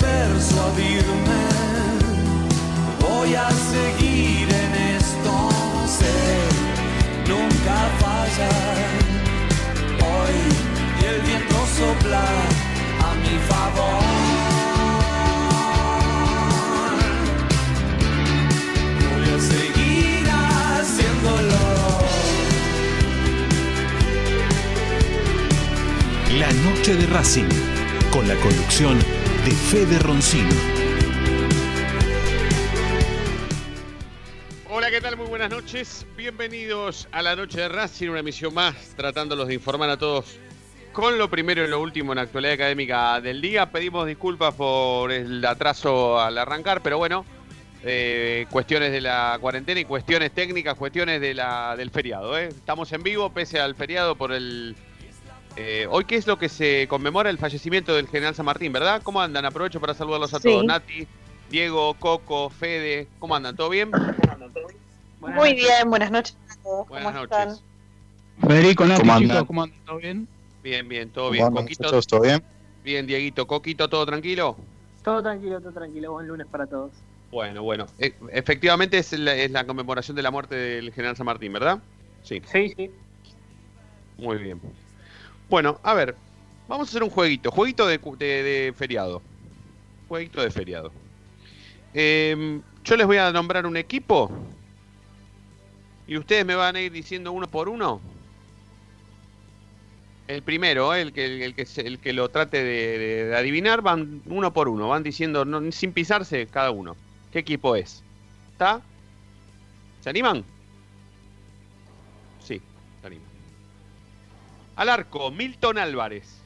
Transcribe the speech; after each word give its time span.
Persuadirme, 0.00 1.42
voy 3.00 3.34
a 3.34 3.48
seguir 3.50 4.63
en 5.24 5.30
esto, 5.30 5.86
sé, 5.86 6.14
nunca 7.28 7.76
fallar. 8.00 8.88
Hoy 10.00 10.36
y 11.00 11.04
el 11.04 11.20
viento 11.22 11.56
sopla 11.76 12.24
a 13.00 13.14
mi 13.22 13.38
favor. 13.48 14.02
Voy 19.00 19.24
a 19.34 19.40
seguir 19.40 20.24
haciéndolo. 20.28 21.64
La 26.38 26.52
noche 26.52 26.96
de 26.96 27.06
Racing, 27.06 27.48
con 28.10 28.26
la 28.28 28.34
conducción 28.36 28.98
de 29.44 29.50
Fede 29.52 29.98
Roncino. 29.98 30.73
Tal? 35.04 35.18
Muy 35.18 35.26
buenas 35.26 35.50
noches. 35.50 36.06
Bienvenidos 36.16 37.08
a 37.12 37.20
la 37.20 37.36
noche 37.36 37.60
de 37.60 37.68
Racing, 37.68 38.08
una 38.08 38.20
emisión 38.20 38.54
más, 38.54 38.74
tratándolos 38.96 39.48
de 39.48 39.52
informar 39.52 39.90
a 39.90 39.98
todos 39.98 40.38
con 40.94 41.18
lo 41.18 41.28
primero 41.28 41.62
y 41.62 41.68
lo 41.68 41.78
último 41.78 42.12
en 42.12 42.16
la 42.16 42.22
actualidad 42.22 42.54
académica 42.54 43.20
del 43.20 43.42
día. 43.42 43.70
Pedimos 43.70 44.06
disculpas 44.06 44.54
por 44.54 45.12
el 45.12 45.44
atraso 45.44 46.18
al 46.18 46.38
arrancar, 46.38 46.80
pero 46.82 46.96
bueno, 46.96 47.26
eh, 47.82 48.46
cuestiones 48.50 48.92
de 48.92 49.02
la 49.02 49.36
cuarentena 49.42 49.78
y 49.78 49.84
cuestiones 49.84 50.32
técnicas, 50.32 50.74
cuestiones 50.74 51.20
de 51.20 51.34
la, 51.34 51.76
del 51.76 51.90
feriado. 51.90 52.38
¿eh? 52.38 52.48
Estamos 52.48 52.90
en 52.94 53.02
vivo 53.02 53.28
pese 53.30 53.60
al 53.60 53.74
feriado 53.74 54.16
por 54.16 54.32
el... 54.32 54.74
eh, 55.56 55.86
hoy, 55.90 56.06
¿qué 56.06 56.16
es 56.16 56.26
lo 56.26 56.38
que 56.38 56.48
se 56.48 56.88
conmemora? 56.88 57.28
El 57.28 57.36
fallecimiento 57.36 57.94
del 57.94 58.08
general 58.08 58.34
San 58.34 58.46
Martín, 58.46 58.72
¿verdad? 58.72 59.02
¿Cómo 59.02 59.20
andan? 59.20 59.44
Aprovecho 59.44 59.82
para 59.82 59.92
saludarlos 59.92 60.32
a 60.32 60.38
Sí. 60.38 60.48
todos. 60.48 60.64
Nati, 60.64 61.06
Diego, 61.50 61.92
Coco, 61.92 62.48
Fede, 62.48 63.06
¿cómo 63.18 63.36
andan? 63.36 63.54
¿Todo 63.54 63.68
bien? 63.68 63.90
Muy 65.32 65.54
bien, 65.54 65.88
buenas 65.88 66.10
noches 66.10 66.36
a 66.48 66.62
todos. 66.62 66.88
Buenas 66.88 67.12
¿Cómo 67.12 67.24
noches. 67.24 67.62
están? 67.62 68.48
Federico, 68.48 68.84
Nati, 68.84 69.00
¿Cómo 69.00 69.12
chicos, 69.18 69.30
andan? 69.30 69.46
¿cómo 69.46 69.62
andan? 69.62 69.78
¿Todo 69.84 69.96
bien? 69.98 70.28
Bien, 70.62 70.88
bien, 70.88 71.10
todo 71.10 71.24
¿Cómo 71.26 71.32
bien. 71.32 71.46
andan, 71.46 71.62
Coquito, 71.64 71.82
muchachos? 71.84 72.06
¿Todo 72.06 72.20
bien? 72.22 72.44
bien, 72.82 73.06
Dieguito. 73.06 73.46
Coquito, 73.46 73.88
¿todo 73.88 74.04
tranquilo? 74.06 74.56
Todo 75.02 75.22
tranquilo, 75.22 75.60
todo 75.60 75.72
tranquilo. 75.72 76.12
Buen 76.12 76.26
lunes 76.26 76.46
para 76.48 76.66
todos. 76.66 76.92
Bueno, 77.30 77.62
bueno. 77.62 77.86
E- 77.98 78.14
efectivamente 78.32 78.98
es 78.98 79.12
la, 79.18 79.34
es 79.34 79.50
la 79.50 79.66
conmemoración 79.66 80.16
de 80.16 80.22
la 80.22 80.30
muerte 80.30 80.54
del 80.56 80.92
general 80.92 81.16
San 81.16 81.26
Martín, 81.26 81.52
¿verdad? 81.52 81.78
Sí, 82.22 82.40
Sí, 82.50 82.72
sí. 82.76 82.90
muy 84.18 84.38
bien. 84.38 84.60
Bueno, 85.48 85.78
a 85.82 85.94
ver, 85.94 86.16
vamos 86.68 86.88
a 86.88 86.90
hacer 86.90 87.02
un 87.02 87.10
jueguito. 87.10 87.50
Jueguito 87.50 87.86
de, 87.86 87.98
cu- 87.98 88.16
de- 88.16 88.42
de 88.42 88.72
feriado. 88.76 89.22
Jueguito 90.08 90.42
de 90.42 90.50
feriado. 90.50 90.92
Em, 91.92 92.60
yo 92.84 92.96
les 92.96 93.06
voy 93.06 93.16
a 93.18 93.30
nombrar 93.32 93.66
un 93.66 93.76
equipo. 93.76 94.30
Y 96.06 96.16
ustedes 96.18 96.44
me 96.44 96.54
van 96.54 96.76
a 96.76 96.80
ir 96.80 96.92
diciendo 96.92 97.32
uno 97.32 97.46
por 97.48 97.68
uno. 97.68 98.00
El 100.26 100.42
primero, 100.42 100.94
¿eh? 100.94 101.02
el 101.02 101.12
que, 101.12 101.44
el, 101.44 101.54
que, 101.54 101.66
el 101.76 101.98
que 101.98 102.12
lo 102.12 102.28
trate 102.30 102.62
de 102.62 103.36
adivinar, 103.36 103.82
van 103.82 104.22
uno 104.26 104.52
por 104.52 104.68
uno. 104.68 104.88
Van 104.88 105.02
diciendo, 105.02 105.44
no- 105.44 105.70
sin 105.72 105.92
pisarse, 105.92 106.46
cada 106.46 106.70
uno. 106.70 106.96
¿Qué 107.32 107.40
equipo 107.40 107.76
es? 107.76 108.02
¿Está? 108.52 108.80
¿Se 110.02 110.10
animan? 110.10 110.44
Sí, 112.40 112.60
se 113.00 113.06
animan. 113.06 113.28
Al 114.76 114.88
arco, 114.88 115.30
Milton 115.30 115.78
Álvarez. 115.78 116.40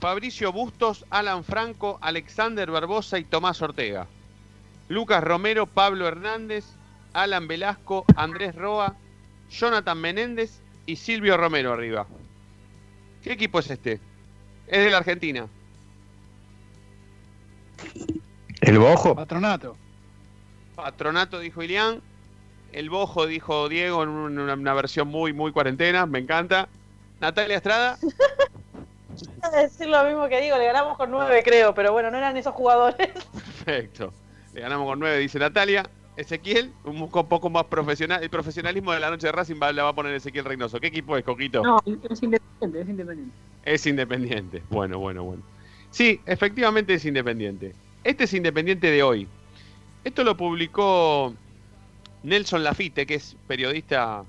Fabricio 0.00 0.52
Bustos, 0.52 1.04
Alan 1.10 1.44
Franco, 1.44 1.98
Alexander 2.00 2.70
Barbosa 2.70 3.18
y 3.18 3.24
Tomás 3.24 3.60
Ortega. 3.60 4.06
Lucas 4.88 5.22
Romero, 5.22 5.66
Pablo 5.66 6.08
Hernández, 6.08 6.64
Alan 7.12 7.48
Velasco, 7.48 8.04
Andrés 8.16 8.54
Roa, 8.54 8.96
Jonathan 9.50 9.98
Menéndez 9.98 10.60
y 10.86 10.96
Silvio 10.96 11.36
Romero 11.36 11.72
arriba. 11.72 12.06
¿Qué 13.22 13.32
equipo 13.32 13.58
es 13.58 13.70
este? 13.70 14.00
Es 14.66 14.84
de 14.84 14.90
la 14.90 14.98
Argentina. 14.98 15.46
¿El 18.60 18.78
Bojo? 18.78 19.14
Patronato. 19.14 19.76
Patronato 20.76 21.38
dijo 21.40 21.62
Ilián. 21.62 22.00
El 22.72 22.88
Bojo 22.88 23.26
dijo 23.26 23.68
Diego 23.68 24.02
en 24.02 24.10
una, 24.10 24.54
una 24.54 24.74
versión 24.74 25.08
muy, 25.08 25.32
muy 25.32 25.52
cuarentena. 25.52 26.06
Me 26.06 26.20
encanta. 26.20 26.68
Natalia 27.20 27.56
Estrada. 27.56 27.98
Voy 28.00 29.50
a 29.52 29.62
decir 29.62 29.88
lo 29.88 30.04
mismo 30.04 30.28
que 30.28 30.40
digo, 30.40 30.56
le 30.56 30.66
ganamos 30.66 30.96
con 30.96 31.10
nueve 31.10 31.42
creo, 31.44 31.74
pero 31.74 31.92
bueno, 31.92 32.10
no 32.10 32.16
eran 32.16 32.36
esos 32.36 32.54
jugadores. 32.54 33.10
Perfecto. 33.32 34.12
Le 34.54 34.60
ganamos 34.60 34.86
con 34.86 34.98
9, 34.98 35.18
dice 35.18 35.38
Natalia. 35.38 35.88
Ezequiel, 36.20 36.72
un 36.84 36.98
poco- 37.00 37.26
poco 37.28 37.50
más 37.50 37.64
profesional. 37.64 38.22
El 38.22 38.30
profesionalismo 38.30 38.92
de 38.92 39.00
la 39.00 39.10
noche 39.10 39.26
de 39.26 39.32
Racing 39.32 39.56
va- 39.62 39.72
la 39.72 39.84
va 39.84 39.88
a 39.90 39.94
poner 39.94 40.14
Ezequiel 40.14 40.44
Reynoso. 40.44 40.78
¿Qué 40.80 40.88
equipo 40.88 41.16
es, 41.16 41.24
Coquito? 41.24 41.62
No, 41.62 41.78
es 41.86 42.22
independiente, 42.22 42.80
es 42.80 42.88
independiente. 42.88 43.34
Es 43.64 43.86
independiente. 43.86 44.62
Bueno, 44.70 44.98
bueno, 44.98 45.24
bueno. 45.24 45.42
Sí, 45.90 46.20
efectivamente 46.26 46.94
es 46.94 47.04
independiente. 47.04 47.74
Este 48.04 48.24
es 48.24 48.32
independiente 48.34 48.90
de 48.90 49.02
hoy. 49.02 49.26
Esto 50.04 50.24
lo 50.24 50.36
publicó 50.36 51.34
Nelson 52.22 52.62
Lafitte, 52.64 53.06
que 53.06 53.14
es 53.14 53.36
periodista 53.46 54.24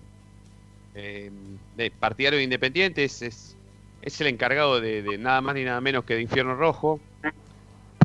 eh, 0.95 1.31
de 1.77 1.91
partidario 1.91 2.37
de 2.37 2.43
Independiente. 2.43 3.03
Es, 3.03 3.21
es, 3.21 3.55
es 4.01 4.19
el 4.19 4.27
encargado 4.27 4.81
de, 4.81 5.01
de 5.03 5.17
nada 5.17 5.39
más 5.41 5.55
ni 5.55 5.63
nada 5.63 5.79
menos 5.81 6.03
que 6.03 6.15
de 6.15 6.21
Infierno 6.21 6.55
Rojo. 6.55 6.99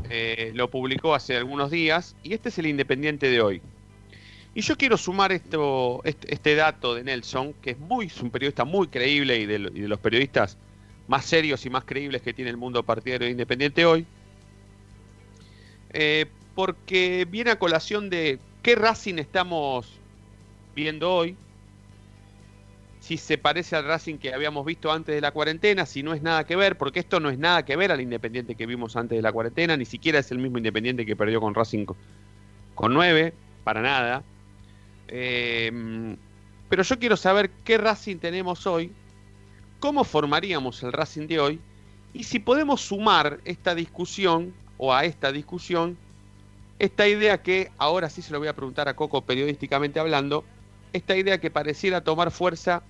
Eh, 0.09 0.53
lo 0.55 0.71
publicó 0.71 1.15
hace 1.15 1.37
algunos 1.37 1.71
días. 1.71 2.15
Y 2.23 2.35
este 2.35 2.51
es 2.51 2.59
el 2.59 2.67
Independiente 2.67 3.29
de 3.29 3.41
hoy. 3.41 3.63
Y 4.57 4.63
yo 4.63 4.75
quiero 4.75 4.97
sumar 4.97 5.33
esto, 5.33 6.01
este, 6.03 6.55
dato 6.55 6.95
de 6.95 7.05
Nelson, 7.05 7.53
que 7.61 7.73
es 7.73 7.79
muy, 7.79 8.07
es 8.07 8.17
un 8.23 8.31
periodista 8.31 8.65
muy 8.65 8.89
creíble 8.89 9.37
y 9.37 9.45
de, 9.45 9.59
los 9.59 10.01
periodistas 10.01 10.57
más 11.09 11.27
serios 11.27 11.67
y 11.67 11.69
más 11.69 11.85
creíbles 11.85 12.23
que 12.23 12.33
tiene 12.33 12.53
el 12.53 12.57
mundo 12.57 12.83
partidario 12.83 13.27
de 13.27 13.33
Independiente 13.33 13.85
hoy. 13.85 14.07
Eh, 15.93 16.25
porque 16.55 17.27
viene 17.31 17.51
a 17.51 17.59
colación 17.59 18.09
de 18.09 18.39
qué 18.63 18.77
Racing 18.77 19.19
estamos 19.19 19.93
viendo 20.75 21.13
hoy. 21.13 21.37
Si 23.01 23.19
se 23.19 23.37
parece 23.37 23.77
al 23.77 23.85
Racing 23.85 24.17
que 24.17 24.33
habíamos 24.33 24.65
visto 24.65 24.91
antes 24.91 25.15
de 25.15 25.21
la 25.21 25.33
cuarentena, 25.33 25.85
si 25.85 26.03
no 26.03 26.15
es 26.15 26.23
nada 26.23 26.45
que 26.45 26.57
ver, 26.57 26.79
porque 26.79 27.01
esto 27.01 27.21
no 27.21 27.29
es 27.29 27.39
nada 27.39 27.63
que 27.67 27.77
ver 27.77 27.93
al 27.93 28.01
Independiente 28.01 28.55
que 28.55 28.65
vimos 28.65 28.97
antes 28.97 29.17
de 29.17 29.23
la 29.23 29.33
cuarentena, 29.33 29.77
ni 29.77 29.85
siquiera 29.85 30.19
es 30.19 30.31
el 30.31 30.39
mismo 30.39 30.57
Independiente 30.57 31.05
que 31.05 31.15
perdió 31.15 31.43
con 31.43 31.55
Racing 31.55 31.85
co- 31.85 31.99
con 32.75 32.95
9, 32.95 33.35
para 33.63 33.83
nada. 33.83 34.25
Eh, 35.09 36.17
pero 36.69 36.83
yo 36.83 36.99
quiero 36.99 37.17
saber 37.17 37.51
qué 37.65 37.79
Racing 37.79 38.19
tenemos 38.19 38.67
hoy, 38.67 38.93
cómo 39.79 40.05
formaríamos 40.05 40.83
el 40.83 40.93
Racing 40.93 41.27
de 41.29 41.41
hoy 41.41 41.61
y 42.13 42.25
si 42.25 42.39
podemos 42.39 42.81
sumar 42.81 43.41
esta 43.45 43.75
discusión 43.75 44.53
o 44.79 44.93
a 44.93 45.05
esta 45.05 45.33
discusión 45.33 45.97
esta 46.79 47.09
idea 47.09 47.43
que 47.43 47.71
ahora 47.79 48.11
sí 48.11 48.21
se 48.23 48.33
lo 48.33 48.39
voy 48.39 48.49
a 48.49 48.55
preguntar 48.55 48.89
a 48.89 48.95
Coco 48.95 49.23
periodísticamente 49.23 49.99
hablando, 49.99 50.45
esta 50.93 51.17
idea 51.17 51.39
que 51.39 51.51
pareciera 51.51 52.03
tomar 52.03 52.31
fuerza 52.31 52.83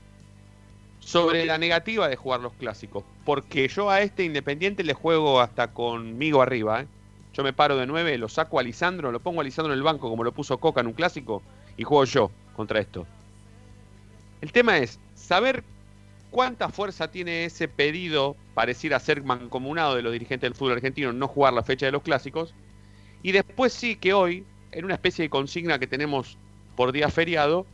sobre 0.99 1.45
la 1.45 1.57
negativa 1.59 2.09
de 2.09 2.17
jugar 2.17 2.41
los 2.41 2.53
clásicos, 2.55 3.05
porque 3.25 3.69
yo 3.69 3.91
a 3.91 4.01
este 4.01 4.25
Independiente 4.25 4.83
le 4.83 4.95
juego 4.95 5.41
hasta 5.41 5.73
conmigo 5.73 6.43
arriba, 6.43 6.83
¿eh? 6.83 6.87
Yo 7.33 7.45
me 7.45 7.53
paro 7.53 7.77
de 7.77 7.87
9, 7.87 8.17
lo 8.17 8.29
saco 8.29 8.59
a 8.59 8.63
Lisandro, 8.63 9.13
lo 9.13 9.21
pongo 9.21 9.43
a 9.43 9.45
Lisandro 9.45 9.73
en 9.73 9.79
el 9.79 9.85
banco 9.85 10.09
como 10.09 10.25
lo 10.25 10.33
puso 10.33 10.59
Coca 10.59 10.81
en 10.81 10.87
un 10.87 10.95
clásico 10.95 11.43
y 11.77 11.85
juego 11.85 12.05
yo 12.05 12.31
contra 12.55 12.81
esto. 12.81 13.07
El 14.41 14.53
tema 14.53 14.79
es 14.79 14.99
saber 15.15 15.65
cuánta 16.31 16.69
fuerza 16.69 17.11
tiene 17.11 17.45
ese 17.45 17.69
pedido, 17.69 18.37
pareciera 18.55 19.01
ser 19.01 19.23
mancomunado 19.23 19.95
de 19.95 20.03
los 20.03 20.13
dirigentes 20.13 20.49
del 20.49 20.55
fútbol 20.55 20.75
argentino, 20.75 21.13
no 21.13 21.29
jugar 21.29 21.53
la 21.53 21.63
fecha 21.63 21.87
de 21.87 21.93
los 21.93 22.03
clásicos. 22.03 22.55
Y 23.23 23.33
después 23.33 23.73
sí 23.73 23.97
que 23.97 24.13
hoy, 24.13 24.45
en 24.73 24.85
una 24.85 24.95
especie 24.95 25.23
de 25.23 25.31
consigna 25.31 25.79
que 25.79 25.87
tenemos 25.87 26.37
por 26.77 26.93
día 26.93 27.09
feriado, 27.09 27.67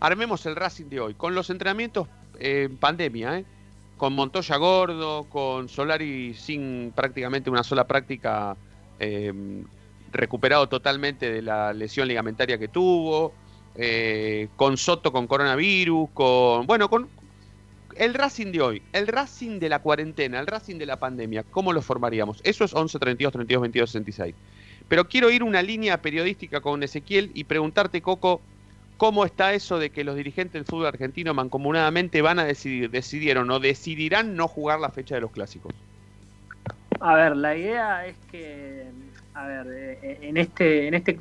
armemos 0.00 0.44
el 0.46 0.56
Racing 0.56 0.86
de 0.86 1.00
hoy, 1.00 1.14
con 1.14 1.34
los 1.34 1.50
entrenamientos 1.50 2.08
eh, 2.38 2.66
en 2.68 2.76
pandemia, 2.76 3.38
¿eh? 3.38 3.44
con 3.96 4.12
Montoya 4.12 4.56
gordo, 4.56 5.24
con 5.24 5.68
Solari 5.68 6.34
sin 6.34 6.92
prácticamente 6.94 7.50
una 7.50 7.64
sola 7.64 7.86
práctica, 7.86 8.56
eh, 9.00 9.32
recuperado 10.12 10.68
totalmente 10.68 11.30
de 11.30 11.42
la 11.42 11.72
lesión 11.72 12.08
ligamentaria 12.08 12.58
que 12.58 12.68
tuvo, 12.68 13.32
eh, 13.74 14.48
con 14.56 14.76
Soto 14.76 15.12
con 15.12 15.26
coronavirus, 15.26 16.10
con. 16.12 16.66
Bueno, 16.66 16.88
con. 16.88 17.08
El 17.96 18.14
Racing 18.14 18.52
de 18.52 18.60
hoy, 18.60 18.82
el 18.92 19.08
Racing 19.08 19.58
de 19.58 19.68
la 19.68 19.80
cuarentena, 19.80 20.38
el 20.38 20.46
Racing 20.46 20.76
de 20.76 20.86
la 20.86 21.00
pandemia, 21.00 21.42
¿cómo 21.42 21.72
lo 21.72 21.82
formaríamos? 21.82 22.40
Eso 22.44 22.64
es 22.64 22.72
11 22.72 22.96
32 22.96 23.32
32 23.32 23.62
22 23.62 23.90
66. 23.90 24.34
Pero 24.88 25.08
quiero 25.08 25.30
ir 25.30 25.42
una 25.42 25.62
línea 25.62 26.00
periodística 26.00 26.60
con 26.60 26.82
Ezequiel 26.82 27.32
y 27.34 27.44
preguntarte, 27.44 28.00
Coco, 28.00 28.40
¿cómo 28.96 29.24
está 29.24 29.52
eso 29.52 29.78
de 29.78 29.90
que 29.90 30.04
los 30.04 30.16
dirigentes 30.16 30.54
del 30.54 30.64
fútbol 30.64 30.86
argentino 30.86 31.34
mancomunadamente 31.34 32.22
van 32.22 32.38
a 32.38 32.44
decidir, 32.44 32.90
decidieron 32.90 33.50
o 33.50 33.58
decidirán 33.58 34.36
no 34.36 34.46
jugar 34.46 34.78
la 34.78 34.90
fecha 34.90 35.16
de 35.16 35.20
los 35.20 35.32
clásicos? 35.32 35.74
A 37.00 37.14
ver, 37.14 37.36
la 37.36 37.56
idea 37.56 38.06
es 38.06 38.16
que, 38.30 38.86
a 39.42 39.46
ver, 39.46 39.66
eh, 39.68 40.18
en 40.28 40.36
este, 40.36 40.88
en 40.88 40.94
este, 40.94 41.20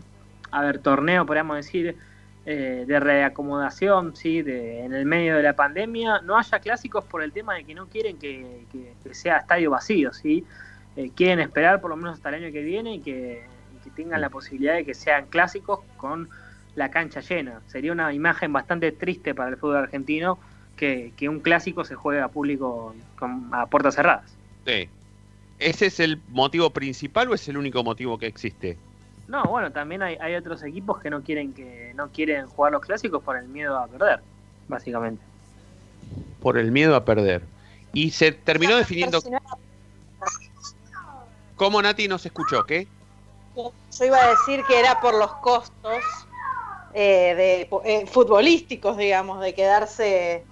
a 0.51 0.61
ver, 0.63 0.79
torneo, 0.79 1.25
podríamos 1.25 1.57
decir, 1.57 1.97
eh, 2.45 2.85
de 2.87 2.99
reacomodación, 2.99 4.15
sí, 4.15 4.41
de, 4.41 4.81
en 4.85 4.93
el 4.93 5.05
medio 5.05 5.35
de 5.37 5.43
la 5.43 5.55
pandemia, 5.55 6.21
no 6.21 6.37
haya 6.37 6.59
clásicos 6.59 7.05
por 7.05 7.21
el 7.23 7.33
tema 7.33 7.55
de 7.55 7.65
que 7.65 7.75
no 7.75 7.89
quieren 7.89 8.17
que, 8.19 8.67
que- 8.69 8.97
que 9.03 9.13
sea 9.13 9.37
estadio 9.37 9.71
vacío, 9.71 10.13
sí, 10.13 10.45
Eh, 10.95 11.13
quieren 11.13 11.39
esperar 11.39 11.79
por 11.79 11.91
lo 11.91 11.95
menos 11.97 12.15
hasta 12.15 12.29
el 12.29 12.35
año 12.43 12.51
que 12.51 12.63
viene 12.63 12.95
y 12.95 13.01
que, 13.01 13.65
y 13.69 13.79
que 13.79 13.91
tengan 13.91 14.19
la 14.21 14.31
posibilidad 14.31 14.73
de 14.75 14.83
que 14.85 14.95
sean 14.95 15.27
clásicos 15.27 15.81
con 15.95 16.27
la 16.73 16.89
cancha 16.89 17.19
llena. 17.21 17.61
Sería 17.67 17.91
una 17.91 18.13
imagen 18.13 18.51
bastante 18.53 18.91
triste 18.93 19.35
para 19.35 19.49
el 19.51 19.57
fútbol 19.57 19.77
argentino 19.77 20.39
que, 20.75 21.13
que 21.15 21.29
un 21.29 21.41
clásico 21.41 21.83
se 21.85 21.93
juegue 21.95 22.21
a 22.21 22.29
público 22.29 22.95
con, 23.15 23.49
a 23.53 23.67
puertas 23.69 23.93
cerradas. 23.95 24.39
Sí. 24.65 24.89
¿Ese 25.59 25.88
es 25.88 26.00
el 26.00 26.21
motivo 26.30 26.69
principal 26.69 27.30
o 27.30 27.33
es 27.33 27.48
el 27.48 27.57
único 27.57 27.83
motivo 27.83 28.18
que 28.18 28.27
existe? 28.27 28.77
No, 29.27 29.44
bueno, 29.44 29.71
también 29.71 30.01
hay, 30.04 30.15
hay 30.21 30.36
otros 30.36 30.63
equipos 30.63 31.00
que 31.00 31.09
no 31.09 31.21
quieren 31.21 31.54
que 31.54 31.92
no 31.95 32.09
quieren 32.09 32.48
jugar 32.48 32.71
los 32.71 32.81
clásicos 32.81 33.21
por 33.24 33.38
el 33.38 33.48
miedo 33.48 33.77
a 33.77 33.88
perder, 33.88 34.21
básicamente. 34.68 35.21
Por 36.42 36.57
el 36.57 36.71
miedo 36.71 36.95
a 36.95 37.04
perder. 37.04 37.42
Y 37.94 38.12
se 38.12 38.31
terminó 38.31 38.77
definiendo. 38.77 39.21
¿Cómo 41.56 41.81
Nati 41.81 42.07
no 42.07 42.19
se 42.19 42.27
escuchó? 42.27 42.63
¿Qué? 42.65 42.88
Yo 43.56 44.06
iba 44.06 44.24
a 44.24 44.30
decir 44.30 44.63
que 44.68 44.80
era 44.80 45.01
por 45.01 45.15
los 45.15 45.33
costos 45.38 46.03
eh, 46.94 47.36
de, 47.36 47.69
eh, 47.86 48.06
futbolísticos, 48.06 48.95
digamos, 48.95 49.42
de 49.42 49.56
quedarse 49.56 50.45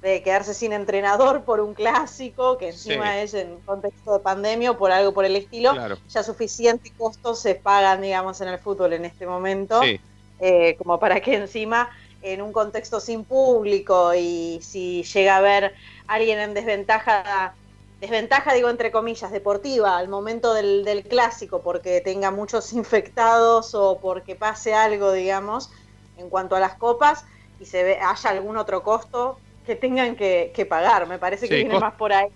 de 0.00 0.22
quedarse 0.22 0.54
sin 0.54 0.72
entrenador 0.72 1.44
por 1.44 1.60
un 1.60 1.74
clásico, 1.74 2.56
que 2.56 2.68
encima 2.68 3.12
Sí. 3.14 3.18
es 3.20 3.34
en 3.34 3.60
contexto 3.60 4.14
de 4.14 4.20
pandemia 4.20 4.70
o 4.70 4.78
por 4.78 4.90
algo 4.92 5.12
por 5.12 5.24
el 5.26 5.36
estilo, 5.36 5.72
Claro. 5.72 5.98
ya 6.08 6.22
suficientes 6.22 6.92
costos 6.96 7.40
se 7.40 7.54
pagan, 7.54 8.00
digamos, 8.00 8.40
en 8.40 8.48
el 8.48 8.58
fútbol 8.58 8.94
en 8.94 9.04
este 9.04 9.26
momento, 9.26 9.82
Sí. 9.82 10.00
eh, 10.38 10.74
como 10.78 10.98
para 10.98 11.20
que 11.20 11.34
encima 11.34 11.90
en 12.22 12.40
un 12.40 12.52
contexto 12.52 12.98
sin 13.00 13.24
público 13.24 14.14
y 14.14 14.60
si 14.62 15.02
llega 15.02 15.34
a 15.34 15.38
haber 15.38 15.74
alguien 16.06 16.38
en 16.38 16.54
desventaja, 16.54 17.54
desventaja 18.00 18.54
digo 18.54 18.70
entre 18.70 18.90
comillas, 18.90 19.30
deportiva 19.30 19.98
al 19.98 20.08
momento 20.08 20.54
del, 20.54 20.84
del 20.84 21.02
clásico 21.04 21.62
porque 21.62 22.00
tenga 22.00 22.30
muchos 22.30 22.72
infectados 22.72 23.74
o 23.74 23.98
porque 24.00 24.34
pase 24.34 24.72
algo, 24.74 25.12
digamos, 25.12 25.70
en 26.16 26.30
cuanto 26.30 26.56
a 26.56 26.60
las 26.60 26.76
copas 26.76 27.24
y 27.58 27.66
se 27.66 27.82
ve, 27.82 27.98
haya 28.00 28.30
algún 28.30 28.56
otro 28.56 28.82
costo 28.82 29.38
que 29.66 29.76
tengan 29.76 30.16
que, 30.16 30.52
que 30.54 30.66
pagar. 30.66 31.06
Me 31.06 31.18
parece 31.18 31.48
que 31.48 31.56
Sí, 31.56 31.64
viene 31.64 31.78
más 31.78 31.94
por 31.94 32.12
ahí. 32.12 32.28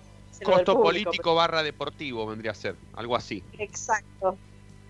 Costo 0.43 0.75
público, 0.75 0.83
político 0.83 1.35
barra 1.35 1.63
deportivo 1.63 2.27
vendría 2.27 2.51
a 2.51 2.55
ser, 2.55 2.77
algo 2.95 3.15
así. 3.17 3.43
Exacto. 3.59 4.37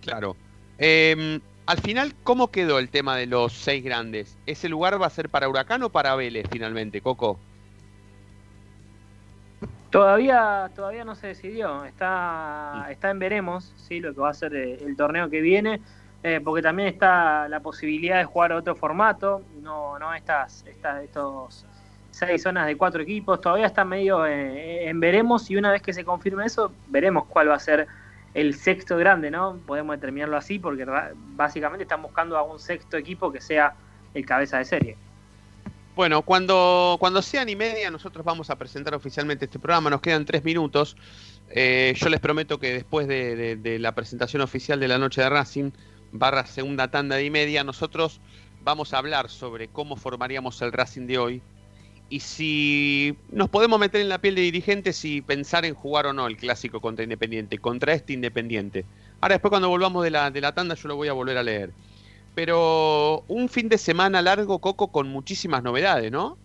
Claro. 0.00 0.36
Eh, 0.78 1.38
al 1.66 1.78
final, 1.78 2.14
¿cómo 2.24 2.50
quedó 2.50 2.78
el 2.78 2.90
tema 2.90 3.16
de 3.16 3.26
los 3.26 3.52
seis 3.52 3.82
grandes? 3.82 4.36
¿Ese 4.46 4.68
lugar 4.68 5.00
va 5.00 5.06
a 5.06 5.10
ser 5.10 5.30
para 5.30 5.48
Huracán 5.48 5.82
o 5.82 5.90
para 5.90 6.14
Vélez 6.14 6.46
finalmente, 6.50 7.00
Coco? 7.00 7.38
Todavía, 9.90 10.70
todavía 10.74 11.04
no 11.04 11.14
se 11.14 11.28
decidió, 11.28 11.84
está, 11.84 12.88
está 12.90 13.10
en 13.10 13.20
veremos, 13.20 13.72
sí, 13.76 14.00
lo 14.00 14.12
que 14.12 14.20
va 14.20 14.30
a 14.30 14.34
ser 14.34 14.52
eh, 14.54 14.78
el 14.84 14.96
torneo 14.96 15.30
que 15.30 15.40
viene, 15.40 15.80
eh, 16.24 16.40
porque 16.44 16.62
también 16.62 16.88
está 16.88 17.48
la 17.48 17.60
posibilidad 17.60 18.18
de 18.18 18.24
jugar 18.24 18.52
otro 18.52 18.74
formato, 18.74 19.42
no, 19.62 19.96
no 20.00 20.12
estas, 20.12 20.66
estas, 20.66 21.04
estos 21.04 21.64
seis 22.14 22.42
zonas 22.42 22.66
de 22.66 22.76
cuatro 22.76 23.02
equipos, 23.02 23.40
todavía 23.40 23.66
está 23.66 23.84
medio 23.84 24.24
eh, 24.24 24.88
en 24.88 25.00
veremos 25.00 25.50
y 25.50 25.56
una 25.56 25.72
vez 25.72 25.82
que 25.82 25.92
se 25.92 26.04
confirme 26.04 26.46
eso, 26.46 26.72
veremos 26.88 27.24
cuál 27.26 27.50
va 27.50 27.56
a 27.56 27.60
ser 27.60 27.88
el 28.34 28.54
sexto 28.54 28.96
grande, 28.96 29.30
¿no? 29.30 29.58
Podemos 29.66 29.96
determinarlo 29.96 30.36
así 30.36 30.58
porque 30.58 30.86
básicamente 31.34 31.82
están 31.82 32.02
buscando 32.02 32.36
a 32.36 32.42
un 32.42 32.58
sexto 32.58 32.96
equipo 32.96 33.32
que 33.32 33.40
sea 33.40 33.74
el 34.14 34.24
cabeza 34.24 34.58
de 34.58 34.64
serie. 34.64 34.96
Bueno, 35.96 36.22
cuando, 36.22 36.96
cuando 36.98 37.22
sean 37.22 37.48
y 37.48 37.54
media, 37.54 37.90
nosotros 37.90 38.24
vamos 38.24 38.50
a 38.50 38.56
presentar 38.56 38.94
oficialmente 38.94 39.44
este 39.44 39.60
programa. 39.60 39.90
Nos 39.90 40.00
quedan 40.00 40.24
tres 40.24 40.44
minutos. 40.44 40.96
Eh, 41.50 41.94
yo 41.96 42.08
les 42.08 42.18
prometo 42.18 42.58
que 42.58 42.72
después 42.72 43.06
de, 43.06 43.78
la 43.80 43.92
presentación 43.92 44.42
oficial 44.42 44.80
de 44.80 44.88
la 44.88 44.98
noche 44.98 45.22
de 45.22 45.30
Racing, 45.30 45.70
barra 46.10 46.46
segunda 46.46 46.90
tanda 46.90 47.14
de 47.16 47.24
y 47.24 47.30
media, 47.30 47.62
nosotros 47.62 48.20
vamos 48.64 48.92
a 48.92 48.98
hablar 48.98 49.30
sobre 49.30 49.68
cómo 49.68 49.94
formaríamos 49.94 50.60
el 50.62 50.72
Racing 50.72 51.06
de 51.06 51.18
hoy 51.18 51.42
y 52.14 52.20
si 52.20 53.18
nos 53.32 53.48
podemos 53.48 53.80
meter 53.80 54.00
en 54.00 54.08
la 54.08 54.20
piel 54.20 54.36
de 54.36 54.42
dirigentes 54.42 55.04
y 55.04 55.20
pensar 55.20 55.64
en 55.64 55.74
jugar 55.74 56.06
o 56.06 56.12
no 56.12 56.28
el 56.28 56.36
clásico 56.36 56.80
contra 56.80 57.02
Independiente, 57.02 57.58
contra 57.58 57.92
este 57.92 58.12
Independiente. 58.12 58.84
Ahora 59.20 59.34
después 59.34 59.50
cuando 59.50 59.68
volvamos 59.68 60.04
de 60.04 60.12
la, 60.12 60.30
de 60.30 60.40
la 60.40 60.54
tanda 60.54 60.76
yo 60.76 60.86
lo 60.86 60.94
voy 60.94 61.08
a 61.08 61.12
volver 61.12 61.36
a 61.36 61.42
leer. 61.42 61.72
Pero 62.36 63.24
un 63.26 63.48
fin 63.48 63.68
de 63.68 63.78
semana 63.78 64.22
largo, 64.22 64.60
Coco, 64.60 64.92
con 64.92 65.08
muchísimas 65.08 65.64
novedades, 65.64 66.12
¿no? 66.12 66.38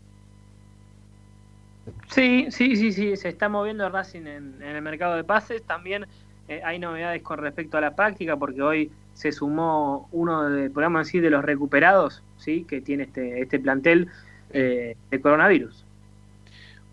Sí, 2.08 2.48
sí, 2.50 2.76
sí, 2.76 2.92
sí, 2.92 3.16
se 3.16 3.30
está 3.30 3.48
moviendo 3.48 3.88
Racing 3.90 4.26
en, 4.26 4.64
el 4.64 4.82
mercado 4.82 5.18
de 5.18 5.24
pases. 5.24 5.62
También 5.62 6.08
eh, 6.48 6.62
hay 6.66 6.80
novedades 6.80 7.22
con 7.22 7.38
respecto 7.38 7.78
a 7.78 7.82
la 7.82 7.96
práctica, 7.96 8.36
porque 8.38 8.64
hoy 8.64 8.92
se 9.14 9.32
sumó 9.32 10.10
uno 10.14 10.50
de, 10.50 10.72
podríamos 10.72 11.06
decir, 11.06 11.22
de 11.22 11.30
los 11.30 11.46
recuperados, 11.46 12.24
sí, 12.38 12.66
que 12.68 12.82
tiene 12.82 13.04
este, 13.04 13.44
este 13.44 13.60
plantel 13.60 14.10
eh, 14.52 14.96
de 15.10 15.22
coronavirus. 15.22 15.86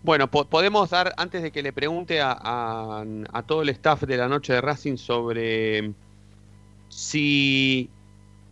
Bueno, 0.03 0.29
po- 0.29 0.45
podemos 0.45 0.89
dar, 0.89 1.13
antes 1.17 1.41
de 1.43 1.51
que 1.51 1.61
le 1.63 1.73
pregunte 1.73 2.21
a, 2.21 2.31
a- 2.39 3.03
a 3.33 3.43
todo 3.43 3.61
el 3.61 3.69
staff 3.69 4.03
de 4.03 4.17
la 4.17 4.27
noche 4.27 4.53
de 4.53 4.61
Racing 4.61 4.97
sobre 4.97 5.91
si, 6.89 7.89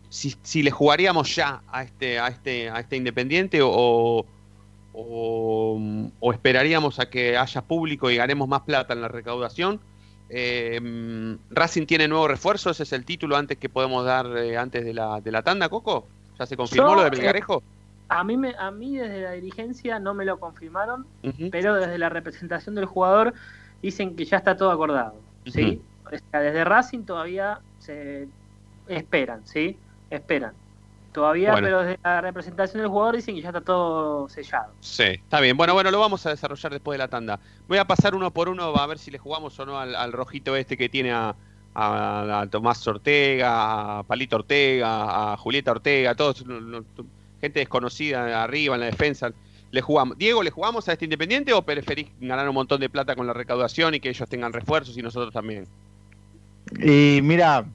si, 0.09 0.35
si 0.41 0.63
le 0.63 0.71
jugaríamos 0.71 1.33
ya 1.35 1.62
a 1.71 1.83
este, 1.83 2.19
a 2.19 2.27
este, 2.27 2.69
a 2.69 2.79
este 2.79 2.97
Independiente 2.97 3.59
o, 3.62 4.25
o, 4.93 5.79
o 6.19 6.33
esperaríamos 6.33 7.00
a 7.00 7.09
que 7.09 7.38
haya 7.38 7.62
público 7.62 8.09
y 8.09 8.15
ganemos 8.17 8.47
más 8.47 8.62
plata 8.62 8.93
en 8.93 9.01
la 9.01 9.07
recaudación. 9.07 9.79
Eh, 10.29 11.38
Racing 11.51 11.85
tiene 11.85 12.07
nuevo 12.07 12.27
refuerzo, 12.27 12.71
ese 12.71 12.83
es 12.83 12.91
el 12.93 13.05
título 13.05 13.38
antes 13.38 13.57
que 13.57 13.69
podemos 13.69 14.03
dar 14.03 14.25
eh, 14.38 14.57
antes 14.57 14.83
de 14.83 14.93
la, 14.93 15.21
de 15.21 15.31
la 15.31 15.43
tanda, 15.43 15.69
Coco. 15.69 16.07
¿Ya 16.38 16.45
se 16.45 16.57
confirmó 16.57 16.89
Yo, 16.89 16.95
lo 16.95 17.01
de 17.03 17.07
eh, 17.07 17.12
Belgarejo? 17.12 17.63
A 18.07 18.24
mí, 18.24 18.38
me, 18.38 18.53
a 18.57 18.69
mí 18.71 18.97
desde 18.97 19.21
la 19.21 19.31
dirigencia 19.31 20.00
no 20.00 20.13
me 20.13 20.25
lo 20.25 20.39
confirmaron, 20.39 21.07
pero 21.51 21.75
desde 21.75 21.97
la 21.97 22.09
representación 22.09 22.75
del 22.75 22.85
jugador 22.85 23.33
dicen 23.81 24.15
que 24.15 24.25
ya 24.25 24.38
está 24.38 24.55
todo 24.55 24.71
acordado, 24.71 25.15
¿sí? 25.45 25.81
O 26.05 26.09
sea, 26.31 26.39
desde 26.41 26.63
Racing 26.63 27.03
todavía 27.03 27.59
se 27.79 28.27
esperan, 28.88 29.41
¿sí? 29.45 29.77
Esperan. 30.09 30.53
Todavía, 31.12 31.51
Bueno. 31.51 31.65
pero 31.65 31.79
desde 31.81 32.00
la 32.03 32.21
representación 32.21 32.81
del 32.81 32.89
jugador 32.89 33.15
dicen 33.15 33.35
que 33.35 33.41
ya 33.41 33.47
está 33.50 33.62
todo 33.62 34.27
sellado. 34.29 34.74
Sí, 34.81 35.03
está 35.03 35.39
bien. 35.39 35.55
Bueno, 35.55 35.74
bueno, 35.74 35.89
lo 35.89 36.00
vamos 36.00 36.25
a 36.25 36.29
desarrollar 36.29 36.74
después 36.74 36.95
de 36.95 37.00
la 37.00 37.07
tanda. 37.07 37.39
Voy 37.67 37.77
a 37.77 37.85
pasar 37.85 38.13
uno 38.15 38.31
por 38.31 38.50
uno 38.50 38.75
a 38.75 38.85
ver 38.85 39.00
si 39.00 39.12
le 39.12 39.17
jugamos 39.17 39.57
o 39.59 39.65
no 39.65 39.79
al, 39.79 39.95
al 39.95 40.12
rojito 40.12 40.55
este 40.57 40.75
que 40.75 40.89
tiene 40.89 41.13
a, 41.13 41.33
a- 41.74 42.41
a 42.41 42.47
Tomás 42.50 42.85
Ortega, 42.88 44.00
a 44.00 44.03
Palito 44.03 44.35
Ortega, 44.35 45.31
a 45.33 45.38
Julieta 45.38 45.71
Ortega, 45.71 46.15
todos 46.15 46.43
gente 47.45 47.59
desconocida 47.59 48.43
arriba 48.43 48.75
en 48.75 48.81
la 48.81 48.87
defensa. 48.87 49.31
Le 49.71 49.81
jugamos. 49.81 50.17
Diego, 50.17 50.41
¿le 50.43 50.51
jugamos 50.51 50.87
a 50.87 50.93
este 50.93 51.05
Independiente 51.05 51.53
o 51.53 51.61
preferís 51.61 52.07
ganar 52.19 52.47
un 52.47 52.55
montón 52.55 52.79
de 52.79 52.89
plata 52.89 53.15
con 53.15 53.27
la 53.27 53.33
recaudación 53.33 53.93
y 53.95 53.99
que 53.99 54.09
ellos 54.09 54.27
tengan 54.29 54.53
refuerzos 54.53 54.97
y 54.97 55.01
nosotros 55.01 55.33
también? 55.33 55.65
Y 56.79 57.19
mira, 57.21 57.65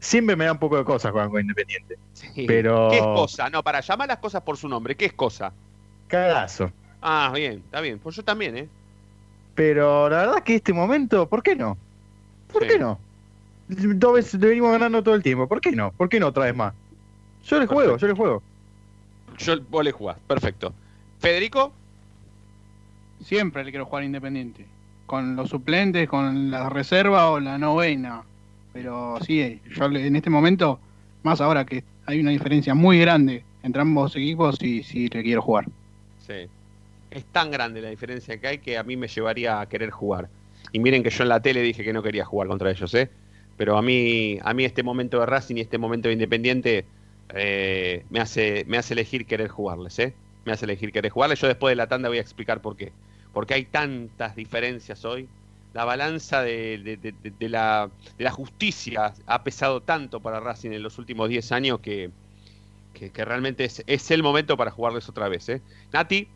siempre 0.00 0.36
me 0.36 0.44
da 0.44 0.52
un 0.52 0.58
poco 0.58 0.76
de 0.76 0.84
cosas 0.84 1.10
jugar 1.12 1.28
con 1.30 1.40
Independiente. 1.40 1.96
Sí. 2.12 2.44
Pero- 2.46 2.88
¿Qué 2.90 2.98
es 2.98 3.02
cosa? 3.04 3.48
No, 3.50 3.62
para 3.62 3.80
llamar 3.80 4.08
las 4.08 4.18
cosas 4.18 4.42
por 4.42 4.56
su 4.56 4.68
nombre, 4.68 4.94
¿qué 4.96 5.06
es 5.06 5.12
cosa? 5.12 5.52
Cagazo. 6.08 6.70
Ah, 7.00 7.32
bien, 7.34 7.62
está 7.64 7.80
bien. 7.80 7.98
Pues 7.98 8.16
yo 8.16 8.22
también, 8.24 8.56
¿eh? 8.56 8.68
Pero 9.54 10.08
la 10.08 10.18
verdad 10.18 10.42
que 10.42 10.56
este 10.56 10.72
momento, 10.72 11.28
¿por 11.28 11.42
qué 11.42 11.54
no? 11.56 11.76
¿Por 12.52 12.62
Sí. 12.62 12.68
qué 12.68 12.78
no? 12.78 12.98
Dos 13.68 14.14
veces 14.14 14.38
venimos 14.40 14.72
ganando 14.72 15.02
todo 15.02 15.14
el 15.14 15.22
tiempo. 15.22 15.46
¿Por 15.46 15.60
qué 15.60 15.72
no? 15.72 15.92
¿Por 15.92 16.08
qué 16.08 16.18
no 16.20 16.26
otra 16.28 16.44
vez 16.44 16.54
más? 16.56 16.74
Yo 17.46 17.58
le 17.58 17.66
juego, 17.66 17.96
yo 17.96 18.06
le 18.06 18.12
juego. 18.14 18.42
Yo, 19.42 19.60
vos 19.68 19.84
le 19.84 19.92
jugás, 19.92 20.18
perfecto. 20.26 20.72
Federico, 21.18 21.72
Siempre 23.24 23.64
le 23.64 23.70
quiero 23.70 23.86
jugar 23.86 24.04
Independiente. 24.04 24.66
Con 25.06 25.36
los 25.36 25.50
suplentes, 25.50 26.08
con 26.08 26.50
la 26.50 26.68
reserva 26.68 27.30
o 27.30 27.38
la 27.40 27.58
novena. 27.58 28.22
Pero 28.72 29.18
sí, 29.24 29.60
yo 29.76 29.88
le- 29.88 30.06
en 30.06 30.16
este 30.16 30.30
momento, 30.30 30.80
más 31.22 31.40
ahora 31.40 31.64
que 31.64 31.84
hay 32.06 32.20
una 32.20 32.30
diferencia 32.30 32.74
muy 32.74 32.98
grande 32.98 33.44
entre 33.62 33.82
ambos 33.82 34.16
equipos, 34.16 34.56
sí, 34.58 34.82
sí 34.82 35.08
le 35.08 35.22
quiero 35.22 35.42
jugar. 35.42 35.66
sí. 36.18 36.48
Es 37.10 37.26
tan 37.26 37.50
grande 37.50 37.82
la 37.82 37.90
diferencia 37.90 38.40
que 38.40 38.46
hay 38.48 38.58
que 38.58 38.78
a 38.78 38.82
mí 38.82 38.96
me 38.96 39.06
llevaría 39.06 39.60
a 39.60 39.68
querer 39.68 39.90
jugar. 39.90 40.30
Y 40.72 40.78
miren 40.78 41.02
que 41.02 41.10
yo 41.10 41.24
en 41.24 41.28
la 41.28 41.40
tele 41.40 41.60
dije 41.60 41.84
que 41.84 41.92
no 41.92 42.02
quería 42.02 42.24
jugar 42.24 42.48
contra 42.48 42.70
ellos, 42.70 42.94
¿eh? 42.94 43.10
Pero 43.58 43.76
a 43.76 43.82
mí, 43.82 44.38
a 44.42 44.54
mí 44.54 44.64
este 44.64 44.82
momento 44.82 45.20
de 45.20 45.26
Racing 45.26 45.56
y 45.56 45.60
este 45.60 45.76
momento 45.76 46.08
de 46.08 46.14
Independiente 46.14 46.86
eh, 47.34 48.04
me, 48.10 48.20
hace, 48.20 48.64
me 48.66 48.78
hace 48.78 48.94
elegir 48.94 49.26
querer 49.26 49.48
jugarles, 49.48 49.98
¿eh? 49.98 50.14
Me 50.44 50.52
hace 50.52 50.64
elegir 50.64 50.92
querer 50.92 51.10
jugarles. 51.10 51.40
Yo 51.40 51.46
después 51.48 51.72
de 51.72 51.76
la 51.76 51.86
tanda 51.86 52.08
voy 52.08 52.18
a 52.18 52.22
explicar 52.22 52.60
por 52.60 52.76
qué. 52.76 52.92
Porque 53.32 53.54
hay 53.54 53.64
tantas 53.64 54.34
diferencias 54.36 55.04
hoy. 55.04 55.28
La 55.72 55.84
balanza 55.84 56.42
de, 56.42 56.78
de- 56.78 56.96
de- 56.98 57.12
de- 57.12 57.30
de 57.30 57.48
la, 57.48 57.88
justicia 58.30 59.14
ha 59.26 59.42
pesado 59.42 59.80
tanto 59.80 60.20
para 60.20 60.38
Racing 60.40 60.72
en 60.72 60.82
los 60.82 60.98
últimos 60.98 61.28
10 61.30 61.50
años 61.52 61.80
que, 61.80 62.10
que, 62.92 63.10
que 63.10 63.24
realmente 63.24 63.64
es, 63.64 63.82
es 63.86 64.10
el 64.10 64.22
momento 64.22 64.56
para 64.56 64.70
jugarles 64.70 65.08
otra 65.08 65.28
vez, 65.28 65.48
¿eh? 65.48 65.62
Nati, 65.92 66.28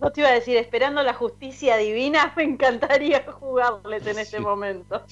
No 0.00 0.10
te 0.12 0.20
iba 0.20 0.28
a 0.28 0.34
decir, 0.34 0.58
esperando 0.58 1.02
la 1.02 1.14
justicia 1.14 1.78
divina, 1.78 2.32
me 2.36 2.42
encantaría 2.42 3.24
jugarles 3.32 4.06
en 4.06 4.18
este 4.18 4.36
Sí. 4.36 4.42
momento. 4.42 5.02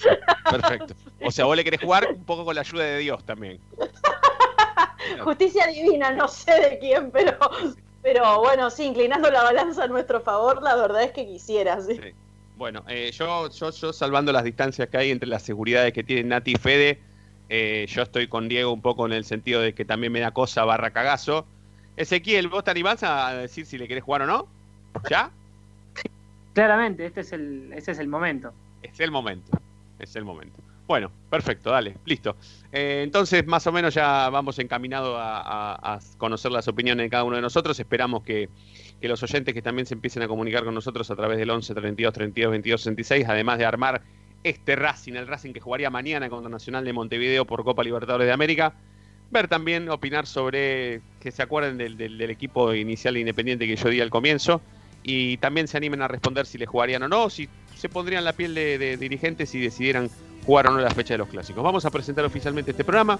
perfecto. 0.50 0.94
O 1.24 1.30
sea, 1.30 1.44
vos 1.46 1.56
le 1.56 1.62
querés 1.64 1.80
jugar 1.80 2.08
un 2.12 2.24
poco 2.24 2.44
con 2.44 2.54
la 2.54 2.60
ayuda 2.62 2.84
de 2.84 2.98
Dios 2.98 3.24
también. 3.24 3.58
Justicia 5.22 5.66
divina, 5.66 6.10
no 6.12 6.28
sé 6.28 6.52
de 6.52 6.78
quién, 6.78 7.10
pero, 7.10 7.38
pero 8.02 8.40
bueno, 8.40 8.70
sí, 8.70 8.84
inclinando 8.84 9.30
la 9.30 9.42
balanza 9.42 9.84
a 9.84 9.88
nuestro 9.88 10.20
favor, 10.20 10.62
la 10.62 10.76
verdad 10.76 11.02
es 11.02 11.12
que 11.12 11.26
quisiera, 11.26 11.80
sí. 11.80 11.96
Sí. 11.96 12.10
Bueno, 12.56 12.84
eh, 12.88 13.10
yo, 13.12 13.50
yo, 13.50 13.70
yo 13.70 13.92
salvando 13.92 14.32
las 14.32 14.44
distancias 14.44 14.88
que 14.88 14.96
hay 14.96 15.10
entre 15.10 15.28
las 15.28 15.42
seguridades 15.42 15.92
que 15.92 16.04
tienen 16.04 16.28
Nati 16.28 16.52
y 16.52 16.56
Fede, 16.56 17.00
eh, 17.48 17.86
yo 17.88 18.02
estoy 18.02 18.28
con 18.28 18.48
Diego 18.48 18.72
un 18.72 18.82
poco 18.82 19.04
en 19.06 19.12
el 19.12 19.24
sentido 19.24 19.60
de 19.60 19.74
que 19.74 19.84
también 19.84 20.12
me 20.12 20.20
da 20.20 20.30
cosa 20.30 20.64
barra 20.64 20.90
cagazo. 20.90 21.46
Ezequiel, 21.96 22.48
¿vos 22.48 22.64
te 22.64 22.70
animás 22.70 23.02
a 23.02 23.34
decir 23.34 23.66
si 23.66 23.78
le 23.78 23.88
querés 23.88 24.04
jugar 24.04 24.22
o 24.22 24.26
no? 24.26 24.48
¿Ya? 25.10 25.30
Claramente, 26.54 27.06
este 27.06 27.20
es 27.20 27.32
el, 27.32 27.72
ese 27.72 27.92
es 27.92 27.98
el 27.98 28.08
momento. 28.08 28.52
Es 28.82 29.00
el 29.00 29.10
momento. 29.10 29.58
Es 29.98 30.16
el 30.16 30.24
momento. 30.24 30.62
Bueno, 30.86 31.10
perfecto, 31.30 31.70
dale, 31.70 31.94
listo. 32.04 32.36
Eh, 32.72 33.00
entonces, 33.04 33.46
más 33.46 33.66
o 33.66 33.72
menos 33.72 33.94
ya 33.94 34.28
vamos 34.30 34.58
encaminados 34.58 35.16
a, 35.18 35.98
conocer 36.18 36.50
las 36.52 36.68
opiniones 36.68 37.04
de 37.06 37.10
cada 37.10 37.24
uno 37.24 37.36
de 37.36 37.42
nosotros. 37.42 37.78
Esperamos 37.78 38.22
que, 38.24 38.48
que 39.00 39.08
los 39.08 39.22
oyentes 39.22 39.54
que 39.54 39.62
también 39.62 39.86
se 39.86 39.94
empiecen 39.94 40.22
a 40.22 40.28
comunicar 40.28 40.64
con 40.64 40.74
nosotros 40.74 41.10
a 41.10 41.16
través 41.16 41.38
del 41.38 41.50
11 41.50 41.74
32 41.74 42.12
32 42.12 42.50
22 42.50 42.80
66, 42.82 43.26
además 43.28 43.58
de 43.58 43.64
armar 43.64 44.02
este 44.42 44.74
Racing, 44.76 45.14
el 45.14 45.28
Racing 45.28 45.52
que 45.52 45.60
jugaría 45.60 45.88
mañana 45.88 46.28
contra 46.28 46.50
Nacional 46.50 46.84
de 46.84 46.92
Montevideo 46.92 47.46
por 47.46 47.62
Copa 47.64 47.84
Libertadores 47.84 48.26
de 48.26 48.32
América. 48.32 48.74
Ver 49.30 49.48
también, 49.48 49.88
opinar 49.88 50.26
sobre 50.26 51.00
que 51.20 51.30
se 51.30 51.42
acuerden 51.42 51.78
del, 51.78 51.96
del- 51.96 52.18
del 52.18 52.30
equipo 52.30 52.74
inicial 52.74 53.16
independiente 53.16 53.66
que 53.66 53.76
yo 53.76 53.88
di 53.88 54.00
al 54.00 54.10
comienzo 54.10 54.60
y 55.02 55.38
también 55.38 55.68
se 55.68 55.76
animen 55.76 56.02
a 56.02 56.08
responder 56.08 56.44
si 56.44 56.58
le 56.58 56.66
jugarían 56.66 57.02
o 57.04 57.08
no, 57.08 57.30
si 57.30 57.48
se 57.74 57.88
pondrían 57.88 58.24
la 58.24 58.34
piel 58.34 58.54
de, 58.54 58.78
de 58.78 58.96
dirigentes 58.98 59.54
y 59.54 59.60
decidieran 59.60 60.10
jugar 60.44 60.66
o 60.68 60.72
no 60.72 60.80
la 60.80 60.90
fecha 60.90 61.14
de 61.14 61.18
los 61.18 61.28
clásicos. 61.28 61.62
Vamos 61.62 61.84
a 61.84 61.90
presentar 61.90 62.24
oficialmente 62.24 62.72
este 62.72 62.82
programa. 62.84 63.18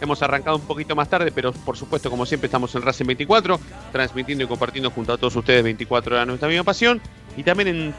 Hemos 0.00 0.20
arrancado 0.22 0.56
un 0.56 0.62
poquito 0.62 0.96
más 0.96 1.08
tarde, 1.08 1.30
pero 1.32 1.52
por 1.52 1.76
supuesto, 1.76 2.10
como 2.10 2.26
siempre, 2.26 2.46
estamos 2.46 2.74
en 2.74 2.82
Racing 2.82 3.06
24, 3.06 3.60
transmitiendo 3.92 4.42
y 4.44 4.46
compartiendo 4.46 4.90
junto 4.90 5.12
a 5.12 5.16
todos 5.16 5.36
ustedes 5.36 5.62
24 5.62 6.16
horas 6.16 6.26
nuestra 6.26 6.48
misma 6.48 6.64
pasión. 6.64 7.00
Y 7.36 7.42
también 7.42 7.68
en 7.68 7.94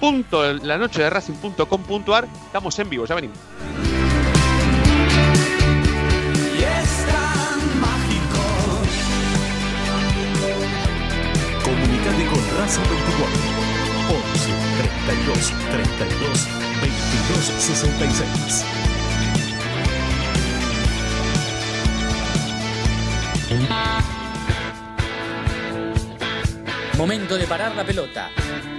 www.lanochederacing.com.ar 0.00 2.28
estamos 2.46 2.78
en 2.78 2.90
vivo, 2.90 3.06
ya 3.06 3.14
venimos. 3.14 3.38
Comunicate 11.64 12.26
con 12.26 12.58
Raza 12.58 12.82
24. 12.82 13.54
11 14.06 14.50
32 15.06 15.52
32 15.70 16.63
22 16.84 17.52
66. 17.58 18.64
Momento 26.98 27.36
de 27.36 27.46
parar 27.46 27.74
la 27.74 27.84
pelota, 27.84 28.30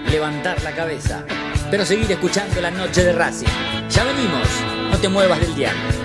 levantar 0.10 0.62
la 0.64 0.72
cabeza, 0.72 1.26
pero 1.72 1.86
seguir 1.86 2.12
escuchando 2.12 2.62
la 2.62 2.72
noche 2.72 3.04
de 3.04 3.14
Racing. 3.14 3.48
Ya 3.90 4.04
venimos, 4.04 4.48
no 4.92 4.98
te 4.98 5.10
muevas 5.10 5.40
del 5.40 5.56
diario. 5.56 6.05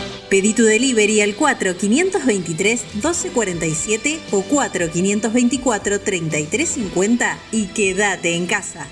Pedí 0.31 0.53
tu 0.53 0.63
delivery 0.63 1.19
al 1.19 1.35
4523-1247 1.35 4.19
o 4.31 4.45
4524-3350 4.45 7.35
y 7.51 7.65
quédate 7.65 8.37
en 8.37 8.45
casa. 8.45 8.87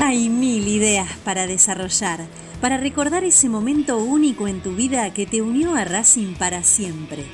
Hay 0.00 0.28
mil 0.28 0.68
ideas 0.68 1.08
para 1.24 1.48
desarrollar, 1.48 2.20
para 2.60 2.76
recordar 2.76 3.24
ese 3.24 3.48
momento 3.48 3.98
único 3.98 4.46
en 4.46 4.60
tu 4.60 4.76
vida 4.76 5.12
que 5.12 5.26
te 5.26 5.42
unió 5.42 5.74
a 5.74 5.84
Racing 5.84 6.34
para 6.34 6.62
siempre. 6.62 7.24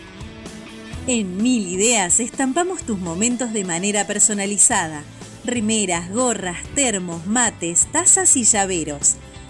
En 1.07 1.43
Mil 1.43 1.69
Ideas 1.69 2.21
estampamos 2.21 2.85
tus 2.85 2.99
momentos 2.99 3.52
de 3.52 3.64
manera 3.64 4.07
personalizada. 4.07 5.02
Rimeras, 5.45 6.11
gorras, 6.11 6.57
termos, 6.75 7.26
mates, 7.26 7.87
tazas 7.93 8.35
y 8.37 8.45
llaveros. 8.45 9.19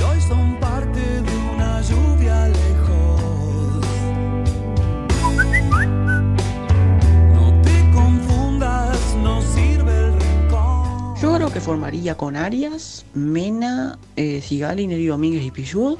Hoy 0.00 0.20
son 0.20 0.60
parte 0.60 1.00
de 1.00 1.36
una 1.54 1.82
lluvia 1.82 2.46
lejos. 2.46 3.20
No 7.34 7.62
te 7.62 7.90
confundas, 7.92 9.16
no 9.24 9.42
sirve 9.42 9.98
el 9.98 10.12
rencor. 10.12 11.18
Yo 11.20 11.34
creo 11.34 11.52
que 11.52 11.60
formaría 11.60 12.16
con 12.16 12.36
Arias, 12.36 13.04
Mena, 13.14 13.98
eh, 14.14 14.40
Sigali, 14.40 15.06
Domínguez 15.06 15.44
y 15.44 15.50
Pichud, 15.50 15.98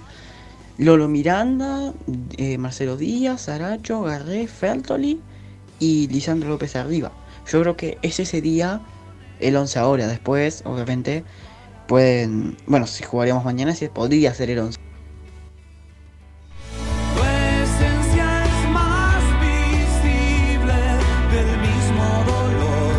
Lolo 0.79 1.09
Miranda, 1.09 1.93
eh, 2.37 2.57
Marcelo 2.57 2.97
Díaz, 2.97 3.49
Aracho, 3.49 4.03
Garré, 4.03 4.47
Fertoli 4.47 5.19
y 5.81 6.07
Lisandro 6.07 6.51
López 6.51 6.77
arriba. 6.77 7.11
Yo 7.51 7.63
creo 7.63 7.77
que 7.77 7.99
ese 8.03 8.25
sería 8.25 8.81
el 9.41 9.57
11 9.57 9.79
ahora. 9.79 10.07
Después, 10.07 10.63
obviamente, 10.65 11.25
pueden. 11.87 12.57
Bueno, 12.67 12.87
si 12.87 13.05
jugaríamos 13.05 13.45
mañana, 13.45 13.75
sí 13.75 13.89
podría 13.89 14.35
ser 14.35 14.51
el 14.51 14.59
11. 14.61 14.79
Tu 17.15 17.23
esencia 17.23 18.45
es 18.45 18.71
más 18.71 19.23
visible 19.41 20.75
del 21.33 21.59
mismo 21.61 22.05
dolor. 22.27 22.97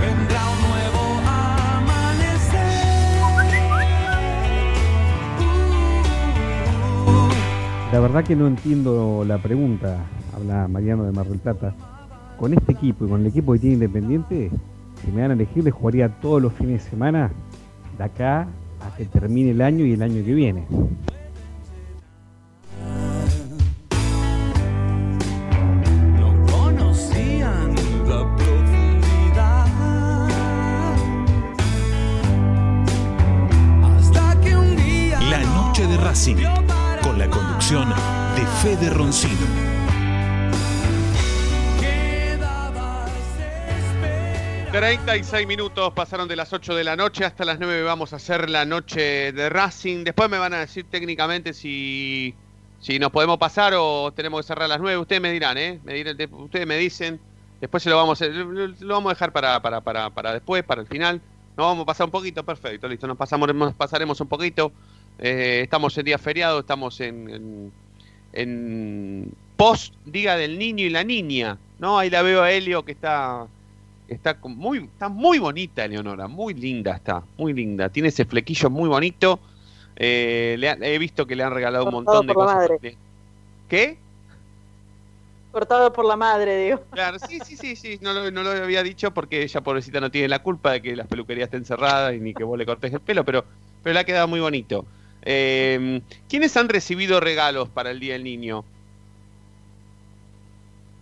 Vendrá 0.00 0.42
un 0.50 0.60
nuevo 0.68 1.02
amanecer. 1.28 2.86
La 7.92 8.00
verdad 8.00 8.24
que 8.24 8.36
no 8.36 8.46
entiendo 8.46 9.24
la 9.26 9.38
pregunta, 9.38 10.04
habla 10.34 10.68
Mariano 10.68 11.04
de 11.04 11.12
Mar 11.12 11.26
del 11.26 11.38
Plata. 11.38 11.74
Con 12.38 12.52
este 12.52 12.72
equipo 12.72 13.06
y 13.06 13.08
con 13.08 13.22
el 13.22 13.28
equipo 13.28 13.54
que 13.54 13.60
tiene 13.60 13.74
Independiente, 13.76 14.50
si 15.04 15.10
me 15.12 15.22
dan 15.22 15.32
a 15.32 15.34
elegir, 15.34 15.64
le 15.64 15.70
jugaría 15.70 16.08
todos 16.08 16.40
los 16.42 16.52
fines 16.52 16.84
de 16.84 16.90
semana 16.90 17.30
de 17.96 18.04
acá 18.04 18.48
a 18.80 18.96
que 18.96 19.04
termine 19.04 19.50
el 19.50 19.62
año 19.62 19.84
y 19.84 19.92
el 19.92 20.02
año 20.02 20.24
que 20.24 20.34
viene. 20.34 20.66
Conocían 26.50 27.74
la 28.08 28.36
profundidad. 28.36 29.66
Hasta 33.84 34.40
que 34.40 34.56
un 34.56 34.76
día. 34.76 35.20
La 35.30 35.40
noche 35.40 35.86
de 35.86 35.96
Racing. 35.98 36.36
Con 37.02 37.18
la 37.18 37.28
conducción 37.28 37.88
de 37.88 38.46
Fede 38.62 38.90
Roncino. 38.90 39.65
36 44.76 45.46
minutos 45.46 45.94
pasaron 45.94 46.28
de 46.28 46.36
las 46.36 46.52
8 46.52 46.74
de 46.74 46.84
la 46.84 46.96
noche 46.96 47.24
hasta 47.24 47.46
las 47.46 47.58
9 47.58 47.82
vamos 47.82 48.12
a 48.12 48.16
hacer 48.16 48.50
la 48.50 48.66
noche 48.66 49.32
de 49.32 49.48
Racing. 49.48 50.04
Después 50.04 50.28
me 50.28 50.36
van 50.36 50.52
a 50.52 50.58
decir 50.58 50.84
técnicamente 50.90 51.54
si, 51.54 52.34
si 52.78 52.98
nos 52.98 53.10
podemos 53.10 53.38
pasar 53.38 53.72
o 53.74 54.12
tenemos 54.12 54.42
que 54.42 54.48
cerrar 54.48 54.66
a 54.66 54.68
las 54.68 54.80
9. 54.80 54.98
Ustedes 54.98 55.22
me 55.22 55.32
dirán, 55.32 55.56
¿eh? 55.56 55.80
Ustedes 56.30 56.66
me 56.66 56.76
dicen. 56.76 57.18
Después 57.58 57.82
se 57.82 57.88
lo 57.88 57.96
vamos 57.96 58.20
a, 58.20 58.26
lo, 58.26 58.94
vamos 58.94 59.12
a 59.12 59.14
dejar 59.14 59.32
para, 59.32 59.62
para, 59.62 59.80
para, 59.80 60.32
después, 60.34 60.62
para 60.62 60.82
el 60.82 60.86
final. 60.86 61.22
Nos 61.56 61.68
vamos 61.68 61.84
a 61.84 61.86
pasar 61.86 62.04
un 62.04 62.10
poquito, 62.10 62.44
perfecto, 62.44 62.86
listo. 62.86 63.06
Nos, 63.06 63.16
pasamos, 63.16 63.54
nos 63.54 63.72
pasaremos 63.72 64.20
un 64.20 64.28
poquito. 64.28 64.72
Eh, 65.18 65.60
estamos 65.62 65.96
en 65.96 66.04
día 66.04 66.18
feriado, 66.18 66.60
estamos 66.60 67.00
en, 67.00 67.30
en, 67.30 67.72
en 68.34 69.32
post 69.56 69.94
Diga 70.04 70.36
del 70.36 70.58
Niño 70.58 70.84
y 70.84 70.90
la 70.90 71.02
Niña. 71.02 71.56
¿no? 71.78 71.98
Ahí 71.98 72.10
la 72.10 72.20
veo 72.20 72.42
a 72.42 72.50
Helio 72.50 72.84
que 72.84 72.92
está 72.92 73.46
Está 74.08 74.38
muy, 74.42 74.84
está 74.84 75.08
muy 75.08 75.38
bonita 75.38 75.84
Eleonora, 75.84 76.28
muy 76.28 76.54
linda 76.54 76.94
está, 76.94 77.22
muy 77.36 77.52
linda. 77.52 77.88
Tiene 77.88 78.08
ese 78.08 78.24
flequillo 78.24 78.70
muy 78.70 78.88
bonito. 78.88 79.40
Eh, 79.96 80.56
le 80.58 80.94
he 80.94 80.98
visto 80.98 81.26
que 81.26 81.34
le 81.34 81.42
han 81.42 81.52
regalado 81.52 81.86
un 81.86 81.92
montón 81.92 82.26
de 82.26 82.34
por 82.34 82.46
la 82.46 82.52
cosas. 82.52 82.70
madre. 82.70 82.96
¿Qué? 83.68 83.98
Cortado 85.50 85.92
por 85.92 86.04
la 86.04 86.16
madre, 86.16 86.64
digo. 86.64 86.82
Claro, 86.90 87.18
sí, 87.18 87.40
sí, 87.44 87.56
sí, 87.56 87.74
sí. 87.74 87.98
No 88.02 88.12
lo, 88.12 88.30
no 88.30 88.42
lo 88.42 88.50
había 88.50 88.82
dicho 88.82 89.12
porque 89.12 89.42
ella 89.42 89.62
pobrecita 89.62 90.00
no 90.00 90.10
tiene 90.10 90.28
la 90.28 90.42
culpa 90.42 90.72
de 90.72 90.82
que 90.82 90.94
las 90.94 91.06
peluquerías 91.06 91.46
estén 91.46 91.64
cerradas 91.64 92.14
y 92.14 92.20
ni 92.20 92.34
que 92.34 92.44
vos 92.44 92.58
le 92.58 92.66
cortes 92.66 92.92
el 92.92 93.00
pelo, 93.00 93.24
pero, 93.24 93.44
pero 93.82 93.94
le 93.94 94.00
ha 94.00 94.04
quedado 94.04 94.28
muy 94.28 94.38
bonito. 94.38 94.84
Eh, 95.22 96.00
¿Quiénes 96.28 96.56
han 96.56 96.68
recibido 96.68 97.18
regalos 97.18 97.68
para 97.70 97.90
el 97.90 97.98
Día 97.98 98.12
del 98.12 98.22
Niño? 98.24 98.64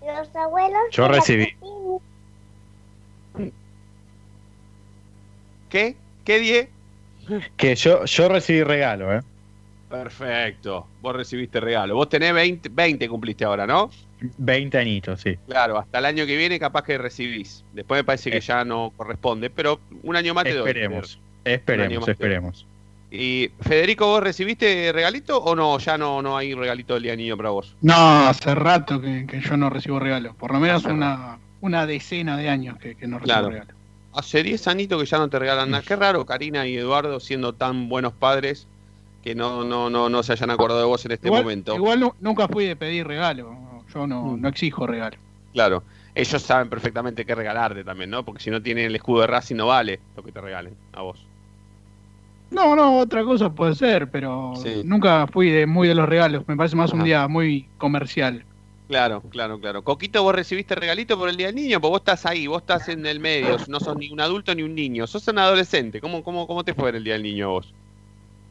Los 0.06 0.34
abuelos. 0.36 0.80
Yo 0.92 1.08
recibí. 1.08 1.48
¿Qué? 5.74 5.96
¿Qué 6.24 6.38
die? 6.38 6.68
Que 7.56 7.74
yo, 7.74 8.04
yo 8.04 8.28
recibí 8.28 8.62
regalo, 8.62 9.12
¿eh? 9.12 9.20
Perfecto. 9.90 10.86
Vos 11.02 11.16
recibiste 11.16 11.58
regalo. 11.58 11.96
Vos 11.96 12.08
tenés 12.08 12.32
20, 12.32 12.68
20 12.68 13.08
cumpliste 13.08 13.44
ahora, 13.44 13.66
¿no? 13.66 13.90
20 14.38 14.78
añitos, 14.78 15.20
sí. 15.20 15.36
Claro, 15.48 15.76
hasta 15.76 15.98
el 15.98 16.04
año 16.04 16.26
que 16.26 16.36
viene 16.36 16.60
capaz 16.60 16.84
que 16.84 16.96
recibís. 16.96 17.64
Después 17.72 17.98
me 17.98 18.04
parece 18.04 18.30
que 18.30 18.40
ya 18.40 18.64
no 18.64 18.92
corresponde, 18.96 19.50
pero 19.50 19.80
un 20.04 20.14
año 20.14 20.32
más 20.32 20.44
te 20.44 20.54
doy. 20.54 20.68
Esperemos, 20.68 21.18
esperemos, 21.44 22.08
esperemos. 22.08 22.66
Y 23.10 23.50
Federico, 23.60 24.06
¿vos 24.06 24.22
recibiste 24.22 24.92
regalito 24.92 25.38
o 25.42 25.56
no? 25.56 25.76
Ya 25.80 25.98
no, 25.98 26.22
no 26.22 26.36
hay 26.36 26.54
regalito 26.54 26.94
del 26.94 27.02
día 27.02 27.16
niño 27.16 27.36
para 27.36 27.50
vos. 27.50 27.74
No, 27.82 28.28
hace 28.28 28.54
rato 28.54 29.00
que, 29.00 29.26
que 29.26 29.40
yo 29.40 29.56
no 29.56 29.70
recibo 29.70 29.98
regalos. 29.98 30.36
Por 30.36 30.52
lo 30.52 30.60
menos 30.60 30.84
Hace 30.84 30.94
una, 30.94 31.38
una 31.60 31.84
decena 31.84 32.36
de 32.36 32.48
años 32.48 32.78
que, 32.78 32.94
que 32.94 33.08
no 33.08 33.18
recibo 33.18 33.24
Claro. 33.34 33.50
regalos. 33.50 33.74
Hace 34.14 34.42
10 34.42 34.66
añitos 34.68 35.00
que 35.00 35.06
ya 35.06 35.18
no 35.18 35.28
te 35.28 35.38
regalan 35.38 35.70
nada. 35.70 35.82
Qué 35.86 35.96
raro, 35.96 36.24
Karina 36.24 36.66
y 36.66 36.76
Eduardo, 36.76 37.18
siendo 37.20 37.52
tan 37.54 37.88
buenos 37.88 38.12
padres, 38.12 38.68
que 39.22 39.34
no, 39.34 39.64
no, 39.64 39.90
no, 39.90 40.08
no 40.08 40.22
se 40.22 40.32
hayan 40.32 40.50
acordado 40.50 40.80
de 40.80 40.86
vos 40.86 41.04
en 41.04 41.12
este 41.12 41.28
igual 41.28 41.42
momento. 41.42 41.74
igual 41.74 41.98
nu- 42.00 42.14
nunca 42.20 42.46
fui 42.46 42.64
de 42.66 42.76
pedir 42.76 43.06
regalo. 43.06 43.82
Yo 43.92 44.06
no, 44.06 44.22
Mm. 44.22 44.40
no 44.40 44.48
exijo 44.48 44.86
regalo. 44.86 45.16
Claro. 45.52 45.82
Ellos 46.14 46.42
saben 46.42 46.68
perfectamente 46.68 47.24
qué 47.24 47.34
regalarte 47.34 47.82
también, 47.82 48.10
¿no? 48.10 48.24
Porque 48.24 48.40
si 48.42 48.50
no 48.50 48.62
tienen 48.62 48.86
el 48.86 48.94
escudo 48.94 49.22
de 49.22 49.26
Racing 49.26 49.56
no 49.56 49.66
vale 49.66 49.98
lo 50.16 50.22
que 50.22 50.30
te 50.30 50.40
regalen 50.40 50.76
a 50.92 51.02
vos. 51.02 51.26
No, 52.50 52.76
no, 52.76 52.98
otra 53.00 53.24
cosa 53.24 53.50
puede 53.52 53.74
ser, 53.74 54.08
pero 54.10 54.52
Sí. 54.62 54.82
nunca 54.84 55.26
fui 55.26 55.50
de 55.50 55.66
muy 55.66 55.88
de 55.88 55.94
los 55.96 56.08
regalos. 56.08 56.44
Me 56.46 56.56
parece 56.56 56.76
más 56.76 56.92
un 56.92 57.02
día 57.02 57.26
muy 57.26 57.66
comercial. 57.78 58.44
Claro, 58.88 59.22
claro, 59.30 59.58
claro. 59.58 59.82
Coquito, 59.82 60.22
vos 60.22 60.34
recibiste 60.34 60.74
regalito 60.74 61.18
por 61.18 61.28
el 61.30 61.36
Día 61.38 61.46
del 61.46 61.56
Niño, 61.56 61.80
porque 61.80 61.90
vos 61.92 62.00
estás 62.00 62.26
ahí, 62.26 62.46
vos 62.46 62.60
estás 62.62 62.88
en 62.90 63.06
el 63.06 63.18
medio, 63.18 63.56
no 63.68 63.80
sos 63.80 63.96
ni 63.96 64.10
un 64.10 64.20
adulto 64.20 64.54
ni 64.54 64.62
un 64.62 64.74
niño, 64.74 65.06
sos 65.06 65.26
un 65.28 65.38
adolescente. 65.38 66.00
¿Cómo, 66.02 66.22
cómo, 66.22 66.46
cómo 66.46 66.64
te 66.64 66.74
fue 66.74 66.90
en 66.90 66.96
el 66.96 67.04
Día 67.04 67.14
del 67.14 67.22
Niño 67.22 67.50
vos? 67.50 67.72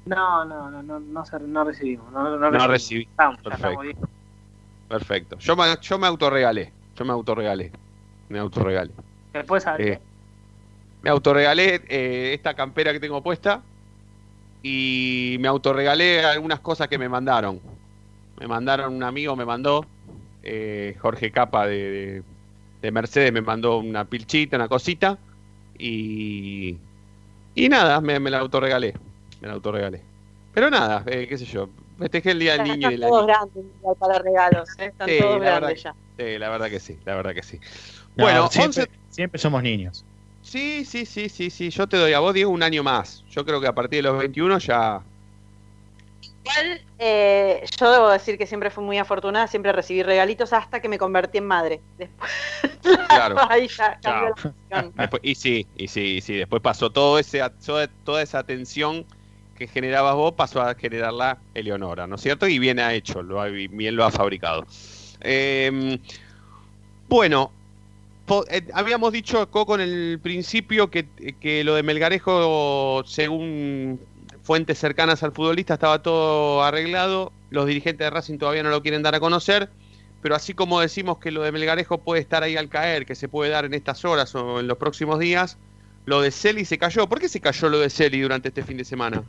No, 0.06 0.44
no, 0.44 0.72
no, 0.72 0.82
no, 0.82 1.00
no, 1.00 1.64
recibimos. 1.64 2.12
No, 2.12 2.24
no, 2.24 2.38
No 2.38 2.50
recibimos. 2.50 2.68
recibí. 2.68 3.04
Estamos, 3.04 3.40
Perfecto. 3.42 3.84
estamos. 3.84 4.10
Perfecto. 4.90 5.38
Yo 5.40 5.56
me, 5.56 5.64
yo 5.82 5.98
me 6.00 6.08
autorregalé, 6.08 6.74
yo 6.96 7.06
me 7.06 7.12
autorregalé, 7.14 7.72
me 8.30 8.40
autorregalé. 8.40 8.92
Después, 9.34 9.66
Eh, 9.78 10.00
me 11.04 11.10
autorregalé 11.10 11.82
eh, 11.88 12.34
esta 12.34 12.54
campera 12.56 12.92
que 12.92 13.00
tengo 13.00 13.22
puesta 13.22 13.62
y 14.62 15.38
me 15.40 15.48
autorregalé 15.48 16.24
algunas 16.26 16.60
cosas 16.60 16.88
que 16.88 16.98
me 16.98 17.08
mandaron. 17.10 17.60
Me 18.40 18.48
mandaron, 18.48 18.94
un 18.96 19.04
amigo 19.04 19.36
me 19.36 19.46
mandó, 19.46 19.86
eh, 20.44 20.96
Jorge 21.00 21.32
Capa 21.32 21.68
de, 21.68 21.78
de- 21.92 22.24
de 22.82 22.92
Mercedes 22.92 23.32
me 23.32 23.42
mandó 23.42 23.78
una 23.80 24.04
pilchita, 24.06 24.58
una 24.58 24.68
cosita 24.68 25.18
y, 25.78 26.78
y 27.56 27.70
nada, 27.70 28.02
me, 28.02 28.20
me 28.20 28.30
la 28.30 28.40
autorregalé, 28.40 28.94
me 29.42 29.48
la 29.48 29.54
autorregalé. 29.54 30.02
Pero 30.54 30.70
nada, 30.70 31.04
eh, 31.08 31.26
qué 31.28 31.38
sé 31.38 31.46
yo, 31.46 31.70
festejé 31.98 32.32
el 32.32 32.40
Día 32.40 32.54
del 32.58 32.64
Niño 32.64 32.92
y 32.92 32.94
Están 32.96 33.00
la 33.00 33.08
todos 33.08 33.28
grandes 33.28 33.66
para 34.00 34.20
regalos, 34.20 34.70
¿eh? 34.80 34.86
están 34.86 35.10
Sí, 35.10 35.18
todos 35.20 35.40
la 35.40 35.46
verdad 35.46 35.60
grandes 35.62 35.84
que- 35.84 35.84
ya. 35.84 35.96
Sí, 36.34 36.38
la 36.40 36.50
verdad 36.50 36.70
que 36.70 36.80
sí, 36.80 37.00
la 37.06 37.16
verdad 37.16 37.34
que 37.34 37.42
sí. 37.44 37.60
No, 38.16 38.24
Bueno, 38.26 38.48
siempre, 38.50 38.84
11 38.84 38.92
siempre 39.10 39.40
somos 39.40 39.64
niños. 39.64 40.06
Sí, 40.44 40.86
sí, 40.86 41.06
sí, 41.06 41.30
sí, 41.30 41.50
sí. 41.50 41.70
Yo 41.72 41.88
te 41.88 41.98
doy 41.98 42.14
a 42.14 42.20
vos, 42.20 42.34
Diego, 42.34 42.52
un 42.52 42.62
año 42.62 42.84
más. 42.84 43.24
Yo 43.30 43.46
creo 43.46 43.60
que 43.62 43.68
a 43.68 43.74
partir 43.74 44.00
de 44.04 44.10
los 44.10 44.20
21 44.20 44.60
ya. 44.60 45.02
Igual, 46.46 46.82
eh, 47.00 47.64
yo 47.80 47.92
debo 47.92 48.10
decir 48.10 48.38
que 48.38 48.46
siempre 48.46 48.70
fui 48.70 48.84
muy 48.84 48.98
afortunada, 48.98 49.48
siempre 49.48 49.72
recibí 49.72 50.04
regalitos 50.04 50.52
hasta 50.52 50.82
que 50.82 50.90
me 50.90 50.98
convertí 50.98 51.38
en 51.38 51.46
madre. 51.48 51.80
Después, 51.98 52.32
Claro. 53.08 53.38
ahí 53.50 53.68
ya 53.68 53.98
cambió 54.02 54.36
la. 54.70 54.82
Después- 54.96 55.22
y 55.24 55.36
sí, 55.36 55.68
y 55.78 55.88
sí, 55.88 56.18
y 56.18 56.22
sí. 56.22 56.36
Después 56.36 56.62
pasó 56.62 56.90
todo 56.90 57.18
ese, 57.18 57.42
toda, 57.66 57.88
toda 57.88 58.22
esa 58.22 58.40
atención 58.40 59.06
que 59.58 59.68
generabas 59.68 60.16
vos, 60.16 60.34
pasó 60.34 60.62
a 60.62 60.74
generarla 60.76 61.38
Eleonora, 61.54 62.08
¿no 62.08 62.16
es 62.16 62.22
cierto? 62.22 62.48
Y 62.48 62.60
bien 62.60 62.80
ha 62.80 62.94
hecho, 62.94 63.22
lo 63.22 63.40
ha, 63.40 63.46
bien 63.48 63.96
lo 63.96 64.04
ha 64.04 64.12
fabricado. 64.12 64.66
Eh, 65.22 66.00
bueno, 67.08 67.52
eh, 68.50 68.68
habíamos 68.74 69.12
dicho, 69.14 69.50
Coco, 69.52 69.76
en 69.76 69.82
el 69.82 70.20
principio 70.22 70.90
que, 70.90 71.08
que 71.40 71.64
lo 71.64 71.76
de 71.76 71.84
Melgarejo, 71.84 73.04
según 73.06 74.00
fuentes 74.44 74.78
cercanas 74.78 75.24
al 75.24 75.32
futbolista, 75.32 75.76
estaba 75.76 76.02
todo 76.02 76.64
arreglado. 76.64 77.32
Los 77.50 77.66
dirigentes 77.66 78.06
de 78.06 78.10
Racing 78.10 78.38
todavía 78.38 78.64
no 78.64 78.70
lo 78.70 78.82
quieren 78.82 79.02
dar 79.02 79.16
a 79.16 79.20
conocer. 79.20 79.70
Pero 80.22 80.36
así 80.36 80.54
como 80.54 80.80
decimos 80.80 81.18
que 81.18 81.32
lo 81.32 81.42
de 81.42 81.52
Melgarejo 81.52 81.98
puede 81.98 82.22
estar 82.22 82.44
ahí 82.44 82.56
al 82.56 82.70
caer, 82.70 83.06
que 83.06 83.16
se 83.16 83.28
puede 83.28 83.52
dar 83.52 83.66
en 83.66 83.74
estas 83.74 84.06
horas 84.06 84.34
o 84.36 84.60
en 84.60 84.68
los 84.68 84.78
próximos 84.78 85.20
días, 85.20 85.58
lo 86.06 86.22
de 86.22 86.32
Celi 86.32 86.64
se 86.64 86.78
cayó. 86.78 87.08
¿Por 87.08 87.20
qué 87.20 87.28
se 87.28 87.42
cayó 87.42 87.70
lo 87.70 87.80
de 87.80 87.90
Celi 87.90 88.22
durante 88.22 88.50
este 88.50 88.64
fin 88.64 88.78
de 88.78 88.86
semana? 88.86 89.24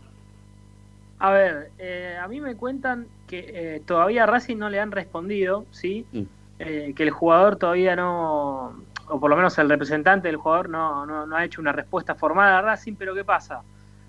A 1.19 1.31
ver, 1.31 1.71
eh, 1.79 2.17
a 2.21 2.29
mí 2.29 2.41
me 2.41 2.55
cuentan 2.55 3.07
que 3.27 3.39
eh, 3.55 3.83
todavía 3.85 4.25
a 4.25 4.27
Racing 4.27 4.57
no 4.57 4.69
le 4.69 4.79
han 4.79 4.93
respondido, 4.93 5.65
¿sí? 5.71 6.07
Mm. 6.13 6.23
Eh, 6.61 6.93
que 6.95 7.03
el 7.03 7.11
jugador 7.11 7.57
todavía 7.57 7.97
no, 7.97 8.77
o 9.09 9.21
por 9.21 9.31
lo 9.31 9.37
menos 9.37 9.59
el 9.59 9.69
representante 9.69 10.29
del 10.29 10.37
jugador 10.37 10.69
no, 10.69 11.07
no, 11.07 11.27
no 11.27 11.37
ha 11.37 11.45
hecho 11.45 11.61
una 11.61 11.73
respuesta 11.73 12.15
formal 12.15 12.53
a 12.53 12.63
Racing, 12.63 12.95
pero 12.95 13.15
¿qué 13.15 13.25
pasa? 13.25 13.63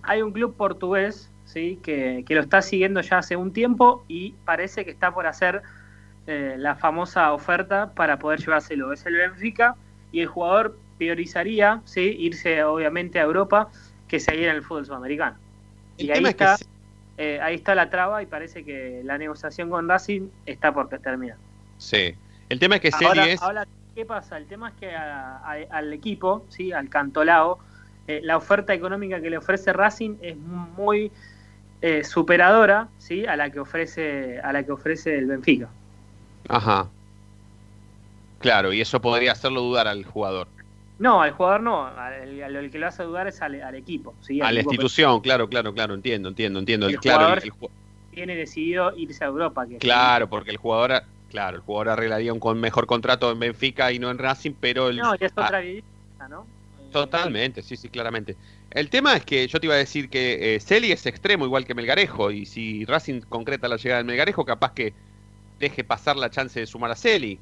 Hay 0.07 0.21
un 0.21 0.31
club 0.31 0.55
portugués, 0.55 1.29
¿sí? 1.45 1.79
Que, 1.83 2.23
que 2.27 2.35
lo 2.35 2.41
está 2.41 2.61
siguiendo 2.61 3.01
ya 3.01 3.19
hace 3.19 3.35
un 3.35 3.51
tiempo 3.53 4.03
y 4.07 4.31
parece 4.45 4.85
que 4.85 4.91
está 4.91 5.13
por 5.13 5.27
hacer 5.27 5.61
eh, 6.27 6.55
la 6.57 6.75
famosa 6.75 7.31
oferta 7.33 7.91
para 7.93 8.17
poder 8.19 8.39
llevárselo. 8.39 8.93
Es 8.93 9.05
el 9.05 9.15
Benfica 9.15 9.75
y 10.11 10.21
el 10.21 10.27
jugador 10.27 10.77
priorizaría, 10.97 11.81
¿sí? 11.85 12.15
Irse 12.19 12.63
obviamente 12.63 13.19
a 13.19 13.23
Europa 13.23 13.69
que 14.07 14.19
seguir 14.19 14.47
en 14.47 14.55
el 14.55 14.63
fútbol 14.63 14.85
sudamericano. 14.85 15.37
El 15.97 16.05
y 16.07 16.11
ahí 16.11 16.25
está, 16.25 16.57
se- 16.57 16.65
eh, 17.17 17.39
ahí 17.41 17.55
está 17.55 17.75
la 17.75 17.89
traba 17.89 18.21
y 18.21 18.25
parece 18.25 18.63
que 18.63 19.01
la 19.03 19.17
negociación 19.17 19.69
con 19.69 19.87
Racing 19.87 20.29
está 20.45 20.73
por 20.73 20.87
terminar. 20.89 21.37
Sí. 21.77 22.15
El 22.49 22.59
tema 22.59 22.75
es 22.75 22.81
que 22.81 22.91
Ahora, 22.91 23.25
es. 23.25 23.41
ahora, 23.41 23.67
¿qué 23.95 24.05
pasa? 24.05 24.37
El 24.37 24.45
tema 24.45 24.69
es 24.69 24.75
que 24.75 24.95
a- 24.95 25.37
a- 25.37 25.57
al 25.71 25.93
equipo, 25.93 26.45
¿sí? 26.49 26.71
al 26.71 26.89
Cantolao, 26.89 27.59
eh, 28.07 28.21
la 28.23 28.37
oferta 28.37 28.73
económica 28.73 29.19
que 29.21 29.29
le 29.29 29.37
ofrece 29.37 29.73
Racing 29.73 30.15
es 30.21 30.35
muy 30.37 31.11
eh, 31.81 32.03
superadora 32.03 32.87
¿sí? 32.97 33.25
a 33.25 33.35
la 33.35 33.49
que 33.49 33.59
ofrece 33.59 34.39
a 34.39 34.51
la 34.53 34.63
que 34.63 34.71
ofrece 34.71 35.17
el 35.17 35.25
Benfica. 35.25 35.69
Ajá. 36.47 36.87
Claro, 38.39 38.73
y 38.73 38.81
eso 38.81 39.01
podría 39.01 39.31
hacerlo 39.31 39.61
dudar 39.61 39.87
al 39.87 40.05
jugador. 40.05 40.47
No, 40.99 41.21
al 41.21 41.31
jugador 41.31 41.61
no, 41.61 41.87
al, 41.87 42.69
que 42.71 42.79
lo 42.79 42.87
hace 42.87 43.03
dudar 43.03 43.27
es 43.27 43.41
al, 43.41 43.61
al 43.61 43.75
equipo. 43.75 44.13
¿sí? 44.21 44.39
A 44.41 44.45
la 44.51 44.59
equipo 44.59 44.71
institución, 44.71 45.19
claro, 45.19 45.49
claro, 45.49 45.73
claro, 45.73 45.93
entiendo, 45.93 46.29
entiendo, 46.29 46.59
entiendo. 46.59 46.87
El 46.87 46.99
claro, 46.99 47.19
jugador- 47.25 47.39
el- 47.43 47.51
el 47.61 47.69
tiene 48.11 48.35
decidido 48.35 48.95
irse 48.95 49.23
a 49.25 49.27
Europa. 49.27 49.67
Que 49.67 49.77
claro, 49.77 50.29
porque 50.29 50.51
el 50.51 50.57
jugador, 50.57 51.03
claro, 51.29 51.57
el 51.57 51.61
jugador 51.63 51.89
arreglaría 51.89 52.31
un 52.31 52.39
con 52.39 52.59
mejor 52.61 52.87
contrato 52.87 53.29
en 53.29 53.39
Benfica 53.39 53.91
y 53.91 53.99
no 53.99 54.09
en 54.09 54.17
Racing, 54.17 54.53
pero 54.57 54.87
el, 54.87 54.97
No, 54.97 55.13
y 55.19 55.25
es 55.25 55.33
ah, 55.35 55.43
otra 55.45 55.59
vida, 55.59 55.83
¿no? 56.29 56.45
Totalmente, 56.91 57.61
sí, 57.61 57.75
sí, 57.75 57.89
claramente. 57.89 58.35
El 58.71 58.89
tema 58.89 59.15
es 59.15 59.25
que 59.25 59.47
yo 59.47 59.59
te 59.59 59.67
iba 59.67 59.75
a 59.75 59.77
decir 59.77 60.09
que 60.09 60.55
eh, 60.55 60.59
Celi 60.59 60.91
es 60.91 61.05
extremo 61.05 61.45
igual 61.45 61.65
que 61.65 61.73
Melgarejo, 61.73 62.31
y 62.31 62.45
si 62.45 62.85
Racing 62.85 63.21
concreta 63.21 63.67
la 63.67 63.77
llegada 63.77 63.99
de 63.99 64.05
Melgarejo, 64.05 64.45
capaz 64.45 64.73
que 64.73 64.93
deje 65.59 65.83
pasar 65.83 66.15
la 66.15 66.29
chance 66.29 66.59
de 66.59 66.65
sumar 66.65 66.91
a 66.91 66.95
Celi, 66.95 67.39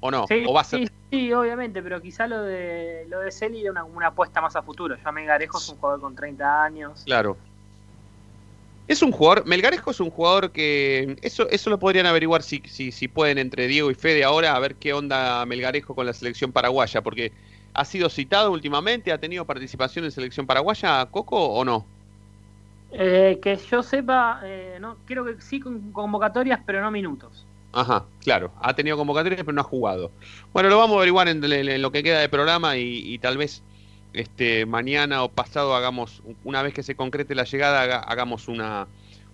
¿o 0.00 0.10
no? 0.10 0.26
Sí, 0.26 0.44
o 0.46 0.52
va 0.52 0.62
a 0.62 0.64
ser... 0.64 0.80
sí, 0.80 0.94
sí, 1.10 1.32
obviamente, 1.32 1.82
pero 1.82 2.00
quizá 2.00 2.26
lo 2.26 2.42
de 2.42 3.06
lo 3.08 3.20
de 3.20 3.30
Celi 3.30 3.60
era 3.60 3.70
una, 3.70 3.84
una 3.84 4.06
apuesta 4.08 4.40
más 4.40 4.56
a 4.56 4.62
futuro. 4.62 4.96
Ya 5.02 5.12
Megarejo 5.12 5.58
es 5.58 5.68
un 5.68 5.76
jugador 5.76 6.00
con 6.00 6.14
30 6.14 6.64
años. 6.64 7.02
Claro. 7.04 7.36
Es 8.86 9.00
un 9.00 9.12
jugador, 9.12 9.46
Melgarejo 9.46 9.92
es 9.92 10.00
un 10.00 10.10
jugador 10.10 10.50
que, 10.50 11.16
eso, 11.22 11.48
eso 11.48 11.70
lo 11.70 11.78
podrían 11.78 12.04
averiguar 12.04 12.42
si, 12.42 12.62
si, 12.66 12.92
si 12.92 13.08
pueden 13.08 13.38
entre 13.38 13.66
Diego 13.66 13.90
y 13.90 13.94
Fede 13.94 14.24
ahora, 14.24 14.54
a 14.54 14.58
ver 14.58 14.74
qué 14.74 14.92
onda 14.92 15.44
Melgarejo 15.46 15.94
con 15.94 16.04
la 16.04 16.12
selección 16.12 16.52
paraguaya, 16.52 17.00
porque 17.00 17.32
ha 17.74 17.84
sido 17.84 18.08
citado 18.08 18.52
últimamente, 18.52 19.12
ha 19.12 19.18
tenido 19.18 19.44
participación 19.46 20.04
en 20.04 20.12
selección 20.12 20.46
paraguaya, 20.46 21.06
Coco, 21.10 21.36
o 21.36 21.64
no? 21.64 21.86
Eh, 22.96 23.40
que 23.42 23.56
yo 23.56 23.82
sepa, 23.82 24.40
eh, 24.44 24.78
no, 24.80 24.96
creo 25.04 25.24
que 25.24 25.40
sí 25.40 25.58
con 25.58 25.92
convocatorias, 25.92 26.60
pero 26.64 26.80
no 26.80 26.90
minutos. 26.90 27.44
Ajá, 27.72 28.04
claro. 28.20 28.52
Ha 28.60 28.74
tenido 28.74 28.96
convocatorias, 28.96 29.42
pero 29.42 29.52
no 29.52 29.60
ha 29.62 29.64
jugado. 29.64 30.12
Bueno, 30.52 30.68
lo 30.68 30.78
vamos 30.78 30.94
a 30.94 30.98
averiguar 30.98 31.26
en, 31.28 31.82
lo 31.82 31.90
que 31.90 32.04
queda 32.04 32.20
de 32.20 32.28
programa 32.28 32.76
y, 32.76 33.02
y 33.12 33.18
tal 33.18 33.36
vez 33.36 33.62
este 34.12 34.64
mañana 34.64 35.24
o 35.24 35.28
pasado 35.28 35.74
hagamos, 35.74 36.22
una 36.44 36.62
vez 36.62 36.72
que 36.72 36.84
se 36.84 36.94
concrete 36.94 37.34
la 37.34 37.42
llegada, 37.44 37.82
haga- 37.82 37.98
hagamos 37.98 38.46
una, 38.46 38.86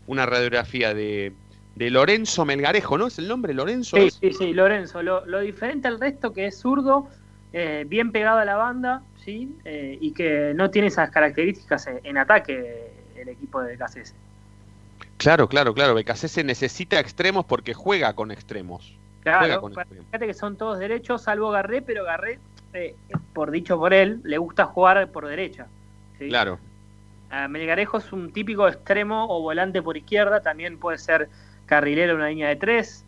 una 0.06 0.24
radiografía 0.24 0.94
de, 0.94 1.34
de 1.74 1.90
Lorenzo 1.90 2.46
Melgarejo, 2.46 2.96
¿no? 2.96 3.08
¿Es 3.08 3.18
el 3.18 3.28
nombre 3.28 3.52
Lorenzo? 3.52 3.98
Sí, 3.98 4.08
sí, 4.10 4.32
sí, 4.32 4.52
Lorenzo. 4.54 5.02
Lo, 5.02 5.26
lo 5.26 5.40
diferente 5.40 5.88
al 5.88 6.00
resto 6.00 6.32
que 6.32 6.46
es 6.46 6.58
zurdo, 6.58 7.08
eh, 7.52 7.84
bien 7.88 8.12
pegado 8.12 8.38
a 8.38 8.44
la 8.44 8.56
banda, 8.56 9.02
sí, 9.24 9.54
Eh, 9.64 9.98
y 10.00 10.12
que 10.12 10.52
no 10.54 10.70
tiene 10.70 10.88
esas 10.88 11.10
características 11.10 11.86
en, 11.86 12.00
en 12.04 12.18
ataque 12.18 12.90
el 13.16 13.28
equipo 13.28 13.60
de 13.62 13.76
KCS. 13.76 14.14
Claro, 15.16 15.48
claro, 15.48 15.74
claro. 15.74 15.94
BKC 15.94 16.44
necesita 16.44 16.98
extremos 16.98 17.44
porque 17.44 17.74
juega 17.74 18.14
con 18.14 18.30
extremos. 18.30 18.96
Claro, 19.22 19.60
con 19.60 19.72
extremos. 19.72 20.06
fíjate 20.06 20.26
que 20.26 20.34
son 20.34 20.56
todos 20.56 20.78
derechos, 20.78 21.22
salvo 21.22 21.50
Garré, 21.50 21.82
pero 21.82 22.04
Garré, 22.04 22.38
eh, 22.72 22.94
por 23.34 23.50
dicho 23.50 23.78
por 23.78 23.92
él, 23.92 24.20
le 24.24 24.38
gusta 24.38 24.64
jugar 24.64 25.10
por 25.10 25.26
derecha. 25.26 25.66
¿sí? 26.18 26.28
Claro. 26.28 26.58
Melgarejo 27.48 27.98
es 27.98 28.12
un 28.12 28.32
típico 28.32 28.66
extremo 28.66 29.26
o 29.28 29.40
volante 29.40 29.82
por 29.82 29.96
izquierda, 29.96 30.40
también 30.40 30.78
puede 30.78 30.98
ser 30.98 31.28
carrilero 31.66 32.14
en 32.14 32.18
una 32.18 32.28
línea 32.28 32.48
de 32.48 32.56
tres. 32.56 33.04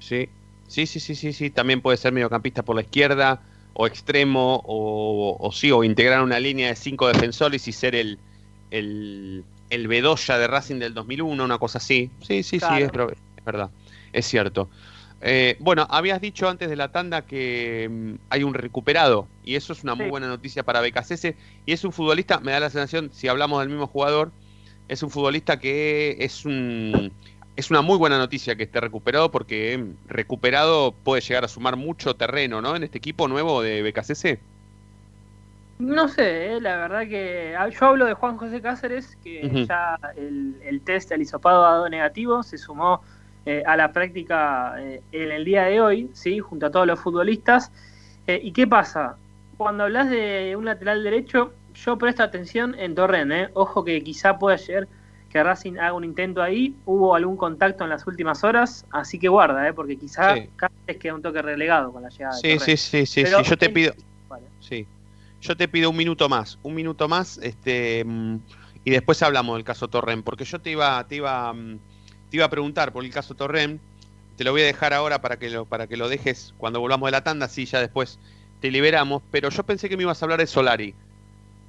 Sí, 0.00 0.28
sí, 0.66 0.86
sí, 0.86 1.00
sí, 1.00 1.14
sí, 1.14 1.32
sí. 1.32 1.50
También 1.50 1.82
puede 1.82 1.96
ser 1.96 2.12
mediocampista 2.12 2.64
por 2.64 2.76
la 2.76 2.82
izquierda, 2.82 3.42
o 3.72 3.86
extremo, 3.86 4.60
o, 4.64 5.36
o 5.40 5.52
sí, 5.52 5.70
o 5.72 5.84
integrar 5.84 6.22
una 6.22 6.38
línea 6.40 6.68
de 6.68 6.76
cinco 6.76 7.08
defensores 7.08 7.66
y 7.68 7.72
ser 7.72 7.94
el, 7.94 8.20
el, 8.70 9.44
el 9.70 9.88
Bedoya 9.88 10.38
de 10.38 10.46
Racing 10.46 10.78
del 10.78 10.94
2001, 10.94 11.44
una 11.44 11.58
cosa 11.58 11.78
así. 11.78 12.10
Sí, 12.20 12.42
sí, 12.42 12.58
Claro. 12.58 12.76
sí, 12.76 12.80
es, 12.80 13.18
es 13.36 13.44
verdad, 13.44 13.70
es 14.12 14.26
cierto. 14.26 14.70
Eh, 15.20 15.56
bueno, 15.60 15.86
habías 15.90 16.20
dicho 16.20 16.48
antes 16.48 16.68
de 16.68 16.76
la 16.76 16.92
tanda 16.92 17.26
que 17.26 17.88
mm, 17.90 18.14
hay 18.28 18.42
un 18.44 18.54
recuperado, 18.54 19.32
y 19.42 19.54
eso 19.56 19.72
es 19.72 19.82
una 19.82 19.94
muy 19.94 20.08
buena 20.08 20.28
noticia 20.28 20.64
para 20.64 20.80
BKCS, 20.80 21.36
y 21.64 21.72
es 21.72 21.84
un 21.84 21.92
futbolista, 21.92 22.40
me 22.40 22.52
da 22.52 22.60
la 22.60 22.70
sensación, 22.70 23.10
si 23.12 23.28
hablamos 23.28 23.60
del 23.60 23.70
mismo 23.70 23.86
jugador, 23.86 24.32
es 24.88 25.02
un 25.02 25.10
futbolista 25.10 25.58
que 25.58 26.16
es 26.20 26.44
un 26.44 27.16
es 27.56 27.70
una 27.70 27.82
muy 27.82 27.98
buena 27.98 28.18
noticia 28.18 28.56
que 28.56 28.64
esté 28.64 28.80
recuperado 28.80 29.30
porque 29.30 29.78
mm, 29.78 30.08
recuperado 30.08 30.92
puede 30.92 31.22
llegar 31.22 31.44
a 31.44 31.48
sumar 31.48 31.76
mucho 31.76 32.14
terreno, 32.14 32.60
¿no? 32.60 32.76
En 32.76 32.82
este 32.82 32.98
equipo 32.98 33.28
nuevo 33.28 33.62
de 33.62 33.82
BKCC. 33.82 34.38
No 35.78 36.08
sé, 36.08 36.54
eh, 36.54 36.60
la 36.60 36.76
verdad 36.76 37.08
que 37.08 37.54
ah, 37.58 37.68
yo 37.68 37.86
hablo 37.86 38.06
de 38.06 38.14
Juan 38.14 38.36
José 38.36 38.60
Cáceres, 38.60 39.16
que 39.22 39.66
ya 39.66 39.98
el, 40.16 40.54
el 40.64 40.80
test 40.80 41.10
del 41.10 41.22
hisopado 41.22 41.66
ha 41.66 41.72
dado 41.72 41.88
negativo, 41.88 42.42
se 42.42 42.58
sumó 42.58 43.02
eh, 43.46 43.62
a 43.66 43.76
la 43.76 43.92
práctica 43.92 44.74
eh, 44.78 45.02
en 45.12 45.32
el 45.32 45.44
día 45.44 45.64
de 45.64 45.80
hoy, 45.80 46.10
sí, 46.14 46.38
junto 46.38 46.66
a 46.66 46.70
todos 46.70 46.86
los 46.86 47.00
futbolistas. 47.00 47.72
Eh, 48.26 48.40
¿Y 48.42 48.52
qué 48.52 48.66
pasa? 48.66 49.16
Cuando 49.56 49.84
hablas 49.84 50.08
de 50.10 50.54
un 50.56 50.64
lateral 50.64 51.04
derecho, 51.04 51.52
yo 51.74 51.98
presto 51.98 52.22
atención 52.22 52.74
en 52.78 52.94
Torren, 52.94 53.32
eh. 53.32 53.50
ojo 53.54 53.84
que 53.84 54.02
quizá 54.02 54.38
pueda 54.38 54.56
llegar 54.56 54.88
que 55.34 55.42
Racing 55.42 55.78
haga 55.78 55.94
un 55.94 56.04
intento 56.04 56.40
ahí, 56.40 56.76
hubo 56.84 57.16
algún 57.16 57.36
contacto 57.36 57.82
en 57.82 57.90
las 57.90 58.06
últimas 58.06 58.44
horas, 58.44 58.86
así 58.92 59.18
que 59.18 59.26
guarda, 59.26 59.66
eh, 59.68 59.72
porque 59.72 59.98
quizá 59.98 60.36
Sí. 60.36 60.48
Cáceres 60.54 60.96
queda 61.00 61.14
un 61.16 61.22
toque 61.22 61.42
relegado 61.42 61.92
con 61.92 62.02
la 62.04 62.08
llegada 62.08 62.36
de 62.36 62.40
Sí, 62.40 62.56
Torren. 62.56 62.60
sí, 62.60 62.76
sí, 62.76 63.06
sí, 63.06 63.22
Pero 63.24 63.38
sí, 63.42 63.50
yo 63.50 63.58
te 63.58 63.68
pido, 63.68 63.92
Vale. 64.28 64.46
sí, 64.60 64.86
yo 65.40 65.56
te 65.56 65.66
pido 65.66 65.90
un 65.90 65.96
minuto 65.96 66.28
más, 66.28 66.56
un 66.62 66.76
minuto 66.76 67.08
más, 67.08 67.38
este, 67.38 68.04
mm, 68.04 68.36
y 68.84 68.90
después 68.92 69.20
hablamos 69.24 69.56
del 69.56 69.64
caso 69.64 69.88
Torren, 69.88 70.22
porque 70.22 70.44
yo 70.44 70.60
te 70.60 70.70
iba, 70.70 71.02
te 71.08 71.16
iba, 71.16 71.52
mm, 71.52 71.78
te 72.30 72.36
iba 72.36 72.44
a 72.44 72.50
preguntar 72.50 72.92
por 72.92 73.04
el 73.04 73.12
caso 73.12 73.34
Torren, 73.34 73.80
te 74.36 74.44
lo 74.44 74.52
voy 74.52 74.62
a 74.62 74.66
dejar 74.66 74.94
ahora 74.94 75.20
para 75.20 75.36
que 75.36 75.50
lo, 75.50 75.64
para 75.64 75.88
que 75.88 75.96
lo 75.96 76.08
dejes 76.08 76.54
cuando 76.58 76.78
volvamos 76.78 77.08
de 77.08 77.10
la 77.10 77.24
tanda, 77.24 77.48
sí, 77.48 77.66
ya 77.66 77.80
después 77.80 78.20
te 78.60 78.70
liberamos, 78.70 79.20
pero 79.32 79.48
yo 79.50 79.64
pensé 79.64 79.88
que 79.88 79.96
me 79.96 80.04
ibas 80.04 80.22
a 80.22 80.26
hablar 80.26 80.38
de 80.38 80.46
Solari. 80.46 80.94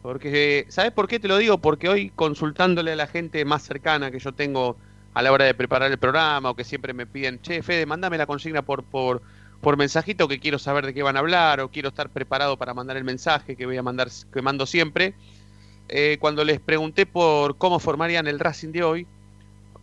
Porque, 0.06 0.68
¿sabes 0.70 0.92
por 0.92 1.08
qué 1.08 1.20
te 1.20 1.28
lo 1.28 1.36
digo? 1.36 1.58
Porque 1.58 1.90
hoy 1.90 2.12
consultándole 2.12 2.92
a 2.92 2.96
la 2.96 3.08
gente 3.08 3.44
más 3.44 3.64
cercana 3.64 4.12
que 4.12 4.20
yo 4.20 4.34
tengo 4.34 4.78
a 5.16 5.24
la 5.24 5.32
hora 5.32 5.46
de 5.46 5.56
preparar 5.56 5.92
el 5.92 5.98
programa 5.98 6.52
o 6.52 6.56
que 6.56 6.64
siempre 6.64 6.94
me 6.94 7.08
piden, 7.08 7.42
che, 7.42 7.64
Fede, 7.64 7.88
mándame 7.88 8.20
la 8.20 8.28
consigna 8.28 8.62
por, 8.62 8.84
por, 8.84 9.24
por 9.62 9.78
mensajito 9.78 10.28
que 10.28 10.40
quiero 10.40 10.60
saber 10.60 10.86
de 10.86 10.94
qué 10.94 11.02
van 11.02 11.16
a 11.16 11.22
hablar 11.22 11.60
o 11.60 11.72
quiero 11.72 11.90
estar 11.90 12.10
preparado 12.10 12.56
para 12.56 12.76
mandar 12.76 12.98
el 12.98 13.04
mensaje 13.04 13.56
que 13.56 13.66
voy 13.66 13.78
a 13.78 13.82
mandar, 13.82 14.10
que 14.32 14.44
mando 14.44 14.68
siempre. 14.68 15.16
Eh, 15.90 16.18
cuando 16.20 16.44
les 16.44 16.60
pregunté 16.60 17.08
por 17.08 17.58
cómo 17.58 17.80
formarían 17.80 18.28
el 18.28 18.40
Racing 18.40 18.74
de 18.74 18.84
hoy, 18.84 19.08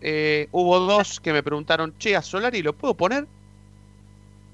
eh, 0.02 0.46
hubo 0.52 0.78
dos 0.78 1.18
que 1.18 1.32
me 1.32 1.42
preguntaron, 1.42 1.98
che, 1.98 2.14
a 2.14 2.22
Solari 2.22 2.62
lo 2.62 2.74
puedo 2.74 2.94
poner? 2.94 3.26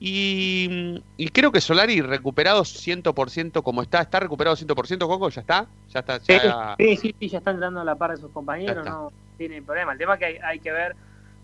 Y, 0.00 1.02
y 1.16 1.28
creo 1.28 1.50
que 1.52 1.60
Solari 1.60 2.00
recuperado 2.00 2.62
100% 2.62 3.62
como 3.62 3.82
está. 3.82 4.00
¿Está 4.00 4.20
recuperado 4.20 4.56
100% 4.56 4.98
Coco? 5.06 5.28
¿Ya 5.28 5.40
está? 5.40 5.66
¿Ya 5.92 6.00
está? 6.00 6.20
Sí, 6.20 6.32
ya- 6.32 6.74
sí, 6.78 6.96
sí, 6.96 7.14
sí, 7.18 7.28
ya 7.28 7.38
está 7.38 7.50
entrando 7.50 7.80
a 7.80 7.84
la 7.84 7.96
par 7.96 8.12
de 8.12 8.16
sus 8.18 8.30
compañeros, 8.30 8.84
no 8.86 9.12
tiene 9.36 9.60
problema. 9.62 9.92
El 9.92 9.98
tema 9.98 10.14
es 10.14 10.18
que 10.20 10.24
hay, 10.26 10.36
hay 10.36 10.58
que 10.60 10.70
ver 10.72 10.96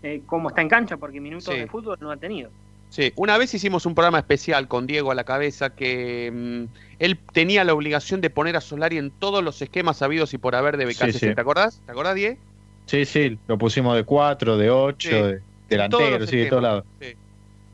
eh, 0.03 0.21
cómo 0.25 0.49
está 0.49 0.61
en 0.61 0.69
cancha, 0.69 0.97
porque 0.97 1.19
minutos 1.19 1.45
Sí. 1.53 1.59
de 1.59 1.67
fútbol 1.67 1.97
no 1.99 2.11
ha 2.11 2.17
tenido. 2.17 2.49
Sí, 2.89 3.11
una 3.15 3.37
vez 3.37 3.53
hicimos 3.53 3.85
un 3.85 3.95
programa 3.95 4.19
especial 4.19 4.67
con 4.69 4.87
Diego 4.87 5.11
a 5.11 5.15
la 5.15 5.23
cabeza 5.25 5.71
que 5.75 6.31
mm, 6.33 6.75
él 6.99 7.17
tenía 7.33 7.63
la 7.65 7.73
obligación 7.73 8.21
de 8.21 8.29
poner 8.29 8.55
a 8.55 8.61
Solari 8.61 8.97
en 8.97 9.11
todos 9.11 9.43
los 9.43 9.61
esquemas 9.61 10.01
habidos 10.01 10.33
y 10.33 10.37
por 10.37 10.55
haber 10.55 10.77
de 10.77 10.85
BKC. 10.85 11.11
Sí, 11.11 11.19
sí. 11.19 11.35
¿Te 11.35 11.41
acordás? 11.41 11.81
¿Te 11.85 11.91
acordás, 11.91 12.15
Diego? 12.15 12.37
Sí, 12.85 13.03
sí, 13.05 13.37
lo 13.47 13.57
pusimos 13.57 13.95
de 13.97 14.03
4, 14.05 14.57
de 14.57 14.69
8, 14.69 15.09
Sí. 15.09 15.15
de 15.15 15.41
delantero, 15.67 16.27
sí, 16.27 16.37
de 16.37 16.45
todos 16.45 16.63
lados. 16.63 16.83
Sí. 17.01 17.15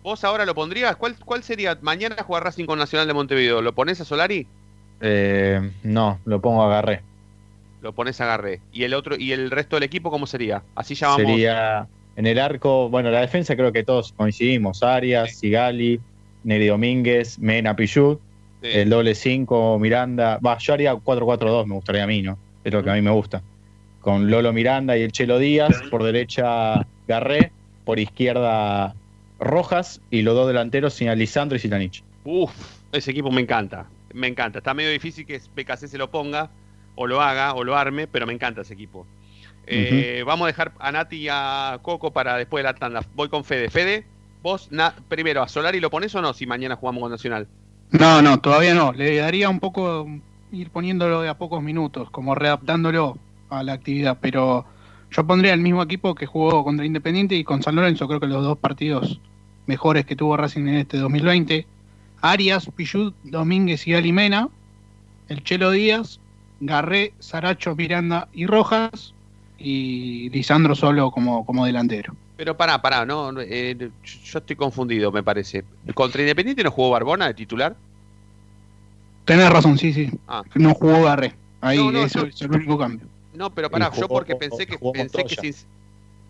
¿Vos 0.04 0.24
ahora 0.24 0.46
lo 0.46 0.56
pondrías? 0.56 0.96
¿Cuál, 0.96 1.16
¿Cuál 1.24 1.44
sería? 1.44 1.78
Mañana 1.82 2.16
jugar 2.24 2.44
Racing 2.44 2.66
con 2.66 2.80
Nacional 2.80 3.08
de 3.08 3.14
Montevideo. 3.14 3.62
¿Lo 3.62 3.74
pones 3.74 4.02
a 4.02 4.06
Solari? 4.06 4.48
Eh, 5.02 5.72
no, 5.84 6.20
lo 6.26 6.42
pongo 6.42 6.64
a 6.64 6.68
agarré. 6.68 7.02
Lo 7.82 7.94
pones 7.94 8.22
a 8.22 8.26
Garré. 8.28 8.62
¿Y 8.72 8.84
el 8.84 8.94
otro 8.94 9.16
y 9.18 9.32
el 9.32 9.50
resto 9.50 9.76
del 9.76 9.84
equipo 9.84 10.12
cómo 10.12 10.28
sería? 10.28 10.62
Así 10.76 10.94
llamamos. 10.94 11.26
Sería 11.26 11.88
en 12.16 12.28
el 12.28 12.38
arco, 12.40 12.90
bueno, 12.90 13.10
la 13.10 13.22
defensa 13.22 13.56
creo 13.56 13.72
que 13.72 13.84
todos 13.84 14.14
coincidimos, 14.14 14.84
Arias, 14.84 15.38
Sigali, 15.38 16.00
Neri 16.44 16.68
Domínguez, 16.68 17.40
Mena 17.40 17.76
Pichut, 17.76 18.20
Sí. 18.62 18.68
el 18.74 18.92
doble 18.92 19.16
5, 19.16 19.80
Miranda, 19.80 20.38
va, 20.46 20.60
yo 20.60 20.74
haría 20.74 20.94
4-4-2, 20.94 21.66
me 21.66 21.74
gustaría 21.74 22.04
a 22.04 22.08
mí, 22.08 22.22
¿no? 22.22 22.38
Es 22.64 22.72
lo 22.72 22.84
que 22.84 22.92
a 22.92 22.94
mí 22.94 23.02
me 23.02 23.10
gusta. 23.10 23.42
Con 24.02 24.30
Lolo 24.30 24.54
Miranda 24.54 24.96
y 24.96 25.02
el 25.02 25.12
Chelo 25.12 25.40
Díaz, 25.40 25.82
por 25.90 26.04
derecha 26.04 26.86
Garré, 27.08 27.52
por 27.86 27.98
izquierda 27.98 28.94
Rojas 29.42 30.02
y 30.10 30.22
los 30.22 30.36
dos 30.36 30.48
delanteros 30.48 30.94
sin 30.94 31.12
Lisandro 31.18 31.56
y 31.58 31.60
Sitanich. 31.60 32.04
Uf, 32.24 32.52
ese 32.92 33.12
equipo 33.12 33.32
me 33.32 33.42
encanta. 33.42 33.88
Me 34.14 34.28
encanta. 34.28 34.60
Está 34.60 34.74
medio 34.74 34.92
difícil 34.92 35.26
que 35.26 35.40
BKC 35.56 35.88
se 35.88 35.98
lo 35.98 36.10
ponga, 36.12 36.50
o 36.96 37.08
lo 37.08 37.22
haga, 37.22 37.54
o 37.56 37.64
lo 37.64 37.76
arme, 37.76 38.08
pero 38.08 38.26
me 38.28 38.34
encanta 38.34 38.62
ese 38.62 38.74
equipo. 38.76 39.06
Eh, 39.68 40.24
Vamos 40.26 40.46
a 40.46 40.48
dejar 40.48 40.74
a 40.80 40.92
Nati 40.92 41.16
y 41.18 41.28
a 41.30 41.80
Coco 41.82 42.12
para 42.12 42.38
después 42.38 42.64
de 42.64 42.70
la 42.72 42.76
tanda. 42.76 43.04
Voy 43.16 43.30
con 43.30 43.44
Fede. 43.44 43.70
Fede, 43.70 44.06
vos 44.44 44.72
na- 44.72 44.94
primero 45.08 45.42
a 45.42 45.48
Solari 45.48 45.80
lo 45.80 45.90
pones 45.90 46.14
o 46.16 46.22
no 46.22 46.34
si 46.34 46.46
mañana 46.46 46.76
jugamos 46.76 47.02
con 47.02 47.12
Nacional. 47.12 47.48
No, 47.92 48.22
no, 48.22 48.40
todavía 48.40 48.74
no. 48.74 48.92
Le 48.94 49.16
daría 49.18 49.50
un 49.50 49.60
poco 49.60 50.08
ir 50.52 50.70
poniéndolo 50.72 51.22
de 51.22 51.30
a 51.30 51.38
pocos 51.38 51.62
minutos, 51.64 52.10
como 52.12 52.36
readaptándolo 52.36 53.18
a 53.50 53.64
la 53.64 53.74
actividad. 53.74 54.18
Pero 54.22 54.66
yo 55.12 55.28
pondría 55.28 55.54
el 55.54 55.62
mismo 55.62 55.84
equipo 55.84 56.16
que 56.16 56.26
jugó 56.26 56.64
contra 56.64 56.86
Independiente 56.86 57.36
y 57.36 57.44
con 57.44 57.62
San 57.62 57.76
Lorenzo. 57.76 58.08
Creo 58.08 58.20
que 58.20 58.28
los 58.28 58.44
dos 58.44 58.58
partidos 58.58 59.20
mejores 59.68 60.06
que 60.06 60.16
tuvo 60.16 60.38
Racing 60.38 60.68
en 60.68 60.76
este 60.76 60.98
2020. 60.98 61.66
Arias, 62.22 62.70
Pichut, 62.76 63.14
Domínguez 63.24 63.88
y 63.88 63.94
Alimena. 63.94 64.50
El 65.28 65.44
Chelo 65.44 65.72
Díaz, 65.72 66.20
Garré, 66.60 67.14
Saracho, 67.20 67.76
Miranda 67.76 68.28
y 68.34 68.46
Rojas. 68.46 69.14
Y 69.58 70.30
Lisandro 70.30 70.76
solo 70.76 71.12
como, 71.12 71.46
como 71.46 71.66
delantero. 71.66 72.16
Pero 72.38 72.58
pará, 72.58 72.82
pará, 72.82 73.06
no, 73.06 73.32
eh, 73.40 73.78
yo 74.04 74.40
estoy 74.40 74.56
confundido, 74.56 75.12
me 75.12 75.22
parece. 75.22 75.64
¿Contra 75.94 76.22
Independiente 76.22 76.64
no 76.64 76.72
jugó 76.72 76.90
Barbona 76.90 77.28
de 77.28 77.34
titular? 77.36 77.76
Tenés 79.26 79.52
razón, 79.52 79.78
sí, 79.78 79.94
sí. 79.94 80.10
Ah. 80.28 80.42
No 80.56 80.74
jugó 80.74 81.04
Garré. 81.04 81.36
Ahí 81.60 81.78
No, 81.78 81.92
no, 81.92 82.04
eso 82.04 82.22
no. 82.22 82.26
es 82.28 82.42
el 82.42 82.52
único 82.52 82.78
cambio. 82.78 83.06
No, 83.42 83.50
pero 83.50 83.70
pará, 83.72 83.90
yo 84.02 84.08
porque 84.08 84.36
pensé 84.36 84.66
que 84.68 84.78
pensé 84.94 85.24
que 85.26 85.36
sin- 85.36 85.68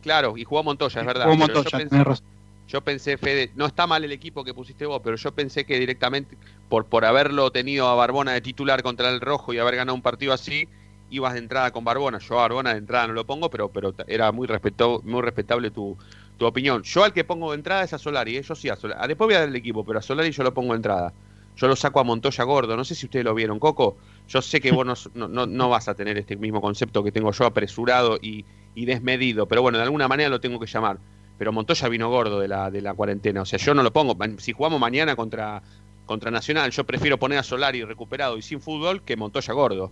Claro, 0.02 0.38
y 0.38 0.46
jugó 0.46 0.64
Montoya, 0.64 1.02
es 1.02 1.06
verdad. 1.06 1.26
Jugó 1.26 1.36
yo 1.48 1.78
pensé- 1.78 2.04
razón. 2.06 2.26
Yo 2.70 2.80
pensé, 2.82 3.18
Fede, 3.18 3.52
no 3.56 3.66
está 3.66 3.86
mal 3.86 4.04
el 4.06 4.14
equipo 4.14 4.46
que 4.46 4.54
pusiste 4.54 4.86
vos, 4.86 5.02
pero 5.04 5.18
yo 5.18 5.32
pensé 5.34 5.66
que 5.66 5.78
directamente, 5.78 6.38
por, 6.70 6.86
por 6.86 7.04
haberlo 7.04 7.52
tenido 7.52 7.90
a 7.90 7.96
Barbona 7.96 8.32
de 8.32 8.40
titular 8.40 8.82
contra 8.82 9.10
el 9.10 9.20
Rojo 9.20 9.52
y 9.54 9.58
haber 9.60 9.76
ganado 9.76 9.94
un 9.94 10.02
partido 10.02 10.32
así, 10.32 10.70
ibas 11.10 11.34
de 11.34 11.40
entrada 11.40 11.72
con 11.72 11.84
Barbona. 11.84 12.20
Yo 12.20 12.36
a 12.40 12.44
Barbona 12.44 12.72
de 12.72 12.78
entrada 12.80 13.08
no 13.08 13.14
lo 13.14 13.26
pongo, 13.26 13.50
pero, 13.50 13.68
pero 13.68 13.94
era 14.08 14.32
muy, 14.32 14.48
respeto, 14.48 15.02
muy 15.04 15.22
respetable 15.22 15.70
tu, 15.70 15.98
tu 16.38 16.46
opinión. 16.46 16.82
Yo 16.84 17.04
al 17.04 17.12
que 17.12 17.26
pongo 17.26 17.52
de 17.52 17.58
entrada 17.58 17.84
es 17.84 17.92
a 17.94 17.98
Solari, 17.98 18.38
¿eh? 18.38 18.42
yo 18.42 18.56
sí 18.56 18.70
a 18.70 18.78
Solari. 18.78 19.06
Después 19.10 19.28
voy 19.28 19.36
a 19.36 19.40
dar 19.42 19.50
el 19.50 19.56
equipo, 19.58 19.84
pero 19.84 20.00
a 20.00 20.02
Solari 20.02 20.32
yo 20.32 20.42
lo 20.44 20.54
pongo 20.54 20.72
de 20.72 20.78
entrada. 20.78 21.12
Yo 21.58 21.68
lo 21.68 21.76
saco 21.76 22.00
a 22.00 22.06
Montoya 22.06 22.46
Gordo, 22.46 22.78
no 22.78 22.86
sé 22.86 22.96
si 22.96 23.06
ustedes 23.08 23.26
lo 23.26 23.36
vieron, 23.36 23.60
Coco. 23.60 23.98
Yo 24.32 24.42
sé 24.42 24.62
que 24.62 24.72
vos 24.72 24.86
no, 25.14 25.28
no, 25.28 25.46
no- 25.46 25.70
vas 25.70 25.88
a 25.90 25.94
tener 25.96 26.18
este 26.18 26.38
mismo 26.38 26.62
concepto 26.62 27.04
que 27.04 27.12
tengo 27.12 27.32
yo, 27.32 27.46
apresurado 27.46 28.18
y, 28.22 28.46
y 28.76 28.86
desmedido, 28.86 29.46
pero 29.48 29.62
bueno, 29.62 29.78
de 29.78 29.84
alguna 29.84 30.08
manera 30.08 30.30
lo 30.30 30.40
tengo 30.40 30.60
que 30.60 30.68
llamar 30.68 31.00
pero 31.38 31.52
Montoya 31.52 31.90
vino 31.90 32.08
gordo 32.08 32.40
de 32.40 32.48
la, 32.48 32.70
de 32.70 32.82
la 32.84 32.94
cuarentena. 32.94 33.42
O 33.42 33.46
sea, 33.46 33.58
yo 33.58 33.74
no 33.74 33.82
lo 33.82 33.92
pongo. 33.92 34.16
Si 34.38 34.52
jugamos 34.54 34.80
mañana 34.80 35.16
contra, 35.16 35.64
contra 36.06 36.30
Nacional, 36.30 36.70
yo 36.70 36.84
prefiero 36.84 37.18
poner 37.18 37.40
a 37.40 37.44
Solari 37.44 37.84
recuperado 37.84 38.38
y 38.38 38.44
sin 38.44 38.62
fútbol 38.62 39.02
que 39.02 39.16
Montoya 39.18 39.52
gordo. 39.56 39.92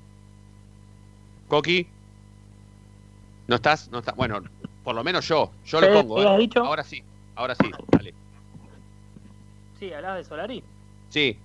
Coqui, 1.47 1.87
¿no 3.47 3.55
estás? 3.55 3.89
No 3.89 3.97
estás. 3.97 4.15
Bueno, 4.15 4.43
por 4.83 4.93
lo 4.93 5.03
menos 5.03 5.27
yo. 5.27 5.51
Yo 5.65 5.81
lo 5.81 5.87
¿Qué- 5.87 5.93
pongo. 5.93 6.21
¿eh? 6.39 6.49
Ahora 6.57 6.83
sí, 6.83 7.03
ahora 7.35 7.55
sí. 7.55 7.71
Dale. 7.91 8.13
Sí, 9.79 9.91
hablabas 9.91 10.17
de 10.19 10.23
Solari. 10.25 10.63
Sí. 11.09 11.35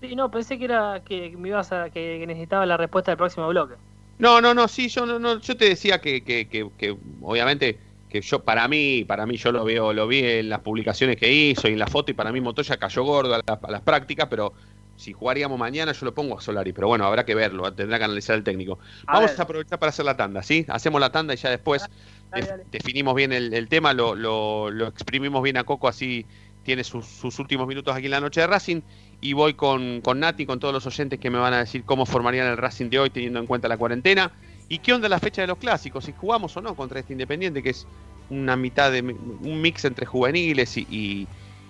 Sí, 0.00 0.14
no, 0.14 0.30
pensé 0.30 0.58
que 0.58 0.64
era 0.66 1.02
que 1.04 1.36
me 1.36 1.48
ibas 1.48 1.72
a 1.72 1.90
que, 1.90 2.24
necesitaba 2.26 2.66
la 2.66 2.76
respuesta 2.76 3.10
del 3.10 3.18
próximo 3.18 3.48
bloque. 3.48 3.76
No, 4.18 4.40
no, 4.40 4.54
no, 4.54 4.66
sí, 4.66 4.88
yo 4.88 5.04
no, 5.04 5.18
no, 5.18 5.40
yo 5.40 5.56
te 5.58 5.66
decía 5.68 6.00
que, 6.00 6.24
que, 6.24 6.48
que, 6.48 6.70
que, 6.76 6.96
obviamente 7.20 7.82
que 8.08 8.22
yo 8.22 8.42
para 8.44 8.66
mí, 8.66 9.04
para 9.04 9.26
mí 9.26 9.36
yo 9.36 9.52
lo 9.52 9.62
veo, 9.64 9.92
lo 9.92 10.06
vi 10.06 10.20
en 10.24 10.48
las 10.48 10.60
publicaciones 10.60 11.16
que 11.16 11.30
hizo 11.30 11.68
y 11.68 11.72
en 11.72 11.78
la 11.78 11.86
foto 11.86 12.12
y 12.12 12.14
para 12.14 12.32
mí 12.32 12.40
Montoya 12.40 12.78
cayó 12.78 13.02
gordo 13.04 13.34
a, 13.34 13.40
la- 13.46 13.54
a 13.62 13.70
las 13.70 13.82
prácticas, 13.82 14.28
pero 14.30 14.54
si 14.94 15.12
jugaríamos 15.12 15.58
mañana 15.58 15.92
yo 15.92 16.06
lo 16.06 16.14
pongo 16.14 16.38
a 16.38 16.40
Solari, 16.40 16.72
pero 16.72 16.88
bueno, 16.88 17.04
habrá 17.04 17.26
que 17.26 17.34
verlo, 17.34 17.74
tendrá 17.74 17.98
que 17.98 18.04
analizar 18.04 18.36
el 18.36 18.44
técnico. 18.44 18.78
Vamos 19.10 19.38
a 19.38 19.42
aprovechar 19.42 19.78
para 19.78 19.90
hacer 19.90 20.06
la 20.06 20.16
tanda, 20.16 20.42
¿sí? 20.42 20.64
Hacemos 20.68 20.98
la 21.00 21.12
tanda 21.12 21.34
y 21.34 21.36
ya 21.36 21.50
después 21.50 21.90
def- 22.32 22.54
definimos 22.64 23.14
bien 23.14 23.32
el, 23.32 23.52
el 23.52 23.68
tema, 23.68 23.92
lo, 23.92 24.14
lo, 24.14 24.70
lo 24.70 24.86
exprimimos 24.86 25.42
bien 25.42 25.56
a 25.58 25.64
Coco, 25.64 25.88
así 25.88 26.26
tiene 26.62 26.84
sus, 26.84 27.06
sus 27.06 27.38
últimos 27.38 27.66
minutos 27.66 27.94
aquí 27.94 28.06
en 28.06 28.12
la 28.12 28.20
noche 28.20 28.40
de 28.40 28.46
Racing. 28.46 28.82
Y 29.20 29.32
voy 29.32 29.54
con, 29.54 30.00
con 30.02 30.20
Nati, 30.20 30.46
con 30.46 30.60
todos 30.60 30.74
los 30.74 30.86
oyentes 30.86 31.18
que 31.18 31.30
me 31.30 31.38
van 31.38 31.54
a 31.54 31.58
decir 31.58 31.84
cómo 31.84 32.06
formarían 32.06 32.46
el 32.46 32.56
Racing 32.56 32.90
de 32.90 32.98
hoy 32.98 33.10
teniendo 33.10 33.38
en 33.40 33.46
cuenta 33.46 33.66
la 33.68 33.76
cuarentena. 33.78 34.32
¿Y 34.68 34.78
qué 34.78 34.92
onda 34.92 35.08
la 35.08 35.18
fecha 35.18 35.42
de 35.42 35.48
los 35.48 35.58
clásicos? 35.58 36.04
Si 36.04 36.12
jugamos 36.12 36.56
o 36.56 36.60
no 36.60 36.74
contra 36.74 37.00
este 37.00 37.12
Independiente, 37.12 37.62
que 37.62 37.70
es 37.70 37.86
una 38.30 38.56
mitad 38.56 38.90
de 38.90 39.00
un 39.00 39.60
mix 39.60 39.84
entre 39.84 40.06
juveniles 40.06 40.76
y, 40.76 40.86
y- 40.90 41.28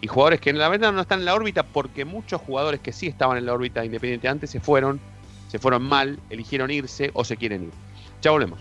jugadores 0.09 0.41
que 0.41 0.51
en 0.51 0.59
la 0.59 0.69
verdad 0.69 0.93
no 0.93 1.01
están 1.01 1.19
en 1.19 1.25
la 1.25 1.35
órbita, 1.35 1.65
porque 1.65 2.05
muchos 2.05 2.41
jugadores 2.41 2.79
que 2.81 2.93
sí 2.93 3.09
estaban 3.09 3.39
en 3.39 3.47
la 3.47 3.53
órbita 3.55 3.81
de 3.81 3.87
Independiente 3.87 4.29
antes 4.29 4.51
se 4.51 4.61
fueron, 4.61 5.01
se 5.49 5.59
fueron 5.59 5.83
mal, 5.83 6.21
eligieron 6.31 6.71
irse 6.71 7.11
o 7.13 7.25
se 7.25 7.37
quieren 7.37 7.65
ir. 7.65 7.71
Ya 8.23 8.31
volvemos. 8.31 8.61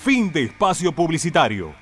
Fin 0.00 0.30
de 0.32 0.44
espacio 0.44 0.92
publicitario. 0.92 1.74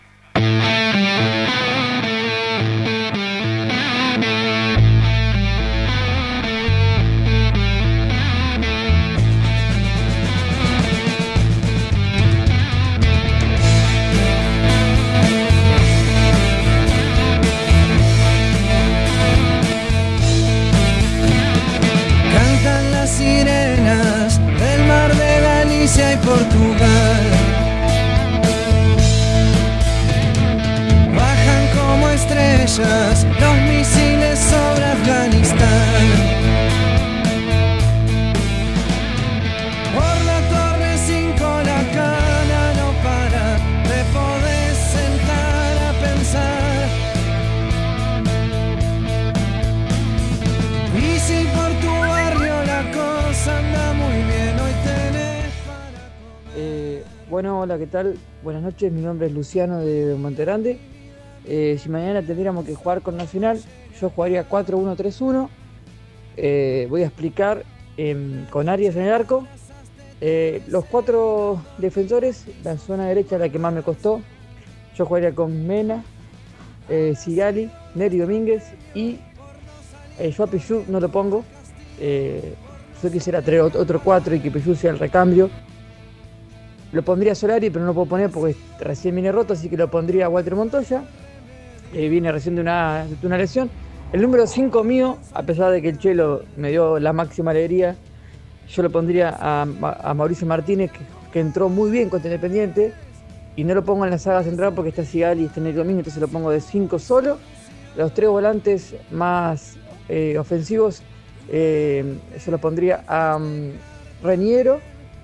Cantan 22.32 22.90
las 22.92 23.10
sirenas 23.10 24.40
del 24.58 24.88
mar 24.88 25.14
de 25.14 25.40
Galicia 25.42 26.14
y 26.14 26.16
Portugal. 26.16 27.35
Estrellas 32.26 33.26
los 33.40 33.56
misiles 33.68 34.38
sobre 34.38 34.84
Afganistán. 34.84 36.06
Por 39.94 40.16
la 40.24 40.40
torre 40.48 40.96
5 41.06 41.40
la 41.40 41.82
cana 41.94 42.62
no 42.78 42.88
para, 43.02 43.56
te 43.88 44.00
podés 44.12 44.76
sentar 44.96 45.76
a 45.88 45.92
pensar. 46.04 46.88
Y 50.96 51.18
si 51.20 51.44
por 51.54 51.70
tu 51.80 51.90
barrio 51.90 52.64
la 52.64 52.82
cosa 52.92 53.58
anda 53.58 53.92
muy 53.92 54.16
bien, 54.16 54.60
hoy 54.60 54.72
tenés 54.84 55.52
Eh, 56.56 57.04
bueno, 57.30 57.60
hola, 57.60 57.78
¿qué 57.78 57.86
tal? 57.86 58.16
Buenas 58.42 58.62
noches, 58.62 58.90
mi 58.92 59.02
nombre 59.02 59.28
es 59.28 59.32
Luciano 59.32 59.78
de 59.78 60.16
Monterande. 60.16 60.95
Eh, 61.46 61.78
si 61.80 61.88
mañana 61.88 62.22
tendríamos 62.22 62.64
que 62.64 62.74
jugar 62.74 63.02
con 63.02 63.16
Nacional, 63.16 63.60
yo 64.00 64.10
jugaría 64.10 64.48
4-1-3-1. 64.48 65.48
Eh, 66.36 66.86
voy 66.90 67.02
a 67.02 67.06
explicar 67.06 67.62
em, 67.96 68.44
con 68.46 68.68
Arias 68.68 68.96
en 68.96 69.02
el 69.02 69.12
arco, 69.12 69.46
Eh, 70.20 70.62
los 70.68 70.86
cuatro 70.86 71.60
defensores, 71.76 72.46
la 72.64 72.78
zona 72.78 73.06
derecha 73.06 73.36
es 73.36 73.40
la 73.40 73.50
que 73.50 73.58
más 73.58 73.72
me 73.74 73.82
costó. 73.82 74.22
Yo 74.96 75.04
jugaría 75.04 75.32
con 75.34 75.66
Mena, 75.66 76.02
Sigali, 77.16 77.70
Neri 77.94 78.16
Domínguez 78.18 78.62
y 78.94 79.18
yo 80.34 80.44
a 80.44 80.46
Pichu 80.46 80.84
no 80.88 81.00
lo 81.00 81.10
pongo. 81.10 81.44
Yo 83.02 83.10
quisiera 83.12 83.42
traer 83.42 83.60
ot- 83.60 83.76
otro 83.76 84.00
cuatro 84.02 84.34
y 84.34 84.40
que 84.40 84.50
Pichu 84.50 84.74
sea 84.74 84.90
el 84.92 84.98
recambio. 84.98 85.50
Lo 86.92 87.02
pondría 87.02 87.34
Solari, 87.34 87.68
pero 87.68 87.80
no 87.80 87.88
lo 87.88 87.94
puedo 87.94 88.06
poner 88.08 88.30
porque 88.30 88.56
recién 88.80 89.14
viene 89.16 89.30
roto, 89.32 89.52
así 89.52 89.68
que 89.68 89.76
lo 89.76 89.90
pondría 89.90 90.30
Walter 90.30 90.54
Montoya. 90.54 91.02
Eh, 91.92 92.08
viene 92.08 92.32
recién 92.32 92.54
de 92.56 92.60
una, 92.60 93.06
de 93.06 93.26
una 93.26 93.38
lesión. 93.38 93.70
El 94.12 94.22
número 94.22 94.46
5 94.46 94.84
mío, 94.84 95.18
a 95.34 95.42
pesar 95.42 95.72
de 95.72 95.82
que 95.82 95.88
el 95.90 95.98
Chelo 95.98 96.42
me 96.56 96.70
dio 96.70 96.98
la 96.98 97.12
máxima 97.12 97.50
alegría, 97.50 97.96
yo 98.68 98.82
lo 98.82 98.90
pondría 98.90 99.36
a, 99.38 99.64
Ma- 99.64 99.96
a 100.00 100.14
Mauricio 100.14 100.46
Martínez, 100.46 100.90
que, 101.32 101.40
entró 101.40 101.68
muy 101.68 101.90
bien 101.90 102.08
contra 102.08 102.28
Independiente, 102.28 102.94
y 103.56 103.64
no 103.64 103.74
lo 103.74 103.84
pongo 103.84 104.04
en 104.04 104.10
la 104.10 104.18
saga 104.18 104.42
central 104.42 104.72
porque 104.74 104.88
está 104.88 105.04
Sigali 105.04 105.42
y 105.42 105.46
está 105.46 105.60
en 105.60 105.66
el 105.66 105.74
domingo, 105.74 105.98
entonces 105.98 106.20
lo 106.20 106.28
pongo 106.28 106.50
de 106.50 106.60
5 106.60 106.98
solo. 106.98 107.38
Los 107.94 108.14
tres 108.14 108.30
volantes 108.30 108.94
más 109.10 109.76
eh, 110.08 110.38
ofensivos, 110.38 111.02
eh, 111.50 112.16
yo 112.42 112.50
lo 112.50 112.58
pondría 112.58 113.04
a 113.06 113.38
mm, 113.38 113.72
Reniero, 114.22 114.80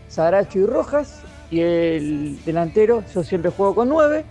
Saracho 0.09 0.59
y 0.59 0.67
Rojas, 0.67 1.23
y 1.51 1.61
el 1.61 2.39
delantero, 2.45 3.05
yo 3.15 3.25
siempre 3.25 3.51
juego 3.51 3.75
con 3.75 3.89
9, 3.89 4.25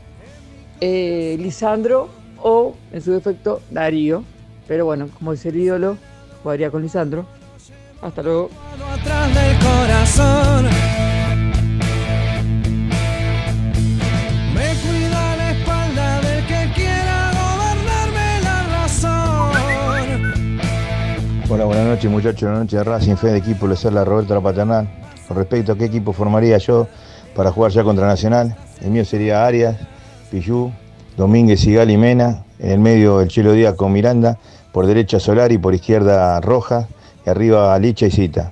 Lisandro 0.79 2.20
o, 2.43 2.75
en 2.91 3.01
su 3.01 3.11
defecto, 3.11 3.61
Darío. 3.69 4.23
Pero 4.67 4.85
bueno, 4.85 5.09
como 5.17 5.33
es 5.33 5.45
el 5.45 5.57
ídolo, 5.57 5.97
jugaría 6.43 6.71
con 6.71 6.81
Lisandro. 6.81 7.25
Hasta 8.01 8.23
luego. 8.23 8.49
atrás 8.93 9.35
del 9.35 9.57
corazón. 9.59 10.65
Me 14.55 14.73
cuida 14.81 15.35
la 15.37 15.51
espalda 15.51 16.21
del 16.21 16.45
que 16.47 16.71
quiera 16.73 17.31
gobernarme 17.31 18.41
la 18.43 18.63
razón. 18.63 19.51
Hola, 21.49 21.65
buenas 21.65 21.85
noches 21.85 22.09
muchachos, 22.09 22.41
buenas 22.41 22.59
noches 22.61 22.79
de 22.79 22.83
Racing, 22.83 23.15
fe 23.15 23.27
de 23.27 23.37
equipo, 23.37 23.67
les 23.67 23.85
habla 23.85 24.03
Roberto 24.03 24.33
La 24.33 24.41
Paternal. 24.41 24.89
Con 25.27 25.37
respecto 25.37 25.73
a 25.73 25.77
qué 25.77 25.85
equipo 25.85 26.11
formaría 26.11 26.57
yo 26.57 26.87
para 27.35 27.51
jugar 27.51 27.71
ya 27.71 27.83
contra 27.83 28.07
Nacional, 28.07 28.55
el 28.81 28.89
mío 28.89 29.05
sería 29.05 29.45
Arias, 29.45 29.77
Pillú, 30.29 30.71
Domínguez, 31.17 31.65
y 31.65 31.97
Mena, 31.97 32.43
en 32.59 32.71
el 32.71 32.79
medio 32.79 33.21
el 33.21 33.27
Chelo 33.27 33.53
Díaz 33.53 33.75
con 33.75 33.91
Miranda, 33.91 34.37
por 34.71 34.87
derecha 34.87 35.19
Solari, 35.19 35.57
por 35.57 35.73
izquierda 35.73 36.39
Roja, 36.41 36.87
y 37.25 37.29
arriba 37.29 37.77
Licha 37.79 38.07
y 38.07 38.11
Cita. 38.11 38.51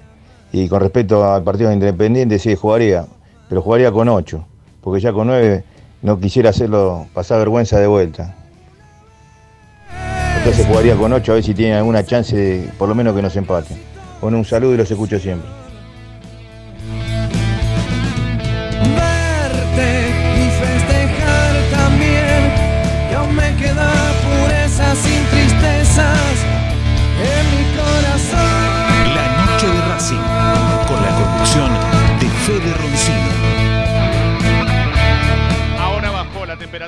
Y 0.51 0.67
con 0.67 0.81
respecto 0.81 1.23
al 1.23 1.43
partido 1.43 1.69
de 1.69 1.75
Independiente, 1.75 2.39
sí, 2.39 2.55
jugaría, 2.55 3.05
pero 3.47 3.61
jugaría 3.61 3.91
con 3.91 4.09
8, 4.09 4.45
porque 4.81 5.01
ya 5.01 5.13
con 5.13 5.27
9 5.27 5.63
no 6.01 6.19
quisiera 6.19 6.49
hacerlo 6.49 7.07
pasar 7.13 7.39
vergüenza 7.39 7.79
de 7.79 7.87
vuelta. 7.87 8.35
Entonces 10.37 10.65
jugaría 10.65 10.95
con 10.95 11.11
8 11.11 11.31
a 11.31 11.35
ver 11.35 11.43
si 11.43 11.53
tienen 11.53 11.75
alguna 11.75 12.05
chance 12.05 12.35
de 12.35 12.69
por 12.77 12.87
lo 12.89 12.95
menos 12.95 13.15
que 13.15 13.21
nos 13.21 13.35
empaten. 13.35 13.77
Bueno, 14.21 14.37
un 14.37 14.45
saludo 14.45 14.73
y 14.73 14.77
los 14.77 14.89
escucho 14.89 15.19
siempre. 15.19 15.58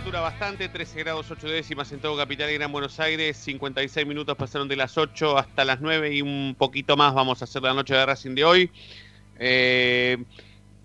Temperatura 0.01 0.21
bastante, 0.21 0.67
13 0.67 0.99
grados 0.99 1.29
8 1.29 1.47
décimas 1.47 1.91
en 1.91 1.99
todo 1.99 2.17
Capital 2.17 2.49
y 2.49 2.55
Gran 2.55 2.71
Buenos 2.71 2.99
Aires, 2.99 3.37
56 3.37 4.07
minutos 4.07 4.35
pasaron 4.35 4.67
de 4.67 4.75
las 4.75 4.97
8 4.97 5.37
hasta 5.37 5.63
las 5.63 5.79
9 5.79 6.15
y 6.15 6.23
un 6.23 6.55
poquito 6.57 6.97
más 6.97 7.13
vamos 7.13 7.39
a 7.39 7.45
hacer 7.45 7.61
la 7.61 7.75
noche 7.75 7.93
de 7.93 8.03
Racing 8.03 8.33
de 8.33 8.43
hoy. 8.43 8.71
Eh, 9.37 10.17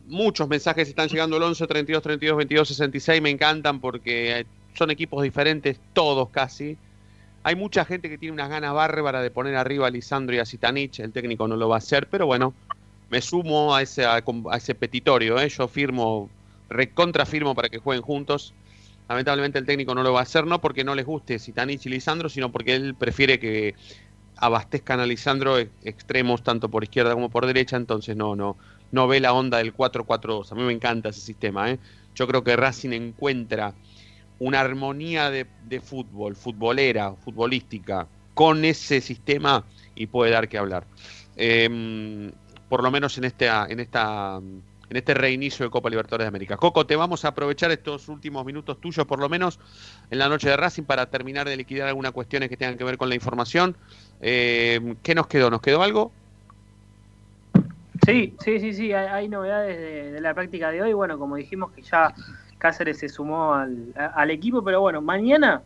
muchos 0.07 0.47
mensajes 0.49 0.87
están 0.87 1.09
llegando 1.09 1.37
al 1.39 1.45
11 1.45 1.67
32 1.67 2.03
32 2.03 2.37
22 2.37 2.69
66, 2.69 3.23
me 3.23 3.31
encantan 3.31 3.81
porque 3.81 4.45
son 4.75 4.91
equipos 4.91 5.23
diferentes, 5.23 5.81
todos 5.95 6.29
casi. 6.29 6.77
Hay 7.43 7.57
mucha 7.57 7.87
gente 7.87 8.11
que 8.11 8.19
tiene 8.19 8.35
unas 8.35 8.51
ganas 8.51 8.75
bárbaras 8.75 9.23
de 9.23 9.31
poner 9.31 9.57
arriba 9.57 9.87
a 9.87 9.91
Lisandro 9.91 10.37
y 10.37 10.41
a 10.41 10.45
Zitanich, 10.45 11.01
el 11.01 11.13
técnico 11.13 11.49
no 11.49 11.57
lo 11.57 11.71
va 11.71 11.77
a 11.77 11.79
hacer, 11.79 12.07
pero 12.11 12.27
bueno, 12.27 12.53
me 13.09 13.23
sumo 13.23 13.75
a 13.75 13.81
ese, 13.81 14.05
a, 14.05 14.23
ese 14.55 14.75
petitorio, 14.75 15.41
¿eh? 15.41 15.49
yo 15.49 15.69
firmo, 15.69 16.29
recontra 16.69 17.25
firmo 17.25 17.55
para 17.55 17.71
que 17.71 17.79
jueguen 17.79 18.03
juntos. 18.03 18.53
Lamentablemente 19.09 19.59
el 19.59 19.67
técnico 19.67 19.95
no 19.95 20.03
lo 20.03 20.13
va 20.13 20.21
a 20.21 20.23
hacer, 20.25 20.47
no 20.47 20.61
porque 20.61 20.85
no 20.85 20.95
les 20.95 21.07
guste 21.07 21.39
Zitanich 21.39 21.87
y 21.87 21.91
Lisandro, 21.91 22.29
sino 22.29 22.51
porque 22.51 22.75
él 22.75 22.97
prefiere 22.97 23.39
que 23.39 23.75
abastezcan 24.37 25.01
a 25.01 25.07
Lisandro 25.07 25.59
ex- 25.59 25.73
extremos 25.83 26.43
tanto 26.43 26.71
por 26.71 26.83
izquierda 26.85 27.15
como 27.15 27.31
por 27.31 27.47
derecha, 27.47 27.77
entonces 27.77 28.17
no, 28.17 28.37
no, 28.37 28.59
no 28.91 29.09
ve 29.09 29.21
la 29.21 29.33
onda 29.33 29.59
del 29.59 29.73
4-4-2. 29.75 30.53
A 30.53 30.55
mí 30.57 30.63
me 30.63 30.73
encanta 30.73 31.11
ese 31.11 31.21
sistema, 31.21 31.71
¿eh? 31.71 31.81
Yo 32.15 32.27
creo 32.27 32.43
que 32.45 32.57
Racing 32.57 32.91
encuentra 32.93 33.75
una 34.39 34.61
armonía 34.61 35.31
de, 35.31 35.47
fútbol, 35.81 36.37
futbolera, 36.37 37.15
futbolística, 37.17 38.09
con 38.35 38.65
ese 38.65 39.01
sistema 39.01 39.67
y 39.95 40.07
puede 40.09 40.33
dar 40.33 40.49
que 40.49 40.59
hablar. 40.59 40.87
Em, 41.37 42.31
por 42.69 42.83
lo 42.83 42.91
menos 42.91 43.17
en 43.19 43.25
en 43.69 43.81
esta 43.81 44.41
en 44.89 44.97
este 44.97 45.15
reinicio 45.15 45.65
de 45.65 45.71
Copa 45.71 45.91
Libertadores 45.91 46.25
de 46.25 46.29
América. 46.29 46.57
Coco, 46.57 46.87
te 46.87 46.97
vamos 46.97 47.25
a 47.25 47.29
aprovechar 47.29 47.71
estos 47.71 48.09
últimos 48.09 48.45
minutos 48.45 48.81
tuyos, 48.81 49.07
por 49.07 49.19
lo 49.19 49.29
menos 49.29 49.59
en 50.11 50.19
la 50.19 50.29
noche 50.29 50.49
de 50.49 50.57
Racing, 50.57 50.85
para 50.85 51.07
terminar 51.07 51.49
de 51.49 51.57
liquidar 51.57 51.89
algunas 51.89 52.13
cuestiones 52.13 52.49
que 52.49 52.57
tengan 52.57 52.79
que 52.79 52.85
ver 52.85 52.97
con 52.97 53.09
la 53.09 53.15
información. 53.15 53.77
Eh, 54.21 54.95
¿Qué 55.03 55.15
nos 55.15 55.27
quedó? 55.27 55.51
¿Nos 55.51 55.61
quedó 55.61 55.83
algo? 55.83 56.13
Sí, 58.05 58.35
sí, 58.41 58.61
sí, 58.61 58.73
sí, 58.73 58.93
hay, 58.93 59.07
hay 59.09 59.29
novedades 59.29 60.13
de, 60.13 60.21
la 60.21 60.35
práctica 60.35 60.71
de 60.71 60.83
hoy. 60.83 60.93
Bueno, 60.93 61.19
como 61.19 61.37
dijimos 61.37 61.73
que 61.73 61.83
ya 61.83 62.15
Cáceres 62.59 62.99
se 62.99 63.09
sumó 63.09 63.55
al, 63.55 64.31
equipo, 64.31 64.63
pero 64.63 64.81
bueno, 64.81 65.01
mañana, 65.01 65.63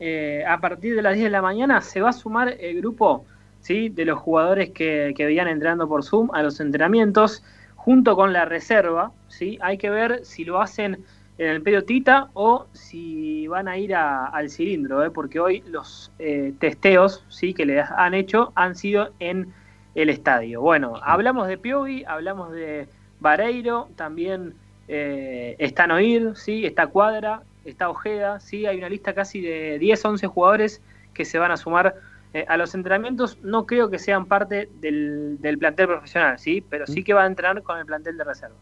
eh, 0.00 0.44
a 0.48 0.58
partir 0.58 0.94
de 0.94 1.02
las 1.02 1.14
10 1.14 1.24
de 1.24 1.30
la 1.30 1.42
mañana, 1.42 1.80
se 1.80 2.00
va 2.00 2.10
a 2.10 2.12
sumar 2.12 2.56
el 2.58 2.78
grupo 2.78 3.24
¿sí? 3.60 3.88
de 3.88 4.04
los 4.04 4.18
jugadores 4.18 4.70
que, 4.70 5.12
que 5.16 5.26
venían 5.26 5.48
entrando 5.48 5.88
por 5.88 6.04
Zoom 6.04 6.30
a 6.32 6.42
los 6.42 6.60
entrenamientos, 6.60 7.42
junto 7.84 8.14
con 8.14 8.32
la 8.32 8.44
reserva. 8.44 9.10
¿sí? 9.26 9.58
Hay 9.60 9.76
que 9.76 9.90
ver 9.90 10.24
si 10.24 10.44
lo 10.44 10.60
hacen 10.60 11.04
en 11.38 11.48
el 11.48 11.62
Pedio 11.62 11.84
Tita 11.84 12.28
o 12.34 12.66
si 12.72 13.48
van 13.48 13.66
a 13.66 13.76
ir 13.76 13.94
a- 13.94 14.26
al 14.26 14.50
cilindro, 14.50 15.04
¿eh? 15.04 15.10
porque 15.10 15.40
hoy 15.40 15.64
los 15.66 16.12
eh, 16.20 16.52
testeos 16.60 17.24
¿sí? 17.28 17.54
que 17.54 17.66
les 17.66 17.84
han 17.90 18.14
hecho 18.14 18.52
han 18.54 18.76
sido 18.76 19.10
en 19.18 19.52
el 19.96 20.10
estadio. 20.10 20.60
Bueno, 20.60 20.94
hablamos 21.02 21.48
de 21.48 21.58
Piovi, 21.58 22.04
hablamos 22.06 22.52
de 22.52 22.86
Vareiro, 23.18 23.88
también 23.96 24.54
eh, 24.86 25.56
está 25.58 25.88
Noir, 25.88 26.34
¿sí? 26.36 26.64
está 26.64 26.86
Cuadra, 26.86 27.42
está 27.64 27.88
Ojeda, 27.88 28.38
¿sí? 28.38 28.64
hay 28.66 28.78
una 28.78 28.88
lista 28.88 29.12
casi 29.12 29.40
de 29.40 29.78
10, 29.80 30.04
11 30.04 30.26
jugadores 30.28 30.80
que 31.14 31.24
se 31.24 31.38
van 31.38 31.50
a 31.50 31.56
sumar 31.56 31.96
eh, 32.32 32.44
a 32.48 32.56
los 32.56 32.74
entrenamientos. 32.74 33.38
No 33.42 33.66
creo 33.66 33.90
que 33.90 33.98
sean 33.98 34.26
parte 34.26 34.68
del, 34.74 35.38
del 35.40 35.58
plantel 35.58 35.86
profesional, 35.88 36.38
¿sí? 36.38 36.60
pero 36.60 36.86
sí 36.86 37.04
que 37.04 37.14
va 37.14 37.24
a 37.24 37.26
entrenar 37.26 37.62
con 37.62 37.78
el 37.78 37.86
plantel 37.86 38.16
de 38.16 38.24
reserva. 38.24 38.56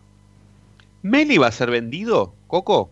¿Meli 1.03 1.39
va 1.39 1.49
a 1.49 1.53
ser 1.53 1.71
vendido, 1.71 2.35
Coco? 2.47 2.91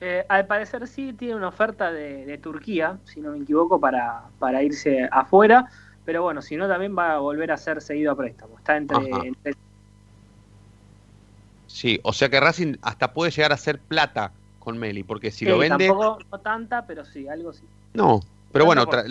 Eh, 0.00 0.24
al 0.28 0.46
parecer 0.46 0.86
sí 0.86 1.12
tiene 1.14 1.36
una 1.36 1.48
oferta 1.48 1.92
de, 1.92 2.26
de 2.26 2.38
Turquía, 2.38 2.98
si 3.04 3.20
no 3.20 3.30
me 3.30 3.38
equivoco, 3.38 3.80
para, 3.80 4.22
para 4.38 4.62
irse 4.62 5.08
afuera, 5.10 5.70
pero 6.04 6.22
bueno, 6.22 6.42
si 6.42 6.56
no 6.56 6.68
también 6.68 6.96
va 6.96 7.14
a 7.14 7.18
volver 7.18 7.52
a 7.52 7.56
ser 7.56 7.80
seguido 7.80 8.12
a 8.12 8.16
préstamo. 8.16 8.58
Está 8.58 8.76
entre, 8.76 8.98
Sí, 11.66 11.98
o 12.04 12.12
sea 12.12 12.28
que 12.28 12.40
Racing 12.40 12.76
hasta 12.82 13.12
puede 13.12 13.30
llegar 13.30 13.52
a 13.52 13.56
ser 13.56 13.80
plata 13.80 14.32
con 14.58 14.78
Meli, 14.78 15.02
porque 15.02 15.30
si 15.30 15.44
lo 15.44 15.54
Sí, 15.54 15.60
vende... 15.60 15.86
Tampoco 15.86 16.18
no 16.30 16.40
tanta, 16.40 16.86
pero 16.86 17.04
sí, 17.04 17.26
algo 17.28 17.52
sí. 17.52 17.66
No, 17.94 18.20
pero 18.52 18.66
bueno, 18.66 18.86
tra- 18.86 19.04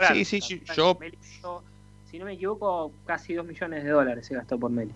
sí, 0.00 0.24
sí, 0.24 0.62
yo 0.76 0.98
Meli 0.98 1.16
gastó, 1.18 1.64
si 2.04 2.18
no 2.18 2.24
me 2.26 2.34
equivoco, 2.34 2.92
casi 3.06 3.34
2 3.34 3.46
millones 3.46 3.84
de 3.84 3.90
dólares 3.90 4.26
se 4.26 4.34
gastó 4.34 4.58
por 4.58 4.70
Meli. 4.70 4.94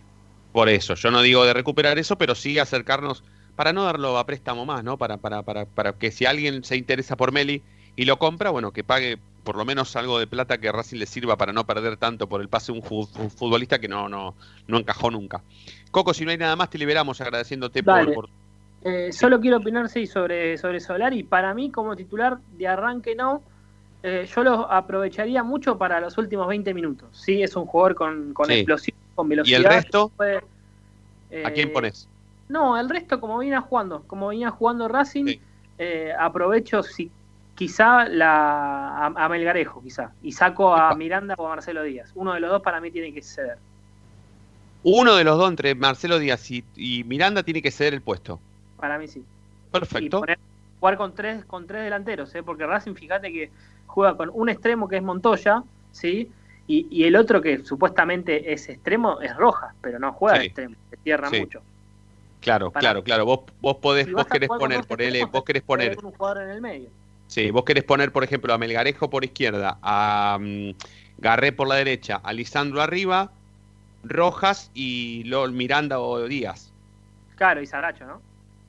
por 0.52 0.68
eso, 0.68 0.94
yo 0.94 1.10
no 1.10 1.22
digo 1.22 1.44
de 1.44 1.52
recuperar 1.54 1.98
eso, 1.98 2.18
pero 2.18 2.34
sí 2.34 2.58
acercarnos 2.58 3.22
para 3.54 3.72
no 3.72 3.84
darlo 3.84 4.18
a 4.18 4.26
préstamo 4.26 4.66
más, 4.66 4.82
¿no? 4.84 4.98
Para, 4.98 5.18
para, 5.18 5.42
para, 5.44 5.66
para 5.66 5.92
que 5.98 6.10
si 6.10 6.26
alguien 6.26 6.64
se 6.64 6.76
interesa 6.76 7.16
por 7.16 7.32
Meli 7.32 7.64
y 7.94 8.04
lo 8.04 8.18
compra, 8.18 8.50
bueno, 8.50 8.72
que 8.72 8.82
pague 8.84 9.22
por 9.44 9.56
lo 9.56 9.64
menos 9.64 9.94
algo 9.96 10.18
de 10.18 10.26
plata 10.26 10.58
que 10.58 10.68
a 10.68 10.72
Racing 10.72 10.98
le 10.98 11.06
sirva 11.06 11.36
para 11.36 11.52
no 11.52 11.66
perder 11.66 11.96
tanto 11.96 12.28
por 12.28 12.40
el 12.40 12.48
pase 12.48 12.72
de 12.72 12.78
un, 12.78 12.84
fu- 12.84 13.08
un 13.18 13.30
futbolista 13.30 13.78
que 13.80 13.88
no, 13.88 14.08
no, 14.08 14.36
no 14.66 14.78
encajó 14.78 15.10
nunca. 15.10 15.44
Coco, 15.90 16.14
si 16.14 16.24
no 16.24 16.30
hay 16.30 16.36
nada 16.38 16.56
más, 16.56 16.68
te 16.70 16.78
liberamos 16.78 17.20
agradeciéndote 17.20 17.82
por, 17.82 18.10
Dale. 18.10 18.12
por- 18.12 18.28
Eh, 18.82 19.12
solo 19.12 19.40
quiero 19.40 19.58
opinar 19.58 19.88
sí, 19.88 20.06
sobre, 20.06 20.56
sobre 20.58 20.80
Solari. 20.80 21.22
Para 21.22 21.52
mí, 21.54 21.70
como 21.70 21.96
titular 21.96 22.38
de 22.46 22.66
arranque, 22.68 23.14
no. 23.14 23.42
Eh, 24.02 24.26
yo 24.34 24.42
lo 24.42 24.70
aprovecharía 24.72 25.42
mucho 25.42 25.76
para 25.76 26.00
los 26.00 26.16
últimos 26.18 26.48
20 26.48 26.72
minutos. 26.72 27.08
Sí, 27.12 27.42
es 27.42 27.54
un 27.56 27.66
jugador 27.66 27.94
con, 27.94 28.32
con 28.32 28.46
Sí. 28.46 28.54
explosión, 28.54 28.96
con 29.14 29.28
velocidad. 29.28 29.58
¿Y 29.60 29.62
el 29.62 29.68
resto? 29.70 30.10
Puede- 30.16 30.38
¿A 31.44 31.50
quién 31.52 31.68
Eh, 31.68 31.72
pones? 31.72 32.08
No, 32.48 32.78
el 32.78 32.88
resto 32.88 33.20
como 33.20 33.38
venía 33.38 33.60
jugando, 33.60 34.02
como 34.06 34.28
venía 34.28 34.50
jugando 34.50 34.88
Racing, 34.88 35.36
eh, 35.78 36.12
aprovecho 36.18 36.82
si 36.82 37.10
quizá 37.54 38.06
la, 38.08 38.96
a, 38.98 39.06
a 39.06 39.28
Melgarejo, 39.28 39.82
quizá, 39.82 40.12
y 40.22 40.32
saco 40.32 40.74
a 40.74 40.94
Miranda 40.94 41.34
o 41.38 41.46
a 41.46 41.50
Marcelo 41.50 41.82
Díaz. 41.82 42.10
Uno 42.14 42.32
de 42.32 42.40
los 42.40 42.50
dos 42.50 42.62
para 42.62 42.80
mí 42.80 42.90
tiene 42.90 43.12
que 43.12 43.22
ceder. 43.22 43.58
Uno 44.82 45.14
de 45.14 45.24
los 45.24 45.36
dos 45.36 45.50
entre 45.50 45.74
Marcelo 45.74 46.18
Díaz 46.18 46.50
y, 46.50 46.64
y 46.74 47.04
Miranda 47.04 47.42
tiene 47.42 47.60
que 47.60 47.70
ceder 47.70 47.92
el 47.94 48.00
puesto. 48.00 48.40
Para 48.78 48.98
mí 48.98 49.06
sí. 49.08 49.22
Perfecto. 49.70 50.18
Y 50.18 50.20
poner- 50.20 50.38
jugar 50.80 50.96
con 50.96 51.14
tres, 51.14 51.44
con 51.44 51.66
tres 51.66 51.84
delanteros, 51.84 52.34
¿eh? 52.34 52.42
porque 52.42 52.66
Racing, 52.66 52.94
fíjate 52.94 53.30
que 53.32 53.50
juega 53.86 54.16
con 54.16 54.30
un 54.32 54.48
extremo 54.48 54.88
que 54.88 54.96
es 54.96 55.02
Montoya, 55.02 55.62
¿sí? 55.92 56.30
Y, 56.66 56.86
y 56.90 57.04
el 57.04 57.16
otro 57.16 57.42
que 57.42 57.64
supuestamente 57.64 58.52
es 58.52 58.68
extremo 58.68 59.20
es 59.20 59.36
Rojas, 59.36 59.74
pero 59.80 59.98
no 59.98 60.12
juega 60.12 60.38
de 60.38 60.44
extremo, 60.46 60.76
se 60.88 60.96
tierra 60.98 61.28
Sí. 61.28 61.40
mucho. 61.40 61.62
Claro, 62.40 62.70
Para- 62.70 62.80
claro, 62.80 63.04
claro. 63.04 63.24
Vos, 63.26 63.40
vos 63.60 63.76
podés, 63.76 64.06
Si 64.06 64.12
vos 64.14 64.26
querés 64.26 64.48
poner, 64.48 64.86
ponele, 64.86 65.08
extremos, 65.18 65.32
vos 65.32 65.44
querés 65.44 65.62
poner, 65.62 65.94
con 65.96 66.06
un 66.06 66.12
jugador 66.12 66.44
en 66.44 66.50
el 66.50 66.60
medio. 66.62 66.88
sí, 67.26 67.50
vos 67.50 67.64
querés 67.64 67.84
poner, 67.84 68.12
por 68.12 68.24
ejemplo, 68.24 68.54
a 68.54 68.58
Melgarejo 68.58 69.10
por 69.10 69.24
izquierda, 69.24 69.78
a 69.82 70.38
mm, 70.40 70.70
Garré 71.18 71.52
por 71.52 71.68
la 71.68 71.74
derecha, 71.74 72.16
a 72.22 72.32
Lisandro 72.32 72.80
arriba, 72.80 73.30
Rojas 74.04 74.70
y 74.72 75.24
LOL 75.24 75.52
Miranda 75.52 76.00
o 76.00 76.26
Díaz 76.26 76.72
Claro, 77.36 77.60
y 77.60 77.66
Saracho, 77.66 78.06
¿no? 78.06 78.22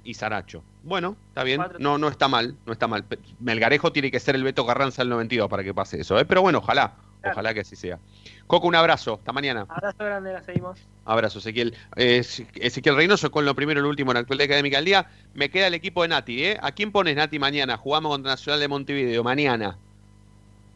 Y 0.03 0.13
Saracho. 0.13 0.63
Bueno, 0.83 1.15
está 1.29 1.43
bien, 1.43 1.61
no, 1.79 1.97
no 1.97 2.07
está 2.07 2.27
mal, 2.27 2.55
no 2.65 2.73
está 2.73 2.87
mal. 2.87 3.05
Melgarejo 3.39 3.91
tiene 3.91 4.09
que 4.11 4.19
ser 4.19 4.35
el 4.35 4.43
Beto 4.43 4.65
Carranza 4.65 5.01
del 5.03 5.09
92 5.09 5.49
para 5.49 5.63
que 5.63 5.73
pase 5.73 6.01
eso, 6.01 6.17
¿eh? 6.19 6.25
pero 6.25 6.41
bueno, 6.41 6.57
ojalá, 6.59 6.93
ojalá 7.23 7.53
que 7.53 7.59
así 7.61 7.75
sea. 7.75 7.99
Coco, 8.47 8.67
un 8.67 8.75
abrazo, 8.75 9.13
hasta 9.13 9.31
mañana. 9.31 9.65
Abrazo 9.69 10.03
grande, 10.03 10.33
la 10.33 10.41
seguimos. 10.43 10.79
Abrazo, 11.05 11.39
Ezequiel. 11.39 11.73
Eh, 11.95 12.21
Ezequiel 12.55 12.95
Reynoso 12.95 13.31
con 13.31 13.45
lo 13.45 13.55
primero 13.55 13.79
y 13.79 13.83
lo 13.83 13.89
último 13.89 14.11
en 14.11 14.15
la 14.15 14.19
actualidad 14.21 14.45
académica 14.45 14.77
del 14.77 14.85
día. 14.85 15.07
Me 15.33 15.49
queda 15.49 15.67
el 15.67 15.73
equipo 15.73 16.01
de 16.01 16.09
Nati, 16.09 16.43
¿eh? 16.43 16.57
¿A 16.61 16.71
quién 16.73 16.91
pones 16.91 17.15
Nati 17.15 17.39
mañana? 17.39 17.77
Jugamos 17.77 18.11
contra 18.11 18.31
Nacional 18.31 18.59
de 18.59 18.67
Montevideo, 18.67 19.23
mañana. 19.23 19.77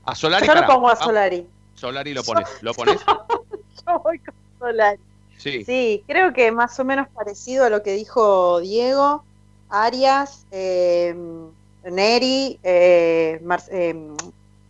A 0.06 0.16
Solari. 0.16 0.48
Yo 0.48 0.54
lo 0.54 0.62
pará. 0.62 0.74
pongo 0.74 0.90
a 0.90 0.94
Ah, 0.94 0.96
Solari. 0.96 1.46
Solari 1.74 2.14
lo 2.14 2.24
pones. 2.24 2.48
¿Lo 2.62 2.74
pones? 2.74 3.02
Yo 3.88 4.00
voy 4.00 4.20
con 4.20 4.34
Solari. 4.60 5.00
Sí. 5.38 5.64
Sí, 5.66 6.04
creo 6.08 6.34
que 6.34 6.52
más 6.52 6.80
o 6.80 6.86
menos 6.86 7.08
parecido 7.10 7.66
a 7.66 7.70
lo 7.70 7.84
que 7.84 7.92
dijo 7.94 8.60
Diego, 8.62 9.24
Arias, 9.70 10.46
eh, 10.52 11.16
Neri, 11.84 12.60
eh, 12.64 13.40
eh, 13.72 14.08